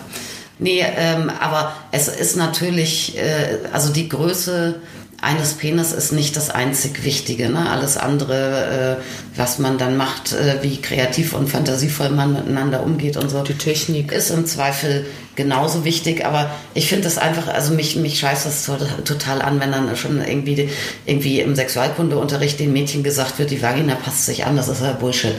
Nee, 0.60 0.84
ähm, 0.98 1.30
aber 1.40 1.74
es 1.92 2.08
ist 2.08 2.38
natürlich, 2.38 3.18
äh, 3.18 3.60
also 3.72 3.92
die 3.92 4.08
Größe 4.08 4.76
eines 5.22 5.54
Penis 5.54 5.94
ist 5.94 6.12
nicht 6.12 6.36
das 6.36 6.50
einzig 6.50 7.04
Wichtige. 7.04 7.50
Ne? 7.50 7.70
Alles 7.70 7.98
andere, 7.98 9.00
äh, 9.00 9.38
was 9.40 9.58
man 9.58 9.78
dann 9.78 9.96
macht, 9.98 10.34
äh, 10.34 10.58
wie 10.62 10.82
kreativ 10.82 11.34
und 11.34 11.50
fantasievoll 11.50 12.10
man 12.10 12.34
miteinander 12.34 12.84
umgeht 12.84 13.18
und 13.18 13.30
so, 13.30 13.42
Die 13.42 13.54
Technik. 13.54 14.12
ist 14.12 14.32
im 14.32 14.46
Zweifel 14.46 15.06
genauso 15.36 15.84
wichtig. 15.86 16.26
Aber 16.26 16.50
ich 16.74 16.88
finde 16.88 17.04
das 17.06 17.18
einfach, 17.18 17.48
also 17.48 17.74
mich, 17.74 17.96
mich 17.96 18.20
scheißt 18.20 18.46
das 18.46 18.66
to- 18.66 18.78
total 19.04 19.42
an, 19.42 19.60
wenn 19.60 19.72
dann 19.72 19.96
schon 19.98 20.22
irgendwie, 20.26 20.70
irgendwie 21.06 21.40
im 21.42 21.56
Sexualkundeunterricht 21.56 22.60
den 22.60 22.74
Mädchen 22.74 23.04
gesagt 23.04 23.40
wird, 23.40 23.52
die 23.52 23.62
Vagina 23.62 23.96
passt 23.96 24.26
sich 24.26 24.46
an. 24.46 24.56
Das 24.56 24.68
ist 24.68 24.82
ja 24.82 24.94
Bullshit. 24.94 25.34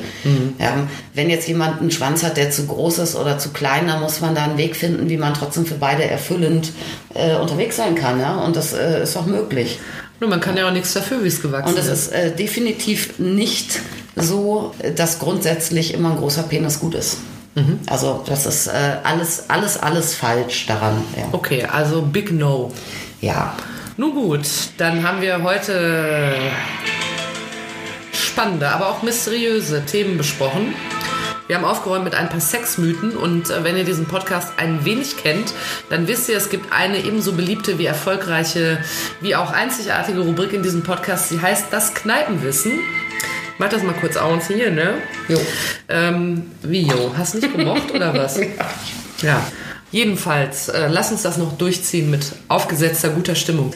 Ja, 0.58 0.86
wenn 1.14 1.30
jetzt 1.30 1.48
jemand 1.48 1.80
einen 1.80 1.90
Schwanz 1.90 2.22
hat, 2.22 2.36
der 2.36 2.50
zu 2.50 2.66
groß 2.66 2.98
ist 2.98 3.16
oder 3.16 3.38
zu 3.38 3.50
klein, 3.50 3.86
dann 3.86 4.00
muss 4.00 4.20
man 4.20 4.34
da 4.34 4.44
einen 4.44 4.58
Weg 4.58 4.76
finden, 4.76 5.08
wie 5.08 5.16
man 5.16 5.34
trotzdem 5.34 5.66
für 5.66 5.74
beide 5.76 6.04
erfüllend 6.04 6.72
äh, 7.14 7.36
unterwegs 7.36 7.76
sein 7.76 7.94
kann. 7.94 8.20
Ja? 8.20 8.36
Und 8.36 8.56
das 8.56 8.72
äh, 8.72 9.02
ist 9.02 9.16
auch 9.16 9.26
möglich. 9.26 9.78
Nur 10.20 10.30
man 10.30 10.40
kann 10.40 10.56
ja 10.56 10.68
auch 10.68 10.72
nichts 10.72 10.92
dafür, 10.94 11.22
wie 11.24 11.28
es 11.28 11.42
gewachsen 11.42 11.70
Und 11.74 11.78
es 11.78 11.86
ist. 11.86 12.06
ist 12.06 12.12
äh, 12.12 12.30
definitiv 12.34 13.18
nicht 13.18 13.80
so, 14.16 14.72
dass 14.94 15.18
grundsätzlich 15.18 15.92
immer 15.92 16.10
ein 16.12 16.16
großer 16.16 16.44
Penis 16.44 16.78
gut 16.78 16.94
ist. 16.94 17.16
Also 17.86 18.24
das 18.26 18.46
ist 18.46 18.66
äh, 18.66 18.96
alles, 19.04 19.48
alles, 19.48 19.76
alles 19.80 20.14
falsch 20.14 20.66
daran. 20.66 21.02
Ja. 21.16 21.28
Okay, 21.32 21.64
also 21.64 22.02
Big 22.02 22.32
No. 22.32 22.72
ja. 23.20 23.54
Nun 23.96 24.12
gut, 24.12 24.40
dann 24.76 25.06
haben 25.06 25.20
wir 25.20 25.44
heute 25.44 26.34
spannende, 28.12 28.68
aber 28.70 28.88
auch 28.88 29.02
mysteriöse 29.02 29.84
Themen 29.84 30.18
besprochen. 30.18 30.74
Wir 31.46 31.56
haben 31.56 31.64
aufgeräumt 31.64 32.04
mit 32.04 32.14
ein 32.14 32.30
paar 32.30 32.40
Sexmythen 32.40 33.16
und 33.16 33.50
äh, 33.50 33.62
wenn 33.62 33.76
ihr 33.76 33.84
diesen 33.84 34.06
Podcast 34.06 34.54
ein 34.56 34.84
wenig 34.86 35.18
kennt, 35.18 35.52
dann 35.90 36.08
wisst 36.08 36.28
ihr, 36.30 36.36
es 36.38 36.48
gibt 36.48 36.72
eine 36.72 37.04
ebenso 37.04 37.34
beliebte 37.34 37.78
wie 37.78 37.84
erfolgreiche, 37.84 38.78
wie 39.20 39.36
auch 39.36 39.52
einzigartige 39.52 40.20
Rubrik 40.20 40.54
in 40.54 40.62
diesem 40.62 40.82
Podcast. 40.82 41.28
Sie 41.28 41.40
heißt 41.40 41.66
das 41.70 41.92
Kneipenwissen. 41.94 42.72
Mach 43.58 43.68
das 43.68 43.82
mal 43.82 43.94
kurz 43.94 44.16
aus 44.16 44.48
hier, 44.48 44.70
ne? 44.70 44.94
Jo. 45.28 45.38
Ähm, 45.88 46.50
wie, 46.62 46.82
jo? 46.82 47.14
Hast 47.16 47.34
nicht 47.34 47.56
gemocht 47.56 47.92
oder 47.92 48.14
was? 48.14 48.40
Ja. 49.22 49.46
Jedenfalls, 49.90 50.68
äh, 50.68 50.88
lass 50.88 51.12
uns 51.12 51.22
das 51.22 51.38
noch 51.38 51.56
durchziehen 51.56 52.10
mit 52.10 52.32
aufgesetzter 52.48 53.10
guter 53.10 53.36
Stimmung. 53.36 53.72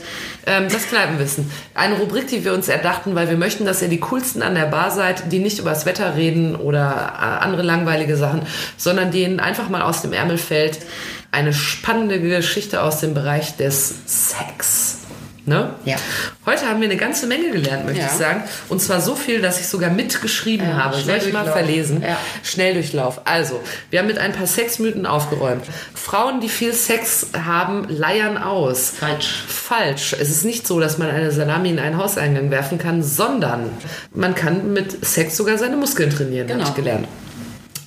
Ähm, 0.47 0.65
das 0.69 0.89
Kneipenwissen. 0.89 1.49
Eine 1.75 1.95
Rubrik, 1.95 2.27
die 2.27 2.45
wir 2.45 2.55
uns 2.55 2.67
erdachten, 2.67 3.15
weil 3.15 3.31
wir 3.31 3.37
möchten, 3.37 3.65
dass 3.65 3.81
ihr 3.83 3.89
die 3.89 4.01
coolsten 4.01 4.43
an 4.43 4.57
der 4.57 4.67
Bar 4.67 4.91
seid, 4.91 5.31
die 5.31 5.39
nicht 5.39 5.61
übers 5.61 5.87
Wetter 5.87 6.17
reden 6.17 6.57
oder 6.57 7.13
äh, 7.17 7.45
andere 7.45 7.63
langweilige 7.63 8.17
Sachen, 8.17 8.43
sondern 8.77 9.13
denen 9.13 9.39
einfach 9.39 9.69
mal 9.69 9.81
aus 9.81 10.03
dem 10.03 10.13
Ärmel 10.13 10.39
fällt 10.39 10.81
eine 11.31 11.53
spannende 11.53 12.21
Geschichte 12.21 12.83
aus 12.83 13.01
dem 13.01 13.15
Bereich 13.15 13.57
des 13.57 13.95
Sex. 14.07 14.99
Ne? 15.49 15.71
Ja. 15.87 15.97
Heute 16.45 16.69
haben 16.69 16.81
wir 16.81 16.89
eine 16.89 16.99
ganze 16.99 17.27
Menge 17.27 17.51
gelernt, 17.51 17.87
möchte 17.87 18.01
Ja. 18.03 18.07
ich 18.07 18.13
sagen. 18.13 18.45
Und 18.69 18.83
zwar 18.83 19.01
so 19.01 19.15
viel, 19.15 19.41
dass 19.41 19.59
ich 19.59 19.67
sogar 19.67 19.91
mitgeschrieben 19.91 20.69
Ja, 20.69 20.85
habe. 20.85 20.97
Soll 20.99 21.17
ich 21.17 21.33
mal 21.33 21.47
verlesen? 21.47 22.03
Ja. 22.03 22.19
Schnelldurchlauf. 22.45 23.23
Also, 23.25 23.61
wir 23.91 23.99
haben 24.01 24.07
mit 24.09 24.19
ein 24.19 24.33
paar 24.33 24.47
Sexmythen 24.47 25.07
aufgeräumt. 25.07 25.65
Frauen, 25.95 26.41
die 26.41 26.49
viel 26.51 26.75
Sex 26.75 27.29
haben, 27.47 27.87
leiern 27.89 28.37
aus. 28.37 28.91
Falsch. 28.99 29.45
Falsch. 29.49 30.13
Es 30.13 30.29
ist 30.31 30.45
nicht 30.45 30.67
so, 30.67 30.79
dass 30.81 30.99
man 30.99 31.09
eine 31.11 31.33
Salami 31.33 31.71
in 31.71 31.79
einen 31.79 31.97
Hauseingang 31.97 32.51
werfen 32.51 32.77
kann, 32.79 33.03
sondern 33.03 33.71
man 34.15 34.35
kann 34.35 34.73
mit 34.75 35.05
Sex 35.05 35.37
sogar 35.37 35.57
seine 35.57 35.77
Muskeln 35.77 36.11
trainieren, 36.11 36.49
habe 36.49 36.59
Genau. 36.59 36.69
ich 36.69 36.75
gelernt. 36.77 37.09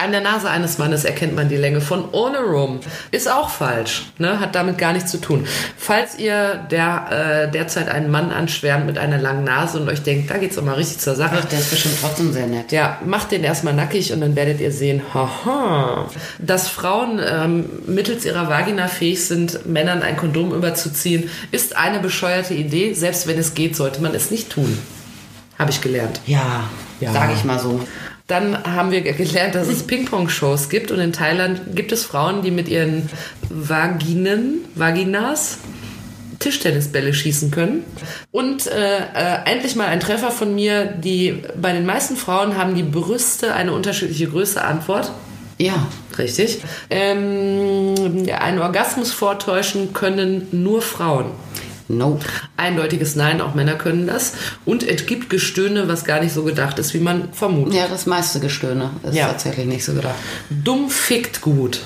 An 0.04 0.12
der 0.12 0.22
Nase 0.22 0.50
eines 0.50 0.78
Mannes 0.78 1.06
erkennt 1.06 1.36
man 1.36 1.48
die 1.50 1.58
Länge 1.58 1.80
von 1.82 2.06
ohne 2.12 2.40
Rum. 2.40 2.80
Ist 3.12 3.30
auch 3.32 3.50
falsch. 3.50 4.08
Ne? 4.18 4.40
Hat 4.40 4.56
damit 4.56 4.78
gar 4.78 4.94
nichts 4.94 5.12
zu 5.12 5.20
tun. 5.20 5.46
Falls 5.78 6.18
ihr 6.18 6.56
der, 6.72 7.46
äh, 7.48 7.52
derzeit 7.52 7.88
einen 7.90 8.10
Mann 8.10 8.32
anschwärmt 8.32 8.86
mit 8.88 8.98
einer 8.98 9.18
langen 9.20 9.44
Nase 9.44 9.80
und 9.80 9.88
euch 9.90 10.02
denkt, 10.02 10.32
da 10.32 10.38
geht's 10.38 10.56
doch 10.56 10.64
mal 10.64 10.74
richtig 10.76 11.00
zur 11.00 11.16
Sache. 11.16 11.38
Ach, 11.40 11.46
der 11.46 11.60
ist 11.60 11.70
bestimmt 11.70 11.98
trotzdem 12.02 12.34
sehr 12.34 12.48
nett. 12.48 12.72
Ja, 12.72 12.98
macht 13.06 13.32
den 13.32 13.44
erstmal 13.44 13.74
nackig 13.74 14.12
und 14.12 14.22
dann 14.22 14.36
werdet 14.36 14.60
ihr 14.60 14.72
sehen, 14.72 15.02
haha, 15.14 16.10
dass 16.40 16.68
Frauen 16.68 17.20
ähm, 17.24 17.66
mittels 17.86 18.26
ihrer 18.26 18.50
Vagina 18.50 18.88
fähig 18.88 19.26
sind, 19.28 19.66
Männern 19.68 20.02
ein 20.02 20.18
Kondom 20.18 20.54
überzuziehen, 20.54 21.30
ist 21.52 21.76
eine 21.78 22.00
bescheuerte 22.00 22.54
Idee. 22.54 22.94
Selbst 22.94 23.28
wenn 23.28 23.38
es 23.38 23.54
geht, 23.54 23.76
sollte 23.76 24.02
man 24.02 24.16
es 24.16 24.32
nicht 24.32 24.50
tun. 24.50 24.78
Habe 25.60 25.70
ich 25.70 25.82
gelernt. 25.82 26.22
Ja, 26.26 26.64
Ja. 27.00 27.12
sage 27.14 27.34
ich 27.34 27.44
mal 27.44 27.60
so. 27.60 27.80
Dann 28.32 28.64
haben 28.64 28.92
wir 28.92 29.02
gelernt, 29.02 29.56
dass 29.56 29.68
es 29.68 29.84
Ping-Pong-Shows 29.88 30.70
gibt 30.70 30.90
und 30.90 31.02
in 31.02 31.12
Thailand 31.12 31.76
gibt 31.76 31.92
es 31.92 32.06
Frauen, 32.06 32.42
die 32.42 32.50
mit 32.50 32.70
ihren 32.70 33.10
Vaginen, 33.50 34.64
Vaginas 34.74 35.58
Tischtennisbälle 36.40 37.14
schießen 37.14 37.52
können. 37.52 37.84
Und 38.32 38.68
äh, 38.68 39.00
äh, 39.00 39.44
endlich 39.46 39.76
mal 39.76 39.88
ein 39.88 40.00
Treffer 40.00 40.32
von 40.32 40.56
mir, 40.56 40.86
die 40.86 41.44
bei 41.62 41.74
den 41.74 41.86
meisten 41.86 42.16
Frauen 42.16 42.56
haben 42.56 42.74
die 42.74 42.84
Brüste 42.84 43.54
eine 43.54 43.74
unterschiedliche 43.74 44.30
Größe. 44.30 44.64
Antwort. 44.64 45.12
Ja. 45.58 45.88
Richtig. 46.18 46.62
Ähm, 46.90 48.26
einen 48.32 48.60
Orgasmus 48.60 49.12
vortäuschen 49.12 49.94
können 49.94 50.48
nur 50.52 50.82
Frauen. 50.82 51.32
Nope. 51.98 52.26
Eindeutiges 52.58 53.16
Nein, 53.16 53.42
auch 53.42 53.54
Männer 53.56 53.76
können 53.76 54.08
das. 54.08 54.34
Und 54.66 54.84
es 54.88 55.06
gibt 55.06 55.30
Gestöhne, 55.30 55.88
was 55.88 56.06
gar 56.06 56.22
nicht 56.22 56.34
so 56.34 56.44
gedacht 56.44 56.80
ist, 56.80 56.94
wie 56.94 57.00
man 57.00 57.32
vermutet. 57.34 57.74
Ja, 57.76 57.88
das 57.88 58.06
meiste 58.06 58.40
Gestöhne 58.40 58.92
ist 59.04 59.16
Ja. 59.16 59.28
tatsächlich 59.28 59.66
nicht 59.66 59.84
so 59.86 59.94
gedacht. 59.94 60.16
Dumm 60.50 60.90
fickt 60.90 61.42
gut. 61.42 61.82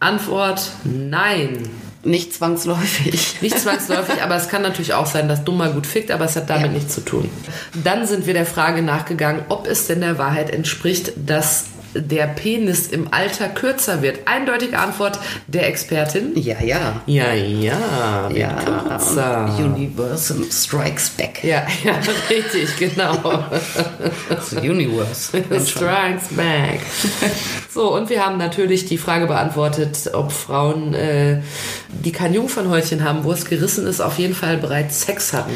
Antwort 0.00 0.62
nein. 0.84 1.68
Nicht 2.04 2.34
zwangsläufig. 2.34 3.36
Nicht 3.42 3.56
zwangsläufig, 3.60 4.20
aber 4.22 4.34
es 4.34 4.48
kann 4.48 4.62
natürlich 4.62 4.92
auch 4.94 5.06
sein, 5.06 5.28
dass 5.28 5.44
Dummer 5.44 5.68
gut 5.70 5.86
fickt, 5.86 6.10
aber 6.10 6.24
es 6.24 6.34
hat 6.34 6.50
damit 6.50 6.66
Ja. 6.66 6.72
nichts 6.72 6.94
zu 6.94 7.00
tun. 7.02 7.28
Dann 7.84 8.06
sind 8.08 8.26
wir 8.26 8.34
der 8.34 8.46
Frage 8.46 8.82
nachgegangen, 8.82 9.42
ob 9.50 9.68
es 9.68 9.86
denn 9.86 10.00
der 10.00 10.18
Wahrheit 10.18 10.50
entspricht, 10.50 11.12
dass 11.14 11.66
der 11.94 12.26
Penis 12.26 12.86
im 12.88 13.08
Alter 13.12 13.48
kürzer 13.48 14.02
wird. 14.02 14.26
Eindeutige 14.26 14.78
Antwort 14.78 15.18
der 15.46 15.68
Expertin. 15.68 16.32
Ja, 16.34 16.62
ja. 16.62 17.02
Ja, 17.06 17.32
ja, 17.32 18.30
Ja, 18.30 18.52
kürzer. 18.54 19.56
Universal 19.58 20.44
Strikes 20.50 21.10
Back. 21.10 21.44
Ja, 21.44 21.66
ja, 21.84 21.94
richtig, 22.30 22.76
genau. 22.78 23.44
Das 24.28 24.52
Universe. 24.52 25.42
Strikes 25.66 26.28
back. 26.36 26.80
So, 27.72 27.94
und 27.94 28.10
wir 28.10 28.24
haben 28.24 28.38
natürlich 28.38 28.86
die 28.86 28.98
Frage 28.98 29.26
beantwortet, 29.26 30.10
ob 30.12 30.32
Frauen, 30.32 30.94
äh, 30.94 31.40
die 31.88 32.12
kein 32.12 32.34
Jungfernhäutchen 32.34 33.04
haben, 33.04 33.24
wo 33.24 33.32
es 33.32 33.44
gerissen 33.44 33.86
ist, 33.86 34.00
auf 34.00 34.18
jeden 34.18 34.34
Fall 34.34 34.58
bereits 34.58 35.02
Sex 35.02 35.32
hatten. 35.32 35.52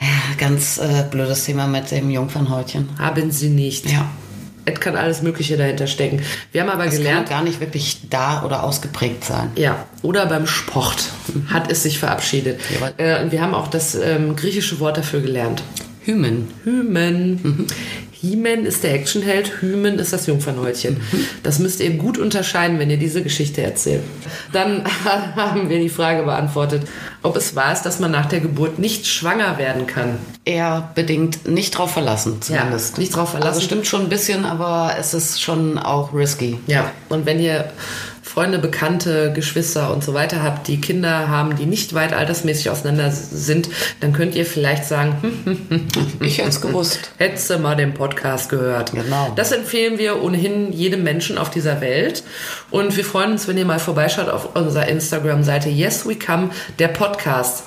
Ja, 0.00 0.08
ganz 0.38 0.78
äh, 0.78 1.04
blödes 1.10 1.44
Thema 1.44 1.66
mit 1.66 1.90
dem 1.90 2.10
Jungfernhäutchen. 2.10 2.88
Haben 2.98 3.30
sie 3.30 3.48
nicht. 3.48 3.90
Ja. 3.90 4.06
Es 4.66 4.80
kann 4.80 4.96
alles 4.96 5.22
Mögliche 5.22 5.56
dahinter 5.56 5.86
stecken. 5.86 6.22
Wir 6.52 6.62
haben 6.62 6.70
aber 6.70 6.84
Das 6.84 6.94
kann 6.94 7.02
gelernt, 7.02 7.28
gar 7.28 7.42
nicht 7.42 7.60
wirklich 7.60 8.00
da 8.08 8.42
oder 8.44 8.64
ausgeprägt 8.64 9.24
sein. 9.24 9.50
ja, 9.56 9.84
oder 10.02 10.26
beim 10.26 10.46
Sport 10.46 11.10
hat 11.52 11.70
es 11.70 11.82
sich 11.82 11.98
verabschiedet. 11.98 12.60
Jawohl. 12.72 12.92
Äh, 12.96 13.22
und 13.22 13.32
wir 13.32 13.40
haben 13.42 13.54
auch 13.54 13.68
das 13.68 13.94
ähm, 13.94 14.36
griechische 14.36 14.80
Wort 14.80 14.96
dafür 14.96 15.20
gelernt. 15.20 15.62
Hymen. 16.04 16.48
Hymen. 16.64 17.66
Hymen 18.20 18.66
ist 18.66 18.82
der 18.84 18.94
Actionheld, 18.94 19.60
Hymen 19.60 19.98
ist 19.98 20.12
das 20.12 20.26
Jungfernhäutchen. 20.26 20.98
Das 21.42 21.58
müsst 21.58 21.80
ihr 21.80 21.90
gut 21.96 22.18
unterscheiden, 22.18 22.78
wenn 22.78 22.90
ihr 22.90 22.96
diese 22.96 23.22
Geschichte 23.22 23.62
erzählt. 23.62 24.02
Dann 24.52 24.84
haben 25.04 25.68
wir 25.68 25.78
die 25.78 25.88
Frage 25.88 26.22
beantwortet, 26.22 26.86
ob 27.22 27.36
es 27.36 27.54
wahr 27.56 27.72
ist, 27.72 27.82
dass 27.82 28.00
man 28.00 28.10
nach 28.10 28.26
der 28.26 28.40
Geburt 28.40 28.78
nicht 28.78 29.06
schwanger 29.06 29.58
werden 29.58 29.86
kann. 29.86 30.18
Eher 30.44 30.90
bedingt 30.94 31.48
nicht 31.48 31.76
drauf 31.76 31.92
verlassen, 31.92 32.40
zumindest. 32.40 32.98
nicht 32.98 33.14
drauf 33.14 33.30
verlassen. 33.30 33.54
Also 33.54 33.60
stimmt 33.60 33.86
schon 33.86 34.02
ein 34.02 34.08
bisschen, 34.08 34.44
aber 34.44 34.94
es 34.98 35.14
ist 35.14 35.40
schon 35.40 35.78
auch 35.78 36.12
risky. 36.14 36.58
Ja, 36.66 36.92
und 37.08 37.26
wenn 37.26 37.40
ihr 37.40 37.70
Freunde, 38.34 38.58
Bekannte, 38.58 39.32
Geschwister 39.32 39.92
und 39.92 40.02
so 40.02 40.12
weiter 40.12 40.42
habt, 40.42 40.66
die 40.66 40.80
Kinder 40.80 41.28
haben, 41.28 41.54
die 41.54 41.66
nicht 41.66 41.94
weit 41.94 42.12
altersmäßig 42.12 42.68
auseinander 42.68 43.12
sind, 43.12 43.68
dann 44.00 44.12
könnt 44.12 44.34
ihr 44.34 44.44
vielleicht 44.44 44.86
sagen, 44.86 45.16
hm, 45.22 45.86
Ich 46.20 46.38
hätte 46.38 46.48
es 46.48 46.60
gewusst. 46.60 47.12
Hättest 47.16 47.48
du 47.48 47.58
mal 47.58 47.76
den 47.76 47.94
Podcast 47.94 48.48
gehört. 48.48 48.90
Genau. 48.90 49.32
Das 49.36 49.52
empfehlen 49.52 49.98
wir 49.98 50.20
ohnehin 50.20 50.72
jedem 50.72 51.04
Menschen 51.04 51.38
auf 51.38 51.50
dieser 51.50 51.80
Welt. 51.80 52.24
Und 52.72 52.96
wir 52.96 53.04
freuen 53.04 53.30
uns, 53.30 53.46
wenn 53.46 53.56
ihr 53.56 53.66
mal 53.66 53.78
vorbeischaut 53.78 54.28
auf 54.28 54.56
unserer 54.56 54.88
Instagram-Seite 54.88 55.68
Yes 55.68 56.04
We 56.04 56.16
Come, 56.16 56.50
der 56.80 56.88
Podcast. 56.88 57.62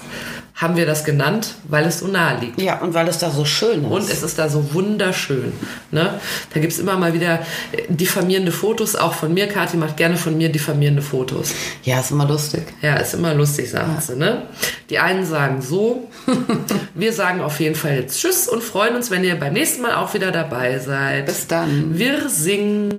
Haben 0.58 0.76
wir 0.76 0.88
das 0.88 1.06
genannt, 1.06 1.54
weil 1.68 1.86
es 1.86 2.00
so 2.00 2.08
nahe 2.08 2.40
liegt. 2.40 2.60
Ja, 2.60 2.80
und 2.80 2.96
weil 2.96 3.08
es 3.08 3.20
da 3.20 3.30
so 3.30 3.46
schön 3.46 3.84
ist. 3.84 3.92
Und 3.92 4.10
es 4.10 4.24
ist 4.24 4.40
da 4.40 4.50
so 4.50 4.74
wunderschön. 4.74 5.54
Ne? 5.92 6.20
Da 6.52 6.60
gibt's 6.60 6.80
immer 6.80 6.98
mal 6.98 7.14
wieder 7.14 7.42
äh, 7.72 7.84
diffamierende 7.90 8.52
Fotos, 8.52 8.96
auch 8.96 9.14
von 9.14 9.36
mir. 9.36 9.48
Kathi 9.48 9.78
macht 9.78 9.98
gerne 9.98 10.18
von 10.18 10.36
mir 10.36 10.50
diffamierende 10.50 11.04
Fotos. 11.04 11.54
ja, 11.84 12.00
ist 12.00 12.10
immer 12.10 12.28
lustig. 12.28 12.64
Ja, 12.82 12.96
ist 12.96 13.14
immer 13.14 13.36
lustig, 13.36 13.70
sagt 13.70 14.02
sie. 14.02 14.16
Ne? 14.16 14.48
Die 14.90 14.98
einen 14.98 15.26
sagen 15.26 15.62
so. 15.62 16.10
wir 16.96 17.14
sagen 17.14 17.42
auf 17.42 17.60
jeden 17.60 17.76
Fall 17.76 17.94
jetzt 17.94 18.20
Tschüss 18.20 18.48
und 18.48 18.64
freuen 18.64 18.96
uns, 18.96 19.12
wenn 19.12 19.24
ihr 19.24 19.36
beim 19.36 19.54
nächsten 19.54 19.84
Mal 19.84 19.94
auch 19.94 20.16
wieder 20.16 20.32
dabei 20.32 20.80
seid. 20.80 21.28
Bis 21.28 21.46
dann. 21.46 22.00
Wir 22.00 22.30
singen. 22.30 22.96